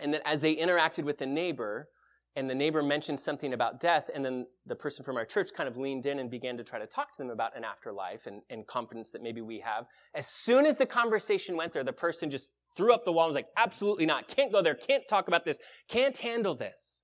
And 0.00 0.12
that 0.14 0.22
as 0.24 0.40
they 0.40 0.56
interacted 0.56 1.04
with 1.04 1.18
the 1.18 1.26
neighbor, 1.26 1.90
and 2.36 2.48
the 2.48 2.54
neighbor 2.54 2.82
mentioned 2.82 3.18
something 3.18 3.52
about 3.52 3.80
death, 3.80 4.10
and 4.14 4.24
then 4.24 4.46
the 4.66 4.74
person 4.74 5.04
from 5.04 5.16
our 5.16 5.24
church 5.24 5.50
kind 5.52 5.68
of 5.68 5.76
leaned 5.76 6.06
in 6.06 6.18
and 6.20 6.30
began 6.30 6.56
to 6.56 6.64
try 6.64 6.78
to 6.78 6.86
talk 6.86 7.10
to 7.12 7.18
them 7.18 7.30
about 7.30 7.56
an 7.56 7.64
afterlife 7.64 8.26
and, 8.26 8.42
and 8.50 8.66
competence 8.66 9.10
that 9.10 9.22
maybe 9.22 9.40
we 9.40 9.58
have. 9.58 9.86
As 10.14 10.26
soon 10.26 10.64
as 10.66 10.76
the 10.76 10.86
conversation 10.86 11.56
went 11.56 11.72
there, 11.72 11.84
the 11.84 11.92
person 11.92 12.30
just 12.30 12.50
threw 12.76 12.92
up 12.92 13.04
the 13.04 13.12
wall 13.12 13.24
and 13.24 13.30
was 13.30 13.36
like, 13.36 13.48
absolutely 13.56 14.06
not, 14.06 14.28
can't 14.28 14.52
go 14.52 14.62
there, 14.62 14.74
can't 14.74 15.02
talk 15.08 15.28
about 15.28 15.44
this, 15.44 15.58
can't 15.88 16.16
handle 16.16 16.54
this. 16.54 17.02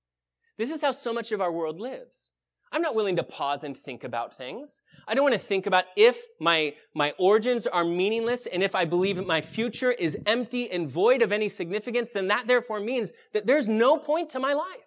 This 0.56 0.70
is 0.70 0.82
how 0.82 0.92
so 0.92 1.12
much 1.12 1.32
of 1.32 1.40
our 1.40 1.50
world 1.50 1.80
lives. 1.80 2.32
I'm 2.74 2.82
not 2.82 2.96
willing 2.96 3.14
to 3.16 3.22
pause 3.22 3.62
and 3.62 3.76
think 3.76 4.02
about 4.02 4.36
things. 4.36 4.82
I 5.06 5.14
don't 5.14 5.22
want 5.22 5.34
to 5.34 5.40
think 5.40 5.66
about 5.66 5.84
if 5.96 6.20
my, 6.40 6.74
my 6.94 7.12
origins 7.18 7.68
are 7.68 7.84
meaningless 7.84 8.46
and 8.46 8.64
if 8.64 8.74
I 8.74 8.84
believe 8.84 9.24
my 9.24 9.40
future 9.40 9.92
is 9.92 10.18
empty 10.26 10.70
and 10.72 10.90
void 10.90 11.22
of 11.22 11.30
any 11.30 11.48
significance, 11.48 12.10
then 12.10 12.26
that 12.28 12.48
therefore 12.48 12.80
means 12.80 13.12
that 13.32 13.46
there's 13.46 13.68
no 13.68 13.96
point 13.96 14.28
to 14.30 14.40
my 14.40 14.54
life. 14.54 14.83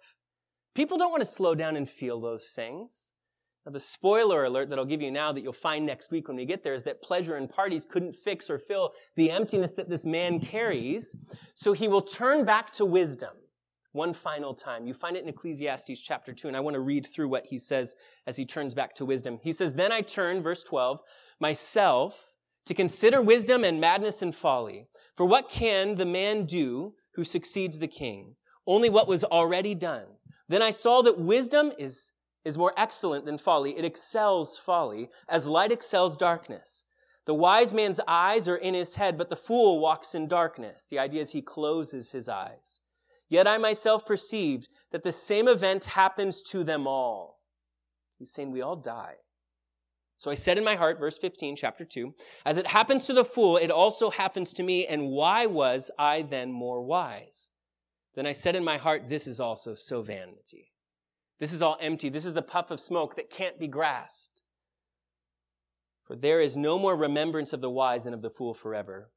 People 0.78 0.96
don't 0.96 1.10
want 1.10 1.22
to 1.22 1.28
slow 1.28 1.56
down 1.56 1.74
and 1.74 1.90
feel 1.90 2.20
those 2.20 2.52
things. 2.52 3.12
Now, 3.66 3.72
the 3.72 3.80
spoiler 3.80 4.44
alert 4.44 4.70
that 4.70 4.78
I'll 4.78 4.84
give 4.84 5.02
you 5.02 5.10
now 5.10 5.32
that 5.32 5.40
you'll 5.40 5.52
find 5.52 5.84
next 5.84 6.12
week 6.12 6.28
when 6.28 6.36
we 6.36 6.44
get 6.44 6.62
there 6.62 6.72
is 6.72 6.84
that 6.84 7.02
pleasure 7.02 7.34
and 7.34 7.50
parties 7.50 7.84
couldn't 7.84 8.14
fix 8.14 8.48
or 8.48 8.60
fill 8.60 8.92
the 9.16 9.28
emptiness 9.28 9.74
that 9.74 9.88
this 9.88 10.06
man 10.06 10.38
carries. 10.38 11.16
So 11.54 11.72
he 11.72 11.88
will 11.88 12.00
turn 12.00 12.44
back 12.44 12.70
to 12.74 12.84
wisdom 12.84 13.30
one 13.90 14.14
final 14.14 14.54
time. 14.54 14.86
You 14.86 14.94
find 14.94 15.16
it 15.16 15.24
in 15.24 15.28
Ecclesiastes 15.28 16.00
chapter 16.00 16.32
2, 16.32 16.46
and 16.46 16.56
I 16.56 16.60
want 16.60 16.74
to 16.74 16.80
read 16.80 17.08
through 17.08 17.28
what 17.28 17.46
he 17.46 17.58
says 17.58 17.96
as 18.28 18.36
he 18.36 18.44
turns 18.44 18.72
back 18.72 18.94
to 18.94 19.04
wisdom. 19.04 19.40
He 19.42 19.52
says, 19.52 19.74
Then 19.74 19.90
I 19.90 20.00
turn, 20.00 20.44
verse 20.44 20.62
12, 20.62 21.00
myself 21.40 22.34
to 22.66 22.74
consider 22.74 23.20
wisdom 23.20 23.64
and 23.64 23.80
madness 23.80 24.22
and 24.22 24.32
folly. 24.32 24.86
For 25.16 25.26
what 25.26 25.48
can 25.48 25.96
the 25.96 26.06
man 26.06 26.44
do 26.44 26.94
who 27.14 27.24
succeeds 27.24 27.80
the 27.80 27.88
king? 27.88 28.36
Only 28.64 28.90
what 28.90 29.08
was 29.08 29.24
already 29.24 29.74
done. 29.74 30.04
Then 30.48 30.62
I 30.62 30.70
saw 30.70 31.02
that 31.02 31.18
wisdom 31.18 31.72
is, 31.78 32.12
is 32.44 32.58
more 32.58 32.72
excellent 32.76 33.26
than 33.26 33.38
folly. 33.38 33.76
It 33.76 33.84
excels 33.84 34.56
folly, 34.58 35.10
as 35.28 35.46
light 35.46 35.72
excels 35.72 36.16
darkness. 36.16 36.84
The 37.26 37.34
wise 37.34 37.74
man's 37.74 38.00
eyes 38.08 38.48
are 38.48 38.56
in 38.56 38.72
his 38.72 38.96
head, 38.96 39.18
but 39.18 39.28
the 39.28 39.36
fool 39.36 39.80
walks 39.80 40.14
in 40.14 40.28
darkness. 40.28 40.86
The 40.88 40.98
idea 40.98 41.20
is 41.20 41.30
he 41.30 41.42
closes 41.42 42.10
his 42.10 42.28
eyes. 42.28 42.80
Yet 43.28 43.46
I 43.46 43.58
myself 43.58 44.06
perceived 44.06 44.68
that 44.90 45.02
the 45.02 45.12
same 45.12 45.48
event 45.48 45.84
happens 45.84 46.42
to 46.44 46.64
them 46.64 46.86
all. 46.86 47.40
He's 48.18 48.32
saying 48.32 48.50
we 48.50 48.62
all 48.62 48.76
die. 48.76 49.16
So 50.16 50.30
I 50.30 50.34
said 50.34 50.58
in 50.58 50.64
my 50.64 50.74
heart, 50.74 50.98
verse 50.98 51.18
15, 51.18 51.54
chapter 51.54 51.84
2, 51.84 52.12
as 52.44 52.56
it 52.56 52.66
happens 52.66 53.06
to 53.06 53.12
the 53.12 53.24
fool, 53.24 53.56
it 53.56 53.70
also 53.70 54.10
happens 54.10 54.52
to 54.54 54.62
me, 54.62 54.86
and 54.86 55.10
why 55.10 55.46
was 55.46 55.90
I 55.98 56.22
then 56.22 56.50
more 56.50 56.82
wise? 56.82 57.50
Then 58.18 58.26
I 58.26 58.32
said 58.32 58.56
in 58.56 58.64
my 58.64 58.78
heart, 58.78 59.08
This 59.08 59.28
is 59.28 59.38
also 59.38 59.76
so 59.76 60.02
vanity. 60.02 60.72
This 61.38 61.52
is 61.52 61.62
all 61.62 61.78
empty. 61.80 62.08
This 62.08 62.26
is 62.26 62.34
the 62.34 62.42
puff 62.42 62.72
of 62.72 62.80
smoke 62.80 63.14
that 63.14 63.30
can't 63.30 63.60
be 63.60 63.68
grasped. 63.68 64.42
For 66.02 66.16
there 66.16 66.40
is 66.40 66.56
no 66.56 66.80
more 66.80 66.96
remembrance 66.96 67.52
of 67.52 67.60
the 67.60 67.70
wise 67.70 68.06
and 68.06 68.16
of 68.16 68.20
the 68.20 68.28
fool 68.28 68.54
forever. 68.54 69.12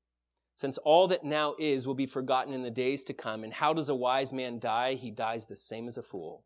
Since 0.54 0.78
all 0.78 1.08
that 1.08 1.24
now 1.24 1.56
is 1.58 1.88
will 1.88 1.96
be 1.96 2.06
forgotten 2.06 2.54
in 2.54 2.62
the 2.62 2.70
days 2.70 3.04
to 3.06 3.14
come. 3.16 3.44
And 3.44 3.52
how 3.52 3.74
does 3.74 3.90
a 3.90 3.96
wise 3.96 4.32
man 4.32 4.60
die? 4.60 4.94
He 4.94 5.10
dies 5.10 5.48
the 5.48 5.56
same 5.56 5.88
as 5.88 5.98
a 5.98 6.04
fool. 6.04 6.44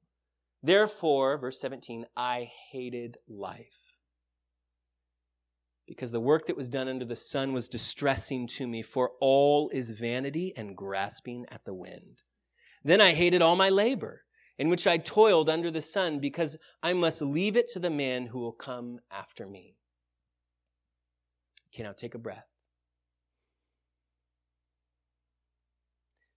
Therefore, 0.64 1.38
verse 1.38 1.60
17, 1.60 2.06
I 2.16 2.50
hated 2.72 3.18
life. 3.28 3.98
Because 5.86 6.12
the 6.12 6.22
work 6.22 6.46
that 6.46 6.56
was 6.56 6.70
done 6.70 6.88
under 6.88 7.04
the 7.04 7.18
sun 7.18 7.52
was 7.52 7.68
distressing 7.68 8.48
to 8.48 8.66
me, 8.66 8.82
for 8.82 9.12
all 9.20 9.68
is 9.74 9.90
vanity 9.90 10.54
and 10.56 10.78
grasping 10.78 11.46
at 11.52 11.66
the 11.66 11.74
wind. 11.74 12.22
Then 12.86 13.02
I 13.02 13.14
hated 13.14 13.42
all 13.42 13.56
my 13.56 13.70
labor, 13.70 14.22
in 14.60 14.70
which 14.70 14.86
I 14.86 14.98
toiled 14.98 15.50
under 15.50 15.72
the 15.72 15.82
sun, 15.82 16.20
because 16.20 16.56
I 16.84 16.94
must 16.94 17.20
leave 17.20 17.58
it 17.58 17.68
to 17.70 17.80
the 17.80 17.90
man 17.90 18.28
who 18.28 18.40
will 18.40 18.54
come 18.54 19.00
after 19.12 19.48
me. 19.48 19.76
Okay, 21.74 21.82
now 21.82 21.94
take 21.94 22.14
a 22.14 22.20
breath. 22.20 22.46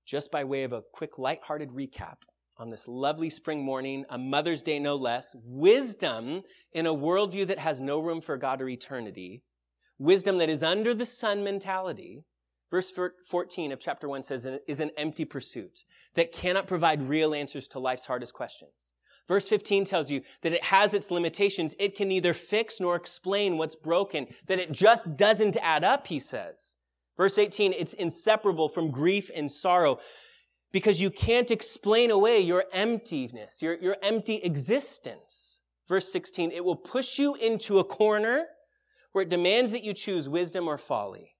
Just 0.06 0.32
by 0.32 0.42
way 0.42 0.62
of 0.64 0.72
a 0.72 0.82
quick, 0.94 1.18
light-hearted 1.18 1.68
recap 1.68 2.22
on 2.56 2.70
this 2.70 2.88
lovely 2.88 3.28
spring 3.28 3.62
morning, 3.62 4.06
a 4.08 4.16
Mother's 4.16 4.62
Day 4.62 4.78
no 4.78 4.96
less, 4.96 5.36
wisdom 5.44 6.42
in 6.72 6.86
a 6.86 6.94
worldview 6.94 7.46
that 7.48 7.58
has 7.58 7.82
no 7.82 8.00
room 8.00 8.22
for 8.22 8.38
God 8.38 8.62
or 8.62 8.70
eternity, 8.70 9.42
wisdom 9.98 10.38
that 10.38 10.48
is 10.48 10.62
under 10.62 10.94
the 10.94 11.04
sun 11.04 11.44
mentality, 11.44 12.24
Verse 12.70 12.92
14 13.26 13.72
of 13.72 13.80
chapter 13.80 14.08
1 14.08 14.22
says, 14.22 14.46
is 14.66 14.80
an 14.80 14.90
empty 14.96 15.24
pursuit 15.24 15.84
that 16.14 16.32
cannot 16.32 16.66
provide 16.66 17.08
real 17.08 17.34
answers 17.34 17.66
to 17.68 17.78
life's 17.78 18.04
hardest 18.04 18.34
questions. 18.34 18.94
Verse 19.26 19.48
15 19.48 19.84
tells 19.84 20.10
you 20.10 20.22
that 20.42 20.52
it 20.52 20.64
has 20.64 20.94
its 20.94 21.10
limitations. 21.10 21.74
It 21.78 21.94
can 21.94 22.08
neither 22.08 22.34
fix 22.34 22.80
nor 22.80 22.96
explain 22.96 23.58
what's 23.58 23.76
broken, 23.76 24.26
that 24.46 24.58
it 24.58 24.72
just 24.72 25.16
doesn't 25.16 25.56
add 25.58 25.84
up, 25.84 26.06
he 26.06 26.18
says. 26.18 26.78
Verse 27.16 27.38
18, 27.38 27.72
it's 27.72 27.94
inseparable 27.94 28.68
from 28.68 28.90
grief 28.90 29.30
and 29.34 29.50
sorrow 29.50 29.98
because 30.72 31.00
you 31.00 31.10
can't 31.10 31.50
explain 31.50 32.10
away 32.10 32.40
your 32.40 32.64
emptiness, 32.72 33.62
your, 33.62 33.74
your 33.78 33.96
empty 34.02 34.36
existence. 34.36 35.62
Verse 35.88 36.10
16, 36.12 36.52
it 36.52 36.64
will 36.64 36.76
push 36.76 37.18
you 37.18 37.34
into 37.34 37.78
a 37.78 37.84
corner 37.84 38.46
where 39.12 39.22
it 39.22 39.30
demands 39.30 39.72
that 39.72 39.84
you 39.84 39.94
choose 39.94 40.28
wisdom 40.28 40.68
or 40.68 40.78
folly. 40.78 41.34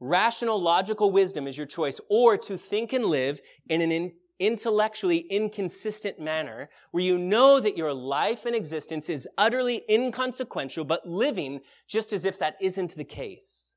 Rational, 0.00 0.60
logical 0.60 1.10
wisdom 1.10 1.46
is 1.46 1.56
your 1.56 1.66
choice, 1.66 2.00
or 2.10 2.36
to 2.36 2.58
think 2.58 2.92
and 2.92 3.04
live 3.04 3.40
in 3.68 3.80
an 3.80 3.92
in 3.92 4.12
intellectually 4.40 5.18
inconsistent 5.18 6.18
manner 6.18 6.68
where 6.90 7.04
you 7.04 7.16
know 7.16 7.60
that 7.60 7.76
your 7.76 7.92
life 7.92 8.46
and 8.46 8.54
existence 8.54 9.08
is 9.08 9.28
utterly 9.38 9.84
inconsequential, 9.88 10.84
but 10.84 11.06
living 11.06 11.60
just 11.88 12.12
as 12.12 12.24
if 12.24 12.38
that 12.38 12.56
isn't 12.60 12.94
the 12.96 13.04
case 13.04 13.76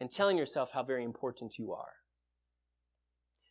and 0.00 0.10
telling 0.10 0.36
yourself 0.36 0.70
how 0.72 0.82
very 0.82 1.04
important 1.04 1.58
you 1.58 1.72
are. 1.72 1.92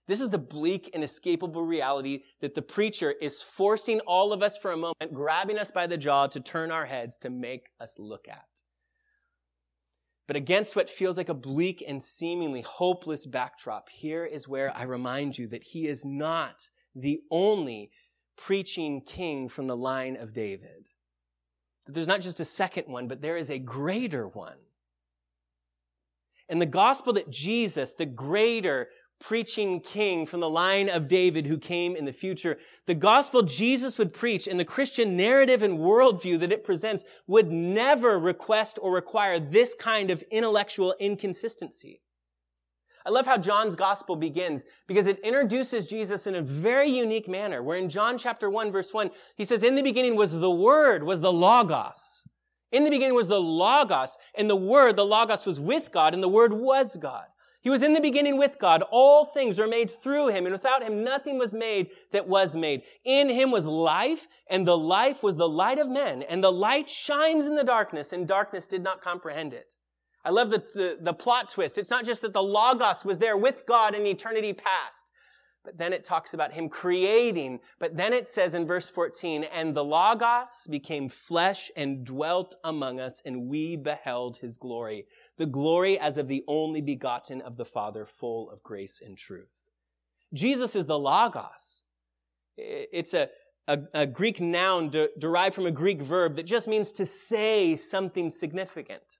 This 0.07 0.19
is 0.19 0.29
the 0.29 0.37
bleak, 0.37 0.89
inescapable 0.89 1.63
reality 1.63 2.23
that 2.41 2.53
the 2.53 2.61
preacher 2.61 3.11
is 3.21 3.41
forcing 3.41 4.01
all 4.01 4.33
of 4.33 4.43
us 4.43 4.57
for 4.57 4.73
a 4.73 4.77
moment, 4.77 5.13
grabbing 5.13 5.57
us 5.57 5.71
by 5.71 5.87
the 5.87 5.97
jaw 5.97 6.27
to 6.27 6.41
turn 6.41 6.71
our 6.71 6.85
heads 6.85 7.17
to 7.19 7.29
make 7.29 7.67
us 7.79 7.97
look 7.97 8.27
at. 8.27 8.45
But 10.27 10.37
against 10.37 10.75
what 10.75 10.89
feels 10.89 11.17
like 11.17 11.29
a 11.29 11.33
bleak 11.33 11.83
and 11.85 12.01
seemingly 12.01 12.61
hopeless 12.61 13.25
backdrop, 13.25 13.89
here 13.89 14.23
is 14.23 14.47
where 14.47 14.75
I 14.75 14.83
remind 14.83 15.37
you 15.37 15.47
that 15.47 15.63
he 15.63 15.87
is 15.87 16.05
not 16.05 16.69
the 16.95 17.19
only 17.29 17.91
preaching 18.37 19.01
king 19.01 19.49
from 19.49 19.67
the 19.67 19.75
line 19.75 20.15
of 20.15 20.33
David. 20.33 20.89
That 21.85 21.93
there's 21.93 22.07
not 22.07 22.21
just 22.21 22.39
a 22.39 22.45
second 22.45 22.85
one, 22.87 23.07
but 23.07 23.21
there 23.21 23.35
is 23.35 23.49
a 23.49 23.59
greater 23.59 24.27
one. 24.27 24.57
And 26.47 26.61
the 26.61 26.65
gospel 26.65 27.13
that 27.13 27.29
Jesus, 27.29 27.93
the 27.93 28.05
greater, 28.05 28.87
preaching 29.19 29.79
king 29.79 30.25
from 30.25 30.39
the 30.39 30.49
line 30.49 30.89
of 30.89 31.07
David 31.07 31.45
who 31.45 31.57
came 31.57 31.95
in 31.95 32.05
the 32.05 32.11
future. 32.11 32.57
The 32.87 32.95
gospel 32.95 33.41
Jesus 33.41 33.97
would 33.97 34.13
preach 34.13 34.47
and 34.47 34.59
the 34.59 34.65
Christian 34.65 35.15
narrative 35.15 35.61
and 35.61 35.79
worldview 35.79 36.39
that 36.39 36.51
it 36.51 36.63
presents 36.63 37.05
would 37.27 37.51
never 37.51 38.19
request 38.19 38.79
or 38.81 38.93
require 38.93 39.39
this 39.39 39.73
kind 39.73 40.11
of 40.11 40.23
intellectual 40.31 40.95
inconsistency. 40.99 42.01
I 43.05 43.09
love 43.09 43.25
how 43.25 43.37
John's 43.37 43.75
gospel 43.75 44.15
begins 44.15 44.65
because 44.87 45.07
it 45.07 45.19
introduces 45.19 45.87
Jesus 45.87 46.25
in 46.27 46.35
a 46.35 46.41
very 46.41 46.89
unique 46.89 47.27
manner. 47.27 47.61
Where 47.61 47.77
in 47.77 47.89
John 47.89 48.17
chapter 48.17 48.49
1 48.49 48.71
verse 48.71 48.93
1, 48.93 49.09
he 49.35 49.45
says, 49.45 49.63
in 49.63 49.75
the 49.75 49.81
beginning 49.81 50.15
was 50.15 50.31
the 50.31 50.49
word, 50.49 51.03
was 51.03 51.19
the 51.19 51.31
logos. 51.31 52.25
In 52.71 52.83
the 52.83 52.89
beginning 52.89 53.13
was 53.13 53.27
the 53.27 53.39
logos, 53.39 54.17
and 54.35 54.49
the 54.49 54.55
word, 54.55 54.95
the 54.95 55.05
logos 55.05 55.45
was 55.45 55.59
with 55.59 55.91
God, 55.91 56.15
and 56.15 56.23
the 56.23 56.27
word 56.27 56.53
was 56.53 56.97
God. 56.97 57.25
He 57.63 57.69
was 57.69 57.81
in 57.81 57.93
the 57.93 58.01
beginning 58.01 58.37
with 58.37 58.59
God. 58.59 58.83
All 58.91 59.23
things 59.23 59.57
are 59.57 59.67
made 59.67 59.89
through 59.89 60.27
him, 60.27 60.45
and 60.45 60.51
without 60.51 60.83
him 60.83 61.01
nothing 61.01 61.37
was 61.37 61.53
made 61.53 61.91
that 62.11 62.27
was 62.27 62.57
made. 62.57 62.83
In 63.05 63.29
him 63.29 63.51
was 63.51 63.65
life, 63.65 64.27
and 64.49 64.67
the 64.67 64.77
life 64.77 65.23
was 65.23 65.37
the 65.37 65.47
light 65.47 65.79
of 65.79 65.87
men, 65.87 66.23
and 66.23 66.43
the 66.43 66.51
light 66.51 66.89
shines 66.89 67.45
in 67.47 67.55
the 67.55 67.63
darkness, 67.63 68.11
and 68.11 68.27
darkness 68.27 68.67
did 68.67 68.83
not 68.83 69.01
comprehend 69.01 69.53
it. 69.53 69.75
I 70.25 70.31
love 70.31 70.49
the, 70.49 70.57
the, 70.73 70.97
the 70.99 71.13
plot 71.13 71.47
twist. 71.47 71.77
It's 71.77 71.89
not 71.89 72.03
just 72.03 72.21
that 72.23 72.33
the 72.33 72.43
Logos 72.43 73.05
was 73.05 73.17
there 73.17 73.37
with 73.37 73.65
God 73.65 73.95
in 73.95 74.05
eternity 74.05 74.51
past, 74.51 75.12
but 75.63 75.77
then 75.77 75.93
it 75.93 76.03
talks 76.03 76.33
about 76.33 76.51
him 76.51 76.67
creating. 76.67 77.59
But 77.79 77.95
then 77.95 78.13
it 78.13 78.27
says 78.27 78.53
in 78.53 78.67
verse 78.67 78.89
14, 78.89 79.45
and 79.45 79.75
the 79.75 79.83
Logos 79.83 80.67
became 80.69 81.07
flesh 81.09 81.71
and 81.75 82.05
dwelt 82.05 82.55
among 82.63 82.99
us, 82.99 83.21
and 83.25 83.47
we 83.47 83.75
beheld 83.75 84.37
his 84.37 84.57
glory. 84.57 85.05
The 85.37 85.45
glory 85.45 85.97
as 85.97 86.17
of 86.17 86.27
the 86.27 86.43
only 86.47 86.81
begotten 86.81 87.41
of 87.41 87.57
the 87.57 87.65
Father, 87.65 88.05
full 88.05 88.49
of 88.51 88.61
grace 88.63 89.01
and 89.03 89.17
truth. 89.17 89.51
Jesus 90.33 90.75
is 90.75 90.85
the 90.85 90.99
Logos. 90.99 91.85
It's 92.57 93.13
a, 93.13 93.29
a, 93.67 93.79
a 93.93 94.05
Greek 94.05 94.41
noun 94.41 94.89
de, 94.89 95.09
derived 95.17 95.55
from 95.55 95.65
a 95.65 95.71
Greek 95.71 96.01
verb 96.01 96.35
that 96.35 96.45
just 96.45 96.67
means 96.67 96.91
to 96.93 97.05
say 97.05 97.75
something 97.75 98.29
significant. 98.29 99.17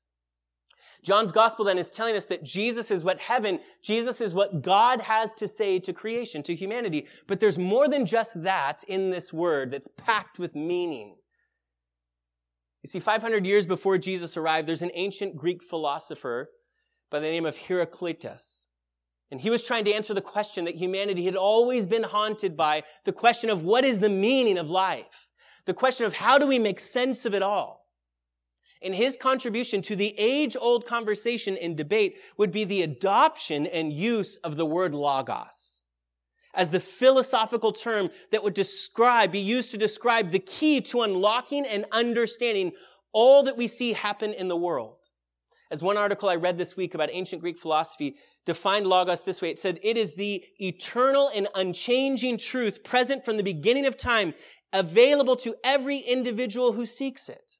John's 1.04 1.34
gospel 1.34 1.66
then 1.66 1.78
is 1.78 1.91
telling 1.91 2.16
us 2.16 2.26
that 2.26 2.43
Jesus 2.43 2.89
is 2.89 3.04
what 3.04 3.20
heaven, 3.20 3.60
Jesus 3.82 4.22
is 4.22 4.34
what 4.34 4.62
God 4.62 5.01
has 5.01 5.34
to 5.36 5.47
say 5.47 5.78
to 5.80 5.91
creation, 5.91 6.41
to 6.43 6.56
humanity. 6.56 7.08
But 7.28 7.39
there's 7.39 7.60
more 7.60 7.89
than 7.89 8.06
just 8.06 8.41
that 8.43 8.84
in 8.88 9.10
this 9.10 9.34
word 9.34 9.70
that's 9.70 9.89
packed 9.97 10.39
with 10.39 10.56
meaning. 10.56 11.16
You 12.84 12.88
see, 12.88 12.99
500 12.99 13.45
years 13.45 13.66
before 13.66 13.97
Jesus 13.97 14.38
arrived, 14.38 14.68
there's 14.68 14.82
an 14.82 14.91
ancient 14.93 15.36
Greek 15.36 15.62
philosopher 15.62 16.49
by 17.12 17.20
the 17.20 17.28
name 17.28 17.45
of 17.45 17.58
Heraclitus. 17.58 18.68
And 19.30 19.41
he 19.41 19.49
was 19.49 19.66
trying 19.66 19.86
to 19.86 19.93
answer 19.93 20.14
the 20.14 20.22
question 20.22 20.66
that 20.66 20.76
humanity 20.76 21.26
had 21.26 21.36
always 21.36 21.86
been 21.86 22.04
haunted 22.04 22.56
by 22.56 22.84
the 23.04 23.12
question 23.12 23.49
of 23.49 23.64
what 23.64 23.84
is 23.84 23.99
the 23.99 24.10
meaning 24.10 24.58
of 24.58 24.70
life? 24.70 25.28
The 25.66 25.74
question 25.74 26.06
of 26.06 26.14
how 26.14 26.38
do 26.38 26.47
we 26.47 26.60
make 26.60 26.80
sense 26.80 27.26
of 27.26 27.34
it 27.34 27.41
all? 27.41 27.83
And 28.84 28.94
his 28.94 29.16
contribution 29.16 29.82
to 29.84 29.96
the 29.96 30.14
age 30.18 30.58
old 30.60 30.86
conversation 30.86 31.58
and 31.58 31.78
debate 31.78 32.18
would 32.38 32.52
be 32.52 32.66
the 32.66 32.82
adoption 32.82 33.66
and 33.66 33.94
use 33.94 34.36
of 34.38 34.58
the 34.58 34.66
word 34.66 34.94
logos 34.94 35.84
as 36.54 36.70
the 36.70 36.80
philosophical 36.80 37.72
term 37.72 38.10
that 38.32 38.44
would 38.44 38.54
describe, 38.54 39.32
be 39.32 39.40
used 39.40 39.72
to 39.72 39.78
describe 39.78 40.32
the 40.32 40.40
key 40.40 40.82
to 40.82 41.02
unlocking 41.02 41.66
and 41.66 41.86
understanding 41.92 42.72
all 43.12 43.44
that 43.44 43.58
we 43.58 43.68
see 43.68 43.94
happen 43.94 44.34
in 44.34 44.48
the 44.48 44.56
world. 44.56 44.98
As 45.72 45.82
one 45.82 45.98
article 45.98 46.30
I 46.30 46.36
read 46.36 46.58
this 46.58 46.78
week 46.78 46.94
about 46.94 47.10
ancient 47.12 47.42
Greek 47.42 47.58
philosophy 47.58 48.16
defined 48.46 48.86
Logos 48.86 49.24
this 49.24 49.42
way. 49.42 49.50
It 49.50 49.58
said, 49.58 49.80
it 49.82 49.98
is 49.98 50.14
the 50.14 50.44
eternal 50.60 51.32
and 51.34 51.48
unchanging 51.56 52.38
truth 52.38 52.84
present 52.84 53.26
from 53.26 53.38
the 53.38 53.44
beginning 53.44 53.86
of 53.86 53.98
time, 53.98 54.36
available 54.72 55.36
to 55.38 55.56
every 55.64 55.98
individual 55.98 56.74
who 56.74 56.86
seeks 56.86 57.30
it. 57.30 57.60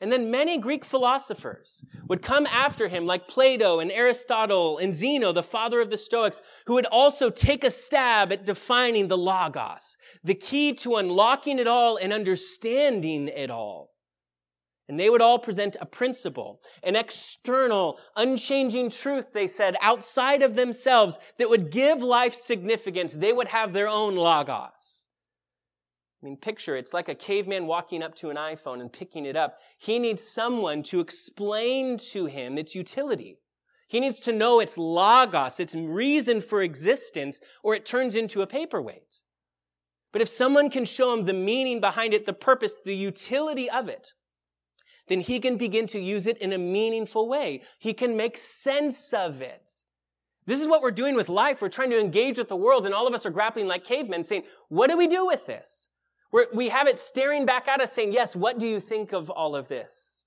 And 0.00 0.12
then 0.12 0.30
many 0.30 0.58
Greek 0.58 0.84
philosophers 0.84 1.82
would 2.06 2.20
come 2.20 2.46
after 2.46 2.88
him, 2.88 3.06
like 3.06 3.28
Plato 3.28 3.80
and 3.80 3.90
Aristotle 3.90 4.76
and 4.76 4.92
Zeno, 4.92 5.32
the 5.32 5.42
father 5.42 5.80
of 5.80 5.88
the 5.88 5.96
Stoics, 5.96 6.42
who 6.66 6.74
would 6.74 6.86
also 6.86 7.30
take 7.30 7.64
a 7.64 7.70
stab 7.70 8.30
at 8.30 8.44
defining 8.44 9.08
the 9.08 9.16
Logos, 9.16 9.96
the 10.22 10.34
key 10.34 10.74
to 10.74 10.96
unlocking 10.96 11.58
it 11.58 11.66
all 11.66 11.96
and 11.96 12.12
understanding 12.12 13.28
it 13.28 13.50
all. 13.50 13.94
And 14.88 15.00
they 15.00 15.10
would 15.10 15.22
all 15.22 15.38
present 15.38 15.76
a 15.80 15.86
principle, 15.86 16.60
an 16.82 16.94
external, 16.94 17.98
unchanging 18.14 18.90
truth, 18.90 19.32
they 19.32 19.46
said, 19.46 19.76
outside 19.80 20.42
of 20.42 20.54
themselves 20.54 21.18
that 21.38 21.48
would 21.48 21.70
give 21.70 22.02
life 22.02 22.34
significance. 22.34 23.14
They 23.14 23.32
would 23.32 23.48
have 23.48 23.72
their 23.72 23.88
own 23.88 24.14
logos. 24.14 25.05
I 26.22 26.26
mean, 26.26 26.36
picture 26.36 26.76
it's 26.76 26.94
like 26.94 27.08
a 27.08 27.14
caveman 27.14 27.66
walking 27.66 28.02
up 28.02 28.14
to 28.16 28.30
an 28.30 28.36
iPhone 28.36 28.80
and 28.80 28.92
picking 28.92 29.26
it 29.26 29.36
up. 29.36 29.58
He 29.78 29.98
needs 29.98 30.22
someone 30.22 30.82
to 30.84 31.00
explain 31.00 31.98
to 32.12 32.26
him 32.26 32.56
its 32.56 32.74
utility. 32.74 33.38
He 33.88 34.00
needs 34.00 34.18
to 34.20 34.32
know 34.32 34.58
its 34.58 34.76
logos, 34.76 35.60
its 35.60 35.74
reason 35.74 36.40
for 36.40 36.62
existence, 36.62 37.40
or 37.62 37.74
it 37.74 37.84
turns 37.84 38.16
into 38.16 38.42
a 38.42 38.46
paperweight. 38.46 39.22
But 40.12 40.22
if 40.22 40.28
someone 40.28 40.70
can 40.70 40.84
show 40.84 41.12
him 41.12 41.26
the 41.26 41.34
meaning 41.34 41.80
behind 41.80 42.14
it, 42.14 42.26
the 42.26 42.32
purpose, 42.32 42.74
the 42.84 42.96
utility 42.96 43.70
of 43.70 43.88
it, 43.88 44.12
then 45.08 45.20
he 45.20 45.38
can 45.38 45.56
begin 45.56 45.86
to 45.88 46.00
use 46.00 46.26
it 46.26 46.38
in 46.38 46.52
a 46.52 46.58
meaningful 46.58 47.28
way. 47.28 47.62
He 47.78 47.92
can 47.92 48.16
make 48.16 48.36
sense 48.36 49.12
of 49.12 49.40
it. 49.40 49.70
This 50.46 50.60
is 50.60 50.68
what 50.68 50.82
we're 50.82 50.90
doing 50.90 51.14
with 51.14 51.28
life. 51.28 51.60
We're 51.60 51.68
trying 51.68 51.90
to 51.90 52.00
engage 52.00 52.38
with 52.38 52.48
the 52.48 52.56
world, 52.56 52.86
and 52.86 52.94
all 52.94 53.06
of 53.06 53.14
us 53.14 53.26
are 53.26 53.30
grappling 53.30 53.66
like 53.66 53.84
cavemen, 53.84 54.24
saying, 54.24 54.44
What 54.68 54.90
do 54.90 54.96
we 54.96 55.06
do 55.06 55.26
with 55.26 55.46
this? 55.46 55.88
We're, 56.32 56.46
we 56.52 56.68
have 56.68 56.88
it 56.88 56.98
staring 56.98 57.46
back 57.46 57.68
at 57.68 57.80
us, 57.80 57.92
saying, 57.92 58.12
Yes, 58.12 58.34
what 58.36 58.58
do 58.58 58.66
you 58.66 58.80
think 58.80 59.12
of 59.12 59.30
all 59.30 59.56
of 59.56 59.68
this? 59.68 60.26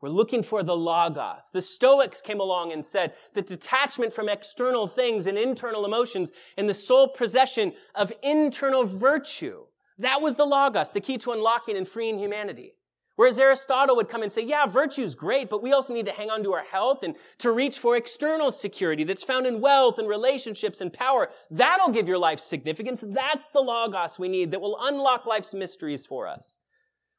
We're 0.00 0.10
looking 0.10 0.44
for 0.44 0.62
the 0.62 0.76
Logos. 0.76 1.50
The 1.52 1.62
Stoics 1.62 2.22
came 2.22 2.38
along 2.38 2.72
and 2.72 2.84
said 2.84 3.14
the 3.34 3.42
detachment 3.42 4.12
from 4.12 4.28
external 4.28 4.86
things 4.86 5.26
and 5.26 5.36
internal 5.36 5.84
emotions 5.84 6.30
and 6.56 6.68
the 6.68 6.74
sole 6.74 7.08
possession 7.08 7.72
of 7.96 8.12
internal 8.22 8.84
virtue. 8.84 9.64
That 9.98 10.22
was 10.22 10.36
the 10.36 10.46
Logos, 10.46 10.90
the 10.90 11.00
key 11.00 11.18
to 11.18 11.32
unlocking 11.32 11.76
and 11.76 11.88
freeing 11.88 12.18
humanity. 12.18 12.74
Whereas 13.18 13.40
Aristotle 13.40 13.96
would 13.96 14.08
come 14.08 14.22
and 14.22 14.30
say, 14.30 14.44
yeah, 14.44 14.64
virtue's 14.66 15.16
great, 15.16 15.50
but 15.50 15.60
we 15.60 15.72
also 15.72 15.92
need 15.92 16.06
to 16.06 16.12
hang 16.12 16.30
on 16.30 16.44
to 16.44 16.52
our 16.52 16.62
health 16.62 17.02
and 17.02 17.16
to 17.38 17.50
reach 17.50 17.80
for 17.80 17.96
external 17.96 18.52
security 18.52 19.02
that's 19.02 19.24
found 19.24 19.44
in 19.44 19.60
wealth 19.60 19.98
and 19.98 20.08
relationships 20.08 20.80
and 20.80 20.92
power. 20.92 21.28
That'll 21.50 21.90
give 21.90 22.06
your 22.06 22.16
life 22.16 22.38
significance. 22.38 23.02
That's 23.04 23.44
the 23.52 23.58
logos 23.58 24.20
we 24.20 24.28
need 24.28 24.52
that 24.52 24.60
will 24.60 24.78
unlock 24.82 25.26
life's 25.26 25.52
mysteries 25.52 26.06
for 26.06 26.28
us. 26.28 26.60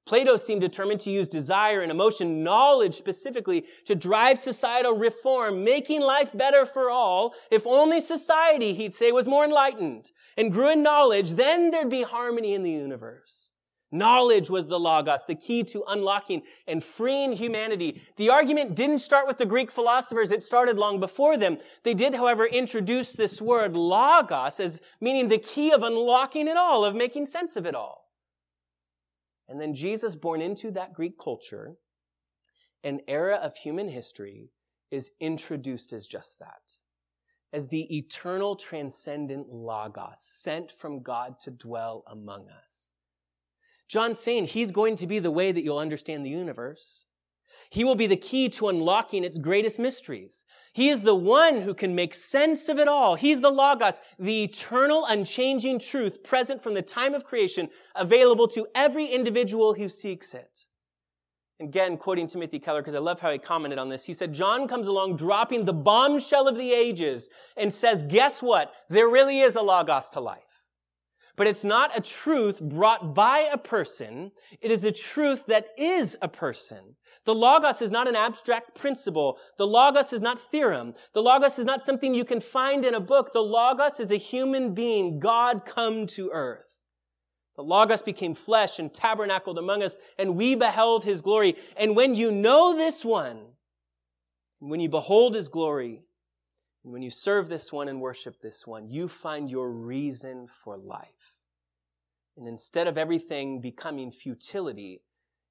Plato 0.05 0.37
seemed 0.37 0.61
determined 0.61 1.01
to 1.01 1.11
use 1.11 1.27
desire 1.27 1.81
and 1.81 1.91
emotion, 1.91 2.45
knowledge 2.45 2.95
specifically, 2.95 3.65
to 3.83 3.93
drive 3.93 4.39
societal 4.39 4.93
reform, 4.95 5.65
making 5.65 5.99
life 5.99 6.31
better 6.33 6.65
for 6.65 6.89
all. 6.89 7.33
If 7.51 7.67
only 7.67 7.99
society, 7.99 8.73
he'd 8.73 8.93
say, 8.93 9.11
was 9.11 9.27
more 9.27 9.43
enlightened 9.43 10.11
and 10.37 10.49
grew 10.49 10.69
in 10.69 10.81
knowledge, 10.81 11.31
then 11.31 11.71
there'd 11.71 11.89
be 11.89 12.03
harmony 12.03 12.55
in 12.55 12.63
the 12.63 12.71
universe. 12.71 13.51
Knowledge 13.91 14.51
was 14.51 14.67
the 14.67 14.79
Logos, 14.79 15.25
the 15.25 15.33
key 15.33 15.63
to 15.63 15.83
unlocking 15.87 16.43
and 16.67 16.83
freeing 16.83 17.31
humanity. 17.31 18.01
The 18.17 18.29
argument 18.29 18.75
didn't 18.75 18.99
start 18.99 19.25
with 19.25 19.39
the 19.39 19.47
Greek 19.47 19.71
philosophers, 19.71 20.31
it 20.31 20.43
started 20.43 20.77
long 20.77 20.99
before 20.99 21.37
them. 21.37 21.57
They 21.83 21.95
did, 21.95 22.13
however, 22.13 22.45
introduce 22.45 23.13
this 23.13 23.41
word 23.41 23.75
Logos 23.75 24.59
as 24.59 24.81
meaning 25.01 25.27
the 25.27 25.39
key 25.39 25.71
of 25.71 25.81
unlocking 25.81 26.47
it 26.47 26.57
all, 26.57 26.85
of 26.85 26.93
making 26.93 27.25
sense 27.25 27.55
of 27.55 27.65
it 27.65 27.73
all. 27.73 28.05
And 29.47 29.59
then 29.59 29.73
Jesus, 29.73 30.15
born 30.15 30.41
into 30.41 30.69
that 30.71 30.93
Greek 30.93 31.17
culture, 31.17 31.75
an 32.83 32.99
era 33.07 33.37
of 33.37 33.55
human 33.55 33.89
history, 33.89 34.51
is 34.91 35.11
introduced 35.19 35.93
as 35.93 36.05
just 36.05 36.37
that. 36.39 36.61
As 37.51 37.67
the 37.67 37.97
eternal 37.97 38.55
transcendent 38.55 39.49
Logos, 39.49 40.19
sent 40.19 40.71
from 40.71 41.01
God 41.01 41.39
to 41.41 41.51
dwell 41.51 42.03
among 42.07 42.45
us. 42.49 42.89
John's 43.89 44.19
saying 44.19 44.45
he's 44.45 44.71
going 44.71 44.95
to 44.97 45.07
be 45.07 45.19
the 45.19 45.31
way 45.31 45.51
that 45.51 45.63
you'll 45.63 45.79
understand 45.79 46.25
the 46.25 46.29
universe. 46.29 47.07
He 47.71 47.83
will 47.83 47.95
be 47.95 48.07
the 48.07 48.15
key 48.15 48.49
to 48.49 48.69
unlocking 48.69 49.23
its 49.23 49.37
greatest 49.37 49.79
mysteries. 49.79 50.45
He 50.73 50.89
is 50.89 51.01
the 51.01 51.15
one 51.15 51.61
who 51.61 51.73
can 51.73 51.93
make 51.93 52.13
sense 52.13 52.69
of 52.69 52.79
it 52.79 52.87
all. 52.87 53.15
He's 53.15 53.41
the 53.41 53.51
Logos, 53.51 53.99
the 54.17 54.43
eternal, 54.43 55.05
unchanging 55.05 55.79
truth 55.79 56.23
present 56.23 56.63
from 56.63 56.73
the 56.73 56.81
time 56.81 57.13
of 57.13 57.25
creation, 57.25 57.69
available 57.95 58.47
to 58.49 58.67
every 58.73 59.05
individual 59.05 59.73
who 59.73 59.89
seeks 59.89 60.33
it. 60.33 60.67
Again, 61.61 61.97
quoting 61.97 62.25
Timothy 62.27 62.57
Keller, 62.57 62.81
because 62.81 62.95
I 62.95 62.99
love 62.99 63.19
how 63.19 63.31
he 63.31 63.37
commented 63.37 63.77
on 63.77 63.89
this. 63.89 64.05
He 64.05 64.13
said, 64.13 64.33
John 64.33 64.67
comes 64.67 64.87
along 64.87 65.17
dropping 65.17 65.65
the 65.65 65.73
bombshell 65.73 66.47
of 66.47 66.57
the 66.57 66.71
ages 66.71 67.29
and 67.57 67.71
says, 67.71 68.01
guess 68.03 68.41
what? 68.41 68.73
There 68.87 69.09
really 69.09 69.41
is 69.41 69.55
a 69.55 69.61
Logos 69.61 70.09
to 70.11 70.21
life. 70.21 70.48
But 71.39 71.47
it's 71.47 71.63
not 71.63 71.97
a 71.97 72.01
truth 72.01 72.61
brought 72.61 73.15
by 73.15 73.47
a 73.49 73.57
person. 73.57 74.33
It 74.59 74.71
is 74.71 74.83
a 74.83 74.91
truth 74.91 75.45
that 75.45 75.67
is 75.77 76.17
a 76.21 76.27
person. 76.27 76.97
The 77.23 77.33
Logos 77.33 77.81
is 77.81 77.91
not 77.91 78.09
an 78.09 78.15
abstract 78.17 78.75
principle. 78.75 79.39
The 79.57 79.65
Logos 79.65 80.11
is 80.11 80.21
not 80.21 80.37
theorem. 80.37 80.95
The 81.13 81.21
Logos 81.21 81.57
is 81.57 81.63
not 81.63 81.79
something 81.79 82.13
you 82.13 82.25
can 82.25 82.41
find 82.41 82.83
in 82.83 82.93
a 82.93 82.99
book. 82.99 83.31
The 83.31 83.39
Logos 83.39 84.01
is 84.01 84.11
a 84.11 84.17
human 84.17 84.73
being, 84.73 85.21
God 85.21 85.65
come 85.65 86.07
to 86.07 86.29
earth. 86.33 86.77
The 87.55 87.63
Logos 87.63 88.01
became 88.01 88.35
flesh 88.35 88.77
and 88.77 88.93
tabernacled 88.93 89.57
among 89.57 89.81
us, 89.81 89.95
and 90.17 90.35
we 90.35 90.55
beheld 90.55 91.05
his 91.05 91.21
glory. 91.21 91.55
And 91.77 91.95
when 91.95 92.15
you 92.15 92.31
know 92.31 92.75
this 92.75 93.05
one, 93.05 93.39
when 94.59 94.81
you 94.81 94.89
behold 94.89 95.35
his 95.35 95.47
glory, 95.47 96.01
when 96.91 97.01
you 97.01 97.09
serve 97.09 97.49
this 97.49 97.71
one 97.71 97.87
and 97.87 98.01
worship 98.01 98.41
this 98.41 98.65
one, 98.65 98.87
you 98.89 99.07
find 99.07 99.49
your 99.49 99.69
reason 99.71 100.47
for 100.63 100.77
life. 100.77 101.35
And 102.37 102.47
instead 102.47 102.87
of 102.87 102.97
everything 102.97 103.61
becoming 103.61 104.11
futility, 104.11 105.01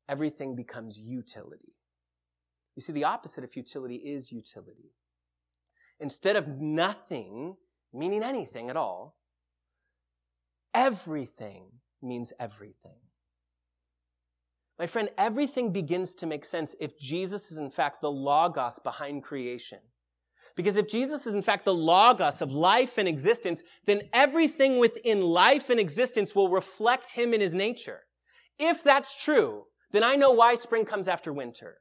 everything 0.08 0.56
becomes 0.56 0.98
utility. 0.98 1.74
You 2.76 2.82
see, 2.82 2.92
the 2.92 3.04
opposite 3.04 3.44
of 3.44 3.50
futility 3.50 3.96
is 3.96 4.32
utility. 4.32 4.92
Instead 6.00 6.36
of 6.36 6.48
nothing 6.48 7.56
meaning 7.92 8.22
anything 8.22 8.70
at 8.70 8.76
all, 8.76 9.16
everything 10.74 11.64
means 12.02 12.32
everything. 12.38 12.98
My 14.78 14.86
friend, 14.86 15.08
everything 15.18 15.72
begins 15.72 16.14
to 16.16 16.26
make 16.26 16.44
sense 16.44 16.76
if 16.80 16.98
Jesus 16.98 17.50
is 17.50 17.58
in 17.58 17.70
fact 17.70 18.00
the 18.00 18.10
Logos 18.10 18.78
behind 18.78 19.24
creation. 19.24 19.80
Because 20.58 20.76
if 20.76 20.88
Jesus 20.88 21.24
is 21.24 21.34
in 21.34 21.42
fact 21.42 21.64
the 21.64 21.72
logos 21.72 22.42
of 22.42 22.50
life 22.50 22.98
and 22.98 23.06
existence, 23.06 23.62
then 23.86 24.02
everything 24.12 24.78
within 24.78 25.22
life 25.22 25.70
and 25.70 25.78
existence 25.78 26.34
will 26.34 26.48
reflect 26.48 27.12
him 27.12 27.32
in 27.32 27.40
his 27.40 27.54
nature. 27.54 28.00
If 28.58 28.82
that's 28.82 29.22
true, 29.22 29.66
then 29.92 30.02
I 30.02 30.16
know 30.16 30.32
why 30.32 30.56
spring 30.56 30.84
comes 30.84 31.06
after 31.06 31.32
winter. 31.32 31.76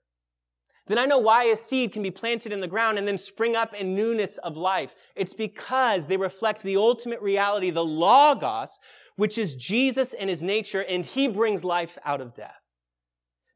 Then 0.85 0.99
I 0.99 1.07
know 1.07 1.17
why 1.17 1.45
a 1.45 1.57
seed 1.57 1.91
can 1.91 2.03
be 2.03 2.11
planted 2.11 2.53
in 2.53 2.61
the 2.61 2.67
ground 2.67 2.99
and 2.99 3.07
then 3.07 3.17
spring 3.17 3.55
up 3.55 3.73
in 3.73 3.95
newness 3.95 4.37
of 4.37 4.57
life. 4.57 4.93
It's 5.15 5.33
because 5.33 6.05
they 6.05 6.15
reflect 6.15 6.61
the 6.61 6.77
ultimate 6.77 7.19
reality, 7.19 7.71
the 7.71 7.83
logos, 7.83 8.79
which 9.15 9.39
is 9.39 9.55
Jesus 9.55 10.13
and 10.13 10.29
his 10.29 10.43
nature, 10.43 10.85
and 10.87 11.03
he 11.03 11.27
brings 11.27 11.63
life 11.63 11.97
out 12.05 12.21
of 12.21 12.35
death 12.35 12.66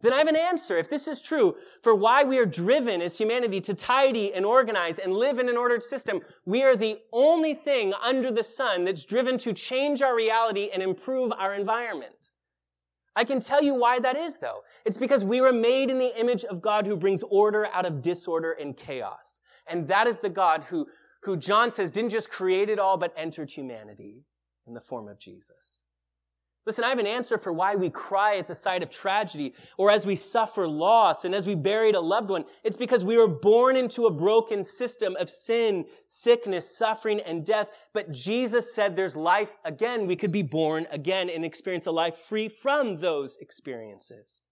then 0.02 0.14
I 0.14 0.18
have 0.18 0.28
an 0.28 0.36
answer, 0.36 0.78
if 0.78 0.90
this 0.90 1.08
is 1.08 1.22
true, 1.22 1.56
for 1.82 1.96
why 1.96 2.24
we 2.24 2.38
are 2.40 2.46
driven 2.46 3.02
as 3.02 3.18
humanity 3.18 3.62
to 3.62 3.74
tidy 3.74 4.34
and 4.34 4.46
organize 4.46 5.00
and 5.00 5.14
live 5.14 5.40
in 5.40 5.50
an 5.50 5.58
ordered 5.58 5.84
system. 5.84 6.22
We 6.46 6.64
are 6.64 6.76
the 6.76 7.00
only 7.12 7.54
thing 7.54 7.94
under 8.04 8.32
the 8.32 8.44
sun 8.44 8.84
that's 8.84 9.06
driven 9.06 9.38
to 9.40 9.54
change 9.54 10.02
our 10.02 10.16
reality 10.16 10.70
and 10.74 10.82
improve 10.82 11.32
our 11.32 11.54
environment. 11.54 12.32
I 13.16 13.24
can 13.26 13.40
tell 13.40 13.62
you 13.62 13.74
why 13.76 14.00
that 14.00 14.16
is, 14.16 14.38
though. 14.38 14.62
It's 14.86 14.98
because 14.98 15.26
we 15.26 15.42
were 15.42 15.52
made 15.52 15.90
in 15.90 16.00
the 16.00 16.18
image 16.20 16.46
of 16.46 16.62
God 16.62 16.88
who 16.88 16.96
brings 16.96 17.24
order 17.24 17.68
out 17.68 17.86
of 17.86 18.02
disorder 18.02 18.54
and 18.54 18.76
chaos. 18.76 19.42
And 19.68 19.88
that 19.90 20.08
is 20.08 20.20
the 20.20 20.30
God 20.30 20.64
who, 20.64 20.88
who 21.24 21.36
John 21.36 21.72
says 21.72 21.92
didn't 21.92 22.12
just 22.12 22.30
create 22.30 22.70
it 22.70 22.80
all, 22.80 22.98
but 22.98 23.14
entered 23.18 23.52
humanity 23.52 24.24
in 24.66 24.74
the 24.74 24.80
form 24.80 25.10
of 25.10 25.20
Jesus. 25.20 25.84
Listen, 26.68 26.84
I 26.84 26.90
have 26.90 27.00
an 27.00 27.08
answer 27.08 27.40
for 27.40 27.52
why 27.52 27.74
we 27.74 27.90
cry 27.90 28.38
at 28.38 28.48
the 28.48 28.54
sight 28.54 28.84
of 28.84 28.92
tragedy 28.92 29.56
or 29.78 29.90
as 29.90 30.06
we 30.06 30.16
suffer 30.16 30.68
loss 30.68 31.26
and 31.26 31.34
as 31.34 31.48
we 31.48 31.56
buried 31.56 31.96
a 31.96 32.00
loved 32.00 32.30
one. 32.30 32.46
It's 32.64 32.78
because 32.78 33.04
we 33.04 33.18
were 33.18 33.28
born 33.28 33.76
into 33.76 34.06
a 34.06 34.12
broken 34.12 34.64
system 34.64 35.16
of 35.16 35.28
sin, 35.28 35.86
sickness, 36.08 36.78
suffering, 36.78 37.20
and 37.22 37.44
death. 37.44 37.70
But 37.94 38.12
Jesus 38.12 38.76
said 38.76 38.96
there's 38.96 39.16
life 39.16 39.58
again. 39.66 40.06
We 40.06 40.16
could 40.16 40.32
be 40.32 40.44
born 40.44 40.86
again 40.92 41.32
and 41.32 41.44
experience 41.44 41.88
a 41.88 41.92
life 41.92 42.16
free 42.16 42.48
from 42.48 42.98
those 42.98 43.38
experiences. 43.42 44.44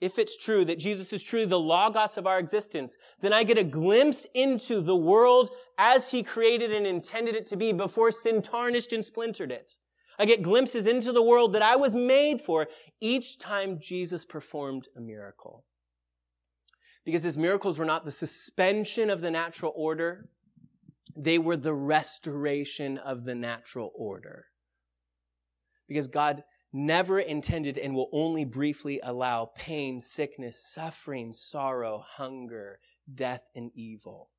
If 0.00 0.18
it's 0.20 0.36
true 0.36 0.64
that 0.66 0.78
Jesus 0.78 1.12
is 1.12 1.24
truly 1.24 1.46
the 1.46 1.58
logos 1.58 2.18
of 2.18 2.26
our 2.26 2.38
existence, 2.38 2.96
then 3.20 3.32
I 3.32 3.42
get 3.42 3.58
a 3.58 3.64
glimpse 3.64 4.28
into 4.34 4.80
the 4.80 4.94
world 4.94 5.50
as 5.76 6.10
he 6.12 6.22
created 6.22 6.72
and 6.72 6.86
intended 6.86 7.34
it 7.34 7.46
to 7.46 7.56
be 7.56 7.72
before 7.72 8.12
sin 8.12 8.42
tarnished 8.42 8.92
and 8.92 9.04
splintered 9.04 9.50
it. 9.50 9.76
I 10.18 10.24
get 10.24 10.42
glimpses 10.42 10.86
into 10.86 11.12
the 11.12 11.22
world 11.22 11.52
that 11.54 11.62
I 11.62 11.76
was 11.76 11.94
made 11.94 12.40
for 12.40 12.68
each 13.00 13.38
time 13.38 13.78
Jesus 13.80 14.24
performed 14.24 14.88
a 14.96 15.00
miracle. 15.00 15.64
Because 17.04 17.22
his 17.22 17.36
miracles 17.36 17.78
were 17.78 17.84
not 17.84 18.04
the 18.04 18.10
suspension 18.10 19.10
of 19.10 19.20
the 19.20 19.30
natural 19.30 19.72
order, 19.76 20.30
they 21.16 21.38
were 21.38 21.56
the 21.56 21.74
restoration 21.74 22.98
of 22.98 23.24
the 23.24 23.34
natural 23.34 23.92
order. 23.94 24.46
Because 25.86 26.08
God 26.08 26.42
never 26.72 27.20
intended 27.20 27.78
and 27.78 27.94
will 27.94 28.08
only 28.12 28.44
briefly 28.44 29.00
allow 29.04 29.50
pain, 29.56 30.00
sickness, 30.00 30.72
suffering, 30.72 31.32
sorrow, 31.32 32.02
hunger, 32.04 32.80
death, 33.14 33.42
and 33.54 33.70
evil. 33.74 34.30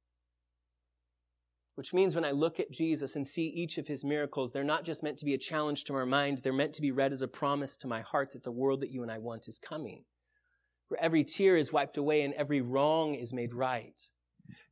Which 1.76 1.94
means 1.94 2.16
when 2.16 2.26
I 2.26 2.32
look 2.32 2.60
at 2.60 2.72
Jesus 2.72 3.18
and 3.18 3.28
see 3.28 3.48
each 3.48 3.78
of 3.78 3.88
his 3.88 4.06
miracles, 4.06 4.52
they're 4.52 4.64
not 4.64 4.86
just 4.86 5.04
meant 5.04 5.18
to 5.20 5.26
be 5.26 5.34
a 5.34 5.38
challenge 5.38 5.84
to 5.86 5.94
my 5.94 6.06
mind, 6.06 6.38
they're 6.38 6.54
meant 6.54 6.74
to 6.74 6.82
be 6.82 6.92
read 6.92 7.12
as 7.12 7.22
a 7.22 7.28
promise 7.28 7.76
to 7.78 7.88
my 7.88 8.02
heart 8.02 8.32
that 8.32 8.44
the 8.44 8.52
world 8.52 8.80
that 8.82 8.92
you 8.92 9.04
and 9.04 9.12
I 9.12 9.18
want 9.18 9.50
is 9.50 9.60
coming. 9.60 10.04
Where 10.88 11.02
every 11.02 11.24
tear 11.24 11.58
is 11.58 11.74
wiped 11.74 11.98
away 11.98 12.22
and 12.22 12.34
every 12.36 12.62
wrong 12.62 13.16
is 13.16 13.34
made 13.34 13.54
right. 13.54 14.02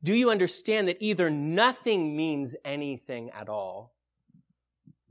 Do 0.02 0.14
you 0.14 0.30
understand 0.30 0.88
that 0.88 0.98
either 1.00 1.28
nothing 1.28 2.16
means 2.16 2.54
anything 2.64 3.30
at 3.30 3.48
all, 3.48 3.94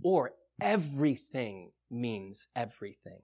or 0.04 0.32
everything 0.62 1.72
means 1.92 2.48
everything? 2.56 3.22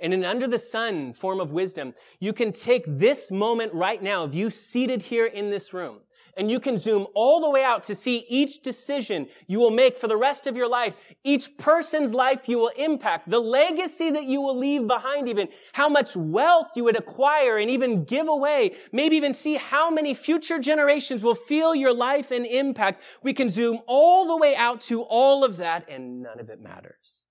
And 0.00 0.14
in 0.14 0.24
under 0.24 0.46
the 0.48 0.58
sun 0.58 1.12
form 1.12 1.40
of 1.40 1.52
wisdom, 1.52 1.92
you 2.20 2.32
can 2.32 2.52
take 2.52 2.84
this 2.86 3.30
moment 3.30 3.74
right 3.74 4.02
now 4.02 4.24
of 4.24 4.34
you 4.34 4.48
seated 4.48 5.02
here 5.02 5.26
in 5.26 5.50
this 5.50 5.74
room 5.74 6.00
and 6.40 6.50
you 6.50 6.58
can 6.58 6.78
zoom 6.78 7.06
all 7.12 7.38
the 7.38 7.50
way 7.50 7.62
out 7.62 7.84
to 7.84 7.94
see 7.94 8.24
each 8.26 8.62
decision 8.62 9.28
you 9.46 9.58
will 9.58 9.70
make 9.70 9.98
for 9.98 10.08
the 10.08 10.16
rest 10.16 10.46
of 10.46 10.56
your 10.56 10.66
life, 10.66 10.96
each 11.22 11.54
person's 11.58 12.14
life 12.14 12.48
you 12.48 12.58
will 12.58 12.72
impact, 12.78 13.28
the 13.28 13.38
legacy 13.38 14.10
that 14.10 14.24
you 14.24 14.40
will 14.40 14.56
leave 14.56 14.86
behind 14.86 15.28
even, 15.28 15.48
how 15.74 15.86
much 15.86 16.16
wealth 16.16 16.68
you 16.74 16.82
would 16.82 16.96
acquire 16.96 17.58
and 17.58 17.68
even 17.68 18.04
give 18.04 18.26
away, 18.26 18.74
maybe 18.90 19.16
even 19.16 19.34
see 19.34 19.56
how 19.56 19.90
many 19.90 20.14
future 20.14 20.58
generations 20.58 21.22
will 21.22 21.34
feel 21.34 21.74
your 21.74 21.92
life 21.92 22.30
and 22.30 22.46
impact. 22.46 23.02
We 23.22 23.34
can 23.34 23.50
zoom 23.50 23.80
all 23.86 24.26
the 24.26 24.36
way 24.38 24.56
out 24.56 24.80
to 24.82 25.02
all 25.02 25.44
of 25.44 25.58
that 25.58 25.90
and 25.90 26.22
none 26.22 26.40
of 26.40 26.48
it 26.48 26.62
matters. 26.62 27.26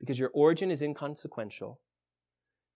Because 0.00 0.18
your 0.18 0.32
origin 0.34 0.72
is 0.72 0.82
inconsequential. 0.82 1.78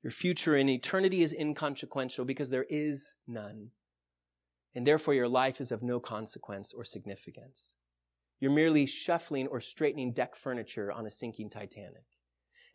Your 0.05 0.13
future 0.13 0.57
in 0.57 0.69
eternity 0.69 1.25
is 1.25 1.33
inconsequential 1.33 2.25
because 2.25 2.49
there 2.49 2.67
is 2.71 3.17
none 3.27 3.73
and 4.75 4.87
therefore 4.87 5.15
your 5.15 5.29
life 5.29 5.61
is 5.61 5.73
of 5.73 5.83
no 5.83 6.01
consequence 6.01 6.73
or 6.73 6.85
significance. 6.85 7.77
You're 8.41 8.53
merely 8.53 8.87
shuffling 8.87 9.49
or 9.49 9.61
straightening 9.61 10.13
deck 10.13 10.37
furniture 10.37 10.93
on 10.93 11.07
a 11.07 11.11
sinking 11.11 11.51
Titanic. 11.51 12.05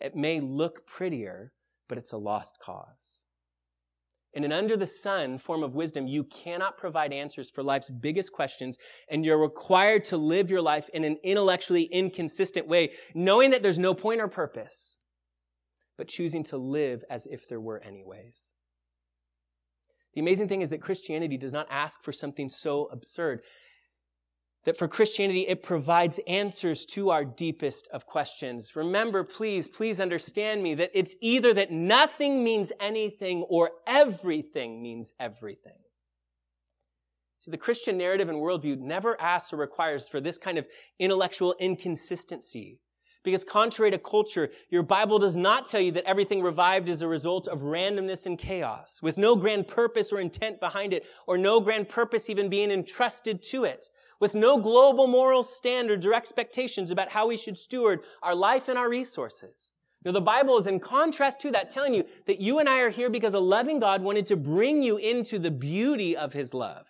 It 0.02 0.16
may 0.16 0.42
look 0.42 0.86
prettier, 0.86 1.54
but 1.88 1.98
it's 1.98 2.12
a 2.12 2.18
lost 2.18 2.58
cause. 2.62 3.26
In 4.34 4.44
an 4.44 4.52
under 4.52 4.76
the 4.76 4.88
sun 4.88 5.38
form 5.38 5.64
of 5.64 5.76
wisdom, 5.76 6.08
you 6.08 6.24
cannot 6.24 6.78
provide 6.78 7.14
answers 7.14 7.52
for 7.52 7.62
life's 7.62 7.92
biggest 7.92 8.32
questions, 8.32 8.78
and 9.10 9.24
you're 9.24 9.40
required 9.40 10.04
to 10.06 10.18
live 10.18 10.50
your 10.50 10.62
life 10.62 10.90
in 10.94 11.04
an 11.04 11.18
intellectually 11.24 11.84
inconsistent 11.84 12.68
way, 12.68 12.94
knowing 13.14 13.52
that 13.52 13.62
there's 13.62 13.78
no 13.78 13.94
point 13.94 14.22
or 14.22 14.28
purpose, 14.28 14.98
but 15.98 16.08
choosing 16.08 16.44
to 16.46 16.58
live 16.58 17.04
as 17.12 17.28
if 17.28 17.48
there 17.48 17.62
were 17.62 17.80
anyways. 17.84 18.56
The 20.14 20.22
amazing 20.22 20.48
thing 20.48 20.62
is 20.62 20.70
that 20.70 20.82
Christianity 20.82 21.38
does 21.38 21.54
not 21.54 21.68
ask 21.70 22.04
for 22.04 22.12
something 22.12 22.50
so 22.50 22.86
absurd. 22.92 23.42
That 24.66 24.78
for 24.78 24.88
Christianity, 24.88 25.42
it 25.42 25.64
provides 25.64 26.20
answers 26.28 26.86
to 26.88 27.10
our 27.10 27.26
deepest 27.26 27.90
of 27.92 28.06
questions. 28.06 28.76
Remember, 28.76 29.24
please, 29.24 29.68
please 29.68 30.00
understand 30.00 30.64
me 30.64 30.76
that 30.76 30.92
it's 30.94 31.16
either 31.20 31.54
that 31.56 31.72
nothing 31.72 32.44
means 32.44 32.72
anything 32.80 33.42
or 33.50 33.72
everything 33.86 34.82
means 34.82 35.14
everything. 35.20 35.74
See, 37.40 37.52
the 37.52 37.58
Christian 37.58 37.98
narrative 37.98 38.30
and 38.30 38.38
worldview 38.38 38.80
never 38.80 39.20
asks 39.20 39.52
or 39.52 39.58
requires 39.58 40.08
for 40.08 40.22
this 40.22 40.38
kind 40.38 40.58
of 40.58 40.66
intellectual 40.98 41.56
inconsistency 41.60 42.80
because 43.24 43.46
contrary 43.46 43.90
to 43.92 43.98
culture, 43.98 44.52
your 44.70 44.84
Bible 44.84 45.18
does 45.18 45.36
not 45.36 45.66
tell 45.66 45.80
you 45.80 45.92
that 45.94 46.06
everything 46.06 46.42
revived 46.42 46.90
is 46.90 47.02
a 47.02 47.08
result 47.08 47.48
of 47.48 47.62
randomness 47.62 48.26
and 48.26 48.38
chaos, 48.38 49.02
with 49.02 49.18
no 49.18 49.36
grand 49.36 49.68
purpose 49.68 50.12
or 50.12 50.20
intent 50.20 50.60
behind 50.60 50.94
it, 50.94 51.06
or 51.26 51.38
no 51.38 51.60
grand 51.60 51.88
purpose 51.90 52.30
even 52.30 52.50
being 52.50 52.70
entrusted 52.70 53.42
to 53.42 53.64
it, 53.64 53.90
with 54.20 54.36
no 54.36 54.58
global 54.58 55.08
moral 55.08 55.44
standards 55.44 56.06
or 56.06 56.14
expectations 56.14 56.92
about 56.92 57.10
how 57.10 57.28
we 57.28 57.38
should 57.38 57.58
steward 57.58 58.02
our 58.22 58.36
life 58.36 58.68
and 58.68 58.78
our 58.78 58.90
resources. 58.90 59.74
Now, 60.06 60.12
the 60.12 60.22
Bible 60.22 60.58
is 60.58 60.68
in 60.68 60.82
contrast 60.82 61.40
to 61.42 61.52
that, 61.52 61.70
telling 61.70 61.94
you 61.94 62.04
that 62.28 62.42
you 62.42 62.60
and 62.60 62.68
I 62.68 62.80
are 62.80 62.90
here 62.90 63.10
because 63.10 63.34
a 63.34 63.40
loving 63.40 63.80
God 63.80 64.02
wanted 64.02 64.26
to 64.28 64.36
bring 64.36 64.84
you 64.84 64.98
into 64.98 65.40
the 65.40 65.52
beauty 65.52 66.18
of 66.18 66.34
His 66.34 66.54
love. 66.54 66.86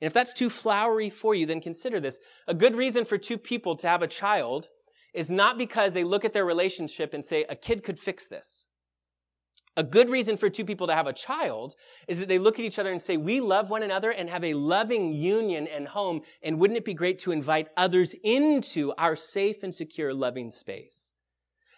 And 0.00 0.06
if 0.06 0.14
that's 0.14 0.32
too 0.32 0.48
flowery 0.48 1.10
for 1.10 1.34
you, 1.34 1.44
then 1.44 1.60
consider 1.60 2.00
this. 2.00 2.18
A 2.46 2.54
good 2.54 2.74
reason 2.74 3.04
for 3.04 3.18
two 3.18 3.36
people 3.36 3.76
to 3.76 3.88
have 3.88 4.02
a 4.02 4.06
child 4.06 4.68
is 5.16 5.30
not 5.30 5.58
because 5.58 5.92
they 5.92 6.04
look 6.04 6.24
at 6.24 6.32
their 6.32 6.44
relationship 6.44 7.14
and 7.14 7.24
say, 7.24 7.44
a 7.48 7.56
kid 7.56 7.82
could 7.82 7.98
fix 7.98 8.28
this. 8.28 8.66
A 9.78 9.82
good 9.82 10.08
reason 10.08 10.36
for 10.36 10.48
two 10.48 10.64
people 10.64 10.86
to 10.86 10.94
have 10.94 11.06
a 11.06 11.12
child 11.12 11.74
is 12.06 12.18
that 12.18 12.28
they 12.28 12.38
look 12.38 12.58
at 12.58 12.64
each 12.64 12.78
other 12.78 12.92
and 12.92 13.00
say, 13.00 13.16
we 13.16 13.40
love 13.40 13.68
one 13.68 13.82
another 13.82 14.10
and 14.10 14.28
have 14.28 14.44
a 14.44 14.54
loving 14.54 15.12
union 15.12 15.66
and 15.66 15.88
home. 15.88 16.20
And 16.42 16.58
wouldn't 16.58 16.78
it 16.78 16.84
be 16.84 16.94
great 16.94 17.18
to 17.20 17.32
invite 17.32 17.68
others 17.76 18.14
into 18.24 18.92
our 18.96 19.16
safe 19.16 19.62
and 19.62 19.74
secure 19.74 20.14
loving 20.14 20.50
space? 20.50 21.14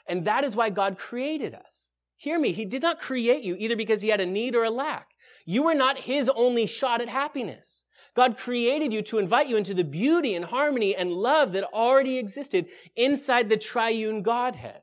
And 0.07 0.25
that 0.25 0.45
is 0.45 0.57
why 0.57 0.71
God 0.71 0.99
created 0.99 1.55
us. 1.55 1.93
Hear 2.17 2.41
me. 2.41 2.53
He 2.53 2.65
did 2.65 2.83
not 2.83 2.99
create 2.99 3.45
you 3.45 3.55
either 3.59 3.77
because 3.77 4.03
he 4.03 4.09
had 4.09 4.21
a 4.21 4.27
need 4.27 4.57
or 4.57 4.65
a 4.65 4.71
lack. 4.71 5.09
You 5.45 5.63
were 5.63 5.75
not 5.75 6.01
his 6.01 6.29
only 6.29 6.67
shot 6.67 7.01
at 7.01 7.09
happiness. 7.09 7.85
God 8.19 8.37
created 8.37 8.93
you 8.93 9.01
to 9.03 9.19
invite 9.19 9.47
you 9.47 9.57
into 9.57 9.75
the 9.75 9.85
beauty 9.85 10.35
and 10.35 10.45
harmony 10.45 10.97
and 10.97 11.13
love 11.13 11.53
that 11.53 11.63
already 11.73 12.19
existed 12.19 12.67
inside 12.97 13.49
the 13.49 13.57
triune 13.57 14.23
Godhead. 14.23 14.83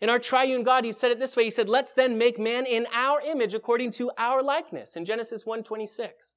In 0.00 0.08
our 0.08 0.20
triune 0.20 0.62
God, 0.62 0.84
he 0.84 0.92
said 0.92 1.10
it 1.10 1.18
this 1.18 1.34
way. 1.34 1.42
He 1.42 1.50
said, 1.50 1.68
let's 1.68 1.94
then 1.94 2.16
make 2.16 2.38
man 2.38 2.64
in 2.64 2.86
our 2.92 3.20
image 3.22 3.54
according 3.54 3.90
to 3.92 4.12
our 4.18 4.40
likeness 4.40 4.96
in 4.96 5.04
Genesis 5.04 5.42
1:26. 5.42 6.36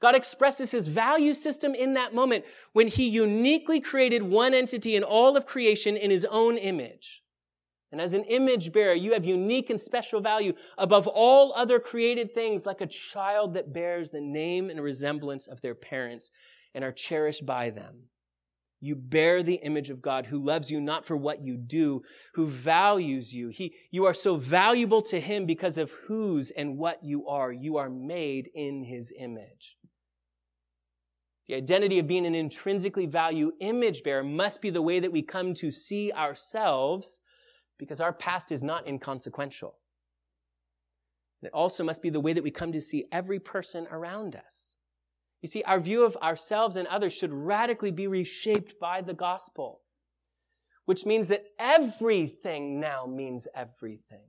God 0.00 0.14
expresses 0.14 0.70
his 0.70 0.88
value 0.88 1.34
system 1.34 1.74
in 1.74 1.92
that 1.92 2.14
moment 2.14 2.46
when 2.72 2.88
he 2.88 3.06
uniquely 3.06 3.78
created 3.78 4.22
one 4.22 4.54
entity 4.54 4.96
in 4.96 5.02
all 5.02 5.36
of 5.36 5.44
creation 5.44 5.98
in 5.98 6.10
his 6.10 6.24
own 6.24 6.56
image. 6.56 7.22
And 7.92 8.00
as 8.00 8.14
an 8.14 8.24
image 8.24 8.72
bearer, 8.72 8.94
you 8.94 9.12
have 9.14 9.24
unique 9.24 9.68
and 9.68 9.80
special 9.80 10.20
value 10.20 10.52
above 10.78 11.08
all 11.08 11.52
other 11.54 11.80
created 11.80 12.32
things, 12.32 12.64
like 12.64 12.80
a 12.80 12.86
child 12.86 13.54
that 13.54 13.72
bears 13.72 14.10
the 14.10 14.20
name 14.20 14.70
and 14.70 14.80
resemblance 14.80 15.48
of 15.48 15.60
their 15.60 15.74
parents 15.74 16.30
and 16.74 16.84
are 16.84 16.92
cherished 16.92 17.44
by 17.44 17.70
them. 17.70 18.04
You 18.80 18.96
bear 18.96 19.42
the 19.42 19.56
image 19.56 19.90
of 19.90 20.00
God 20.00 20.26
who 20.26 20.42
loves 20.42 20.70
you 20.70 20.80
not 20.80 21.04
for 21.04 21.16
what 21.16 21.44
you 21.44 21.58
do, 21.58 22.02
who 22.34 22.46
values 22.46 23.34
you. 23.34 23.48
He, 23.48 23.74
you 23.90 24.06
are 24.06 24.14
so 24.14 24.36
valuable 24.36 25.02
to 25.02 25.20
him 25.20 25.44
because 25.44 25.76
of 25.76 25.90
whose 25.90 26.50
and 26.52 26.78
what 26.78 27.04
you 27.04 27.26
are. 27.26 27.52
You 27.52 27.76
are 27.76 27.90
made 27.90 28.48
in 28.54 28.84
his 28.84 29.12
image. 29.18 29.76
The 31.46 31.56
identity 31.56 31.98
of 31.98 32.06
being 32.06 32.24
an 32.24 32.34
intrinsically 32.34 33.06
value 33.06 33.52
image 33.60 34.02
bearer 34.02 34.22
must 34.22 34.62
be 34.62 34.70
the 34.70 34.80
way 34.80 35.00
that 35.00 35.12
we 35.12 35.20
come 35.20 35.52
to 35.54 35.70
see 35.70 36.12
ourselves 36.12 37.20
because 37.80 38.00
our 38.00 38.12
past 38.12 38.52
is 38.52 38.62
not 38.62 38.86
inconsequential. 38.86 39.74
It 41.42 41.50
also 41.52 41.82
must 41.82 42.02
be 42.02 42.10
the 42.10 42.20
way 42.20 42.34
that 42.34 42.44
we 42.44 42.50
come 42.50 42.70
to 42.72 42.80
see 42.80 43.06
every 43.10 43.40
person 43.40 43.88
around 43.90 44.36
us. 44.36 44.76
You 45.42 45.48
see, 45.48 45.62
our 45.62 45.80
view 45.80 46.04
of 46.04 46.16
ourselves 46.18 46.76
and 46.76 46.86
others 46.86 47.14
should 47.16 47.32
radically 47.32 47.90
be 47.90 48.06
reshaped 48.06 48.78
by 48.78 49.00
the 49.00 49.14
gospel, 49.14 49.80
which 50.84 51.06
means 51.06 51.28
that 51.28 51.46
everything 51.58 52.78
now 52.78 53.06
means 53.06 53.48
everything. 53.54 54.28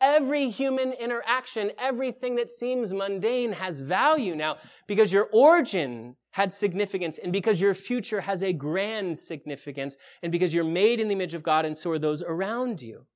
Every 0.00 0.50
human 0.50 0.92
interaction, 0.92 1.72
everything 1.78 2.36
that 2.36 2.50
seems 2.50 2.92
mundane 2.92 3.52
has 3.52 3.80
value 3.80 4.36
now 4.36 4.58
because 4.86 5.10
your 5.10 5.28
origin 5.32 6.16
had 6.32 6.52
significance 6.52 7.18
and 7.18 7.32
because 7.32 7.62
your 7.62 7.72
future 7.72 8.20
has 8.20 8.42
a 8.42 8.52
grand 8.52 9.16
significance 9.16 9.96
and 10.22 10.30
because 10.30 10.52
you're 10.52 10.64
made 10.64 11.00
in 11.00 11.08
the 11.08 11.14
image 11.14 11.32
of 11.32 11.42
God 11.42 11.64
and 11.64 11.74
so 11.74 11.90
are 11.90 11.98
those 11.98 12.22
around 12.22 12.82
you. 12.82 13.06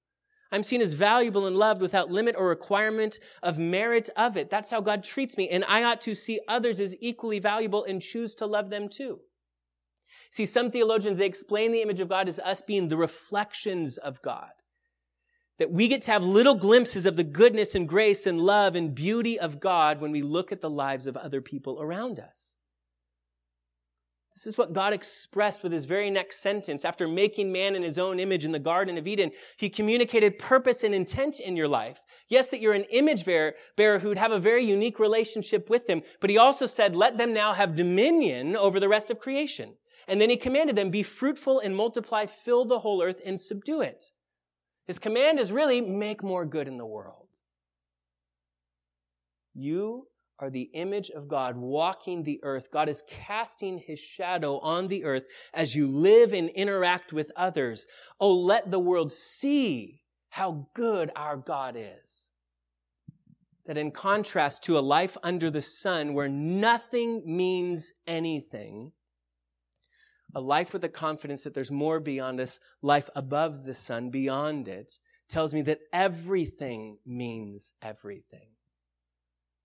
I'm 0.52 0.62
seen 0.62 0.80
as 0.80 0.94
valuable 0.94 1.46
and 1.46 1.54
loved 1.54 1.82
without 1.82 2.10
limit 2.10 2.34
or 2.36 2.48
requirement 2.48 3.18
of 3.42 3.58
merit 3.58 4.08
of 4.16 4.38
it. 4.38 4.48
That's 4.48 4.70
how 4.70 4.80
God 4.80 5.04
treats 5.04 5.36
me. 5.36 5.50
And 5.50 5.64
I 5.68 5.84
ought 5.84 6.00
to 6.02 6.14
see 6.14 6.40
others 6.48 6.80
as 6.80 6.96
equally 7.00 7.38
valuable 7.38 7.84
and 7.84 8.00
choose 8.00 8.34
to 8.36 8.46
love 8.46 8.70
them 8.70 8.88
too. 8.88 9.20
See, 10.30 10.46
some 10.46 10.70
theologians, 10.70 11.18
they 11.18 11.26
explain 11.26 11.72
the 11.72 11.82
image 11.82 12.00
of 12.00 12.08
God 12.08 12.26
as 12.26 12.40
us 12.40 12.62
being 12.62 12.88
the 12.88 12.96
reflections 12.96 13.98
of 13.98 14.20
God 14.22 14.50
that 15.60 15.70
we 15.70 15.88
get 15.88 16.00
to 16.00 16.10
have 16.10 16.24
little 16.24 16.54
glimpses 16.54 17.04
of 17.04 17.16
the 17.16 17.22
goodness 17.22 17.74
and 17.74 17.86
grace 17.86 18.26
and 18.26 18.40
love 18.40 18.74
and 18.74 18.94
beauty 18.94 19.38
of 19.38 19.60
God 19.60 20.00
when 20.00 20.10
we 20.10 20.22
look 20.22 20.50
at 20.50 20.62
the 20.62 20.70
lives 20.70 21.06
of 21.06 21.18
other 21.18 21.42
people 21.42 21.80
around 21.82 22.18
us. 22.18 22.56
This 24.34 24.46
is 24.46 24.56
what 24.56 24.72
God 24.72 24.94
expressed 24.94 25.62
with 25.62 25.70
his 25.70 25.84
very 25.84 26.08
next 26.08 26.40
sentence. 26.40 26.86
After 26.86 27.06
making 27.06 27.52
man 27.52 27.76
in 27.76 27.82
his 27.82 27.98
own 27.98 28.18
image 28.18 28.46
in 28.46 28.52
the 28.52 28.58
Garden 28.58 28.96
of 28.96 29.06
Eden, 29.06 29.32
he 29.58 29.68
communicated 29.68 30.38
purpose 30.38 30.82
and 30.82 30.94
intent 30.94 31.40
in 31.40 31.56
your 31.56 31.68
life. 31.68 32.00
Yes, 32.28 32.48
that 32.48 32.62
you're 32.62 32.72
an 32.72 32.84
image 32.84 33.26
bearer, 33.26 33.98
who'd 33.98 34.16
have 34.16 34.32
a 34.32 34.38
very 34.38 34.64
unique 34.64 34.98
relationship 34.98 35.68
with 35.68 35.86
him, 35.86 36.00
but 36.22 36.30
he 36.30 36.38
also 36.38 36.64
said, 36.64 36.96
let 36.96 37.18
them 37.18 37.34
now 37.34 37.52
have 37.52 37.76
dominion 37.76 38.56
over 38.56 38.80
the 38.80 38.88
rest 38.88 39.10
of 39.10 39.18
creation. 39.18 39.74
And 40.08 40.18
then 40.18 40.30
he 40.30 40.38
commanded 40.38 40.74
them, 40.74 40.88
be 40.90 41.02
fruitful 41.02 41.60
and 41.60 41.76
multiply, 41.76 42.24
fill 42.24 42.64
the 42.64 42.78
whole 42.78 43.02
earth 43.02 43.20
and 43.26 43.38
subdue 43.38 43.82
it. 43.82 44.04
His 44.86 44.98
command 44.98 45.38
is 45.38 45.52
really 45.52 45.80
make 45.80 46.22
more 46.22 46.44
good 46.44 46.68
in 46.68 46.78
the 46.78 46.86
world. 46.86 47.28
You 49.54 50.06
are 50.38 50.50
the 50.50 50.70
image 50.72 51.10
of 51.10 51.28
God 51.28 51.56
walking 51.56 52.22
the 52.22 52.40
earth. 52.42 52.70
God 52.72 52.88
is 52.88 53.02
casting 53.08 53.78
his 53.78 54.00
shadow 54.00 54.58
on 54.60 54.88
the 54.88 55.04
earth 55.04 55.24
as 55.52 55.74
you 55.74 55.86
live 55.86 56.32
and 56.32 56.48
interact 56.50 57.12
with 57.12 57.30
others. 57.36 57.86
Oh, 58.18 58.34
let 58.34 58.70
the 58.70 58.78
world 58.78 59.12
see 59.12 60.00
how 60.30 60.66
good 60.74 61.10
our 61.14 61.36
God 61.36 61.76
is. 61.76 62.30
That 63.66 63.76
in 63.76 63.90
contrast 63.90 64.64
to 64.64 64.78
a 64.78 64.80
life 64.80 65.16
under 65.22 65.50
the 65.50 65.62
sun 65.62 66.14
where 66.14 66.28
nothing 66.28 67.22
means 67.26 67.92
anything, 68.06 68.92
a 70.34 70.40
life 70.40 70.72
with 70.72 70.82
the 70.82 70.88
confidence 70.88 71.44
that 71.44 71.54
there's 71.54 71.70
more 71.70 72.00
beyond 72.00 72.40
us, 72.40 72.60
life 72.82 73.08
above 73.16 73.64
the 73.64 73.74
sun, 73.74 74.10
beyond 74.10 74.68
it, 74.68 74.98
tells 75.28 75.54
me 75.54 75.62
that 75.62 75.80
everything 75.92 76.98
means 77.06 77.74
everything. 77.82 78.48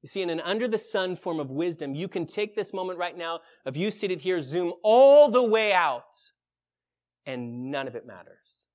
You 0.01 0.07
see, 0.07 0.21
in 0.21 0.29
an 0.29 0.41
under 0.41 0.67
the 0.67 0.77
sun 0.77 1.15
form 1.15 1.39
of 1.39 1.49
wisdom, 1.49 1.95
you 1.95 2.07
can 2.07 2.27
take 2.27 2.55
this 2.55 2.73
moment 2.73 2.99
right 2.99 3.17
now 3.17 3.39
of 3.65 3.75
you 3.75 3.89
seated 3.89 4.21
here, 4.21 4.39
zoom 4.39 4.73
all 4.83 5.31
the 5.31 5.41
way 5.41 5.73
out, 5.73 6.15
and 7.25 7.71
none 7.71 7.87
of 7.87 7.95
it 7.95 8.05
matters. 8.05 8.67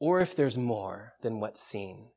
Or 0.00 0.20
if 0.20 0.36
there's 0.36 0.58
more 0.58 1.14
than 1.22 1.40
what's 1.40 1.60
seen, 1.60 2.08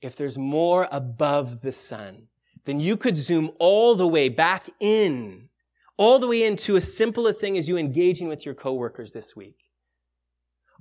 if 0.00 0.16
there's 0.16 0.38
more 0.38 0.88
above 0.90 1.60
the 1.60 1.72
sun, 1.72 2.28
then 2.64 2.80
you 2.80 2.96
could 2.96 3.16
zoom 3.16 3.50
all 3.58 3.94
the 3.94 4.06
way 4.06 4.28
back 4.28 4.70
in 4.80 5.49
all 6.00 6.18
the 6.18 6.26
way 6.26 6.44
into 6.44 6.78
as 6.78 6.96
simple 6.96 7.26
a 7.26 7.32
thing 7.34 7.58
as 7.58 7.68
you 7.68 7.76
engaging 7.76 8.26
with 8.26 8.46
your 8.46 8.54
coworkers 8.54 9.12
this 9.12 9.36
week, 9.36 9.66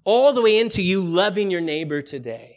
all 0.05 0.31
the 0.31 0.41
way 0.41 0.57
into 0.57 0.81
you 0.81 1.01
loving 1.01 1.51
your 1.51 1.59
neighbor 1.59 2.01
today, 2.01 2.55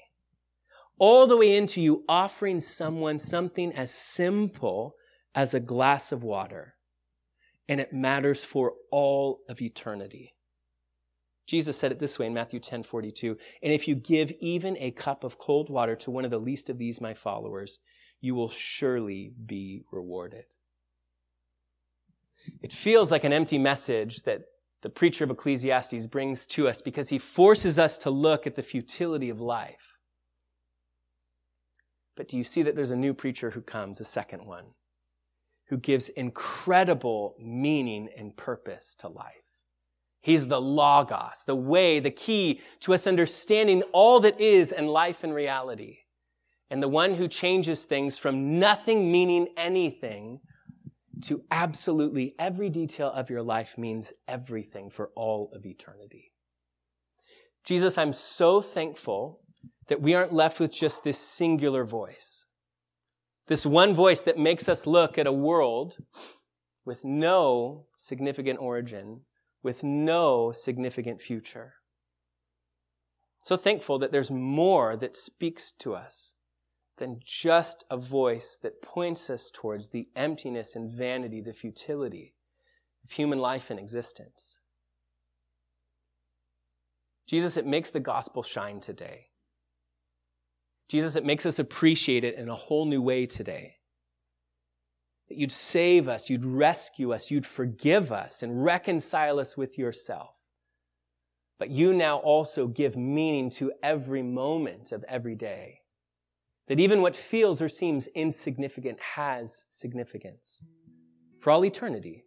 all 0.97 1.27
the 1.27 1.37
way 1.37 1.57
into 1.57 1.83
you 1.83 2.05
offering 2.09 2.61
someone 2.61 3.19
something 3.19 3.73
as 3.73 3.91
simple 3.91 4.95
as 5.35 5.55
a 5.55 5.59
glass 5.59 6.13
of 6.13 6.23
water. 6.23 6.77
And 7.69 7.81
it 7.81 7.93
matters 7.93 8.45
for 8.45 8.75
all 8.93 9.41
of 9.49 9.61
eternity. 9.61 10.33
Jesus 11.49 11.77
said 11.77 11.91
it 11.91 11.99
this 11.99 12.17
way 12.21 12.27
in 12.27 12.35
Matthew 12.35 12.61
10 12.61 12.85
42. 12.85 13.39
And 13.65 13.73
if 13.73 13.89
you 13.89 13.97
give 13.97 14.33
even 14.39 14.77
a 14.79 14.93
cup 14.93 15.25
of 15.25 15.37
cold 15.37 15.69
water 15.69 15.97
to 15.97 16.13
one 16.13 16.25
of 16.25 16.31
the 16.31 16.39
least 16.39 16.71
of 16.71 16.79
these, 16.79 17.01
my 17.01 17.15
followers, 17.15 17.81
you 18.21 18.37
will 18.37 18.51
surely 18.51 19.33
be 19.47 19.83
rewarded. 19.91 20.45
It 22.63 22.73
feels 22.73 23.11
like 23.11 23.25
an 23.25 23.33
empty 23.33 23.59
message 23.59 24.23
that 24.23 24.43
the 24.83 24.91
preacher 24.91 25.25
of 25.25 25.31
Ecclesiastes 25.31 26.07
brings 26.07 26.45
to 26.47 26.69
us 26.69 26.83
because 26.83 27.09
he 27.09 27.19
forces 27.19 27.79
us 27.79 27.97
to 27.99 28.11
look 28.11 28.47
at 28.47 28.57
the 28.57 28.63
futility 28.63 29.31
of 29.31 29.41
life. 29.41 29.97
But 32.17 32.29
do 32.29 32.37
you 32.37 32.45
see 32.45 32.63
that 32.63 32.77
there's 32.77 32.91
a 32.91 32.97
new 32.97 33.15
preacher 33.15 33.51
who 33.51 33.63
comes, 33.63 34.01
a 34.01 34.05
second 34.05 34.45
one, 34.45 34.65
who 35.69 35.79
gives 35.79 36.09
incredible 36.11 37.37
meaning 37.41 38.09
and 38.17 38.37
purpose 38.37 38.95
to 38.97 39.09
life? 39.09 39.43
He's 40.21 40.47
the 40.47 40.61
Logos, 40.61 41.45
the 41.47 41.57
way, 41.57 41.99
the 41.99 42.11
key 42.11 42.61
to 42.81 42.95
us 42.95 43.07
understanding 43.07 43.83
all 43.93 44.21
that 44.21 44.41
is 44.41 44.73
and 44.73 44.89
life 44.89 45.25
and 45.25 45.35
reality. 45.35 45.99
And 46.71 46.83
the 46.83 46.89
one 46.89 47.15
who 47.15 47.29
changes 47.29 47.85
things 47.85 48.19
from 48.19 48.59
nothing 48.59 49.11
meaning 49.11 49.49
anything 49.57 50.41
to 51.23 51.43
absolutely 51.51 52.35
every 52.39 52.71
detail 52.71 53.11
of 53.11 53.31
your 53.31 53.43
life 53.43 53.79
means 53.79 54.13
everything 54.29 54.91
for 54.91 55.11
all 55.17 55.51
of 55.55 55.65
eternity. 55.65 56.33
Jesus, 57.65 57.97
I'm 57.97 58.13
so 58.13 58.61
thankful 58.61 59.41
that 59.89 60.03
we 60.03 60.15
aren't 60.15 60.33
left 60.33 60.59
with 60.59 60.73
just 60.73 61.05
this 61.05 61.19
singular 61.19 61.85
voice. 61.85 62.47
This 63.47 63.67
one 63.67 63.95
voice 63.95 64.21
that 64.23 64.39
makes 64.39 64.69
us 64.69 64.87
look 64.87 65.19
at 65.19 65.27
a 65.27 65.33
world 65.33 65.97
with 66.85 67.05
no 67.05 67.87
significant 67.97 68.59
origin, 68.61 69.21
with 69.63 69.85
no 69.85 70.53
significant 70.53 71.21
future. 71.21 71.75
So 73.43 73.57
thankful 73.57 73.99
that 74.01 74.13
there's 74.13 74.31
more 74.31 74.97
that 74.97 75.17
speaks 75.17 75.73
to 75.81 75.95
us 75.95 76.35
than 77.03 77.19
just 77.25 77.85
a 77.91 77.97
voice 77.97 78.57
that 78.63 78.81
points 78.81 79.29
us 79.29 79.51
towards 79.51 79.89
the 79.89 80.07
emptiness 80.15 80.77
and 80.77 80.89
vanity, 80.89 81.41
the 81.41 81.53
futility 81.53 82.33
of 83.03 83.11
human 83.11 83.41
life 83.41 83.71
and 83.71 83.81
existence. 83.81 84.61
Jesus, 87.27 87.57
it 87.57 87.67
makes 87.67 87.91
the 87.91 87.99
gospel 87.99 88.45
shine 88.45 88.79
today. 88.79 89.27
Jesus, 90.89 91.17
it 91.17 91.25
makes 91.25 91.45
us 91.45 91.59
appreciate 91.59 92.23
it 92.23 92.37
in 92.37 92.49
a 92.49 92.55
whole 92.55 92.85
new 92.85 93.03
way 93.03 93.27
today. 93.27 93.79
That 95.29 95.39
you'd 95.39 95.51
save 95.51 96.07
us, 96.07 96.31
you'd 96.31 96.45
rescue 96.45 97.13
us, 97.13 97.33
you'd 97.33 97.45
forgive 97.45 98.13
us 98.13 98.45
and 98.45 98.65
reconcile 98.65 99.41
us 99.41 99.57
with 99.57 99.77
yourself. 99.77 100.37
But 101.59 101.71
you 101.71 101.95
now 101.95 102.19
also 102.19 102.69
give 102.69 102.97
meaning 102.97 103.51
to 103.51 103.73
every 103.83 104.23
moment 104.23 104.93
of 104.93 105.05
every 105.09 105.35
day. 105.35 105.82
That 106.73 106.81
even 106.81 107.03
what 107.03 107.15
feels 107.15 107.61
or 107.61 107.69
seems 107.69 108.07
insignificant 108.15 108.99
has 108.99 109.67
significance 109.69 110.65
for 111.39 111.51
all 111.51 111.67
eternity. 111.67 112.25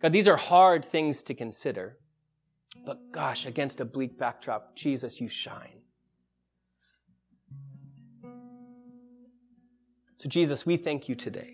God, 0.00 0.14
these 0.14 0.28
are 0.28 0.38
hard 0.38 0.82
things 0.82 1.22
to 1.24 1.34
consider. 1.34 1.98
But 2.86 3.12
gosh, 3.12 3.44
against 3.44 3.82
a 3.82 3.84
bleak 3.84 4.18
backdrop, 4.18 4.74
Jesus, 4.76 5.20
you 5.20 5.28
shine. 5.28 5.82
So, 10.16 10.30
Jesus, 10.30 10.64
we 10.64 10.78
thank 10.78 11.06
you 11.06 11.14
today 11.14 11.52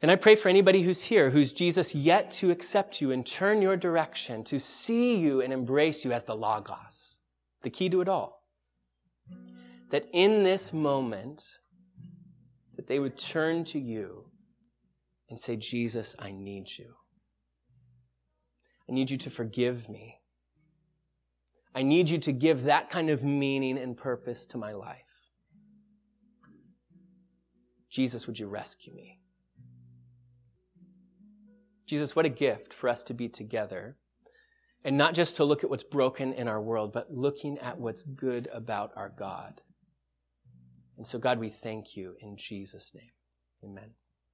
And 0.00 0.10
I 0.10 0.16
pray 0.16 0.34
for 0.34 0.48
anybody 0.48 0.80
who's 0.80 1.02
here, 1.02 1.28
who's 1.28 1.52
Jesus 1.52 1.94
yet 1.94 2.30
to 2.32 2.50
accept 2.50 3.02
you 3.02 3.12
and 3.12 3.26
turn 3.26 3.60
your 3.60 3.76
direction, 3.76 4.42
to 4.44 4.58
see 4.58 5.14
you 5.14 5.42
and 5.42 5.52
embrace 5.52 6.06
you 6.06 6.12
as 6.12 6.24
the 6.24 6.34
Logos, 6.34 7.18
the 7.64 7.70
key 7.70 7.88
to 7.88 8.00
it 8.00 8.08
all. 8.08 8.44
That 9.90 10.06
in 10.12 10.44
this 10.44 10.72
moment, 10.72 11.42
that 12.76 12.86
they 12.86 13.00
would 13.00 13.18
turn 13.18 13.64
to 13.64 13.80
you 13.80 14.26
and 15.28 15.38
say, 15.38 15.56
Jesus, 15.56 16.14
I 16.18 16.30
need 16.30 16.68
you. 16.78 16.94
I 18.88 18.92
need 18.92 19.10
you 19.10 19.16
to 19.16 19.30
forgive 19.30 19.88
me. 19.88 20.20
I 21.74 21.82
need 21.82 22.08
you 22.08 22.18
to 22.18 22.32
give 22.32 22.64
that 22.64 22.90
kind 22.90 23.10
of 23.10 23.24
meaning 23.24 23.78
and 23.78 23.96
purpose 23.96 24.46
to 24.48 24.58
my 24.58 24.72
life. 24.72 25.00
Jesus, 27.90 28.26
would 28.26 28.38
you 28.38 28.46
rescue 28.46 28.94
me? 28.94 29.18
Jesus, 31.86 32.14
what 32.14 32.26
a 32.26 32.30
gift 32.30 32.72
for 32.72 32.88
us 32.88 33.04
to 33.04 33.14
be 33.14 33.28
together 33.28 33.96
and 34.84 34.98
not 34.98 35.14
just 35.14 35.36
to 35.36 35.44
look 35.44 35.64
at 35.64 35.70
what's 35.70 35.82
broken 35.82 36.32
in 36.34 36.46
our 36.46 36.60
world, 36.60 36.92
but 36.92 37.10
looking 37.10 37.58
at 37.58 37.78
what's 37.78 38.02
good 38.02 38.48
about 38.52 38.92
our 38.96 39.08
God. 39.08 39.62
And 40.96 41.06
so, 41.06 41.18
God, 41.18 41.38
we 41.38 41.48
thank 41.48 41.96
you 41.96 42.14
in 42.20 42.36
Jesus' 42.36 42.94
name. 42.94 43.10
Amen. 43.64 43.90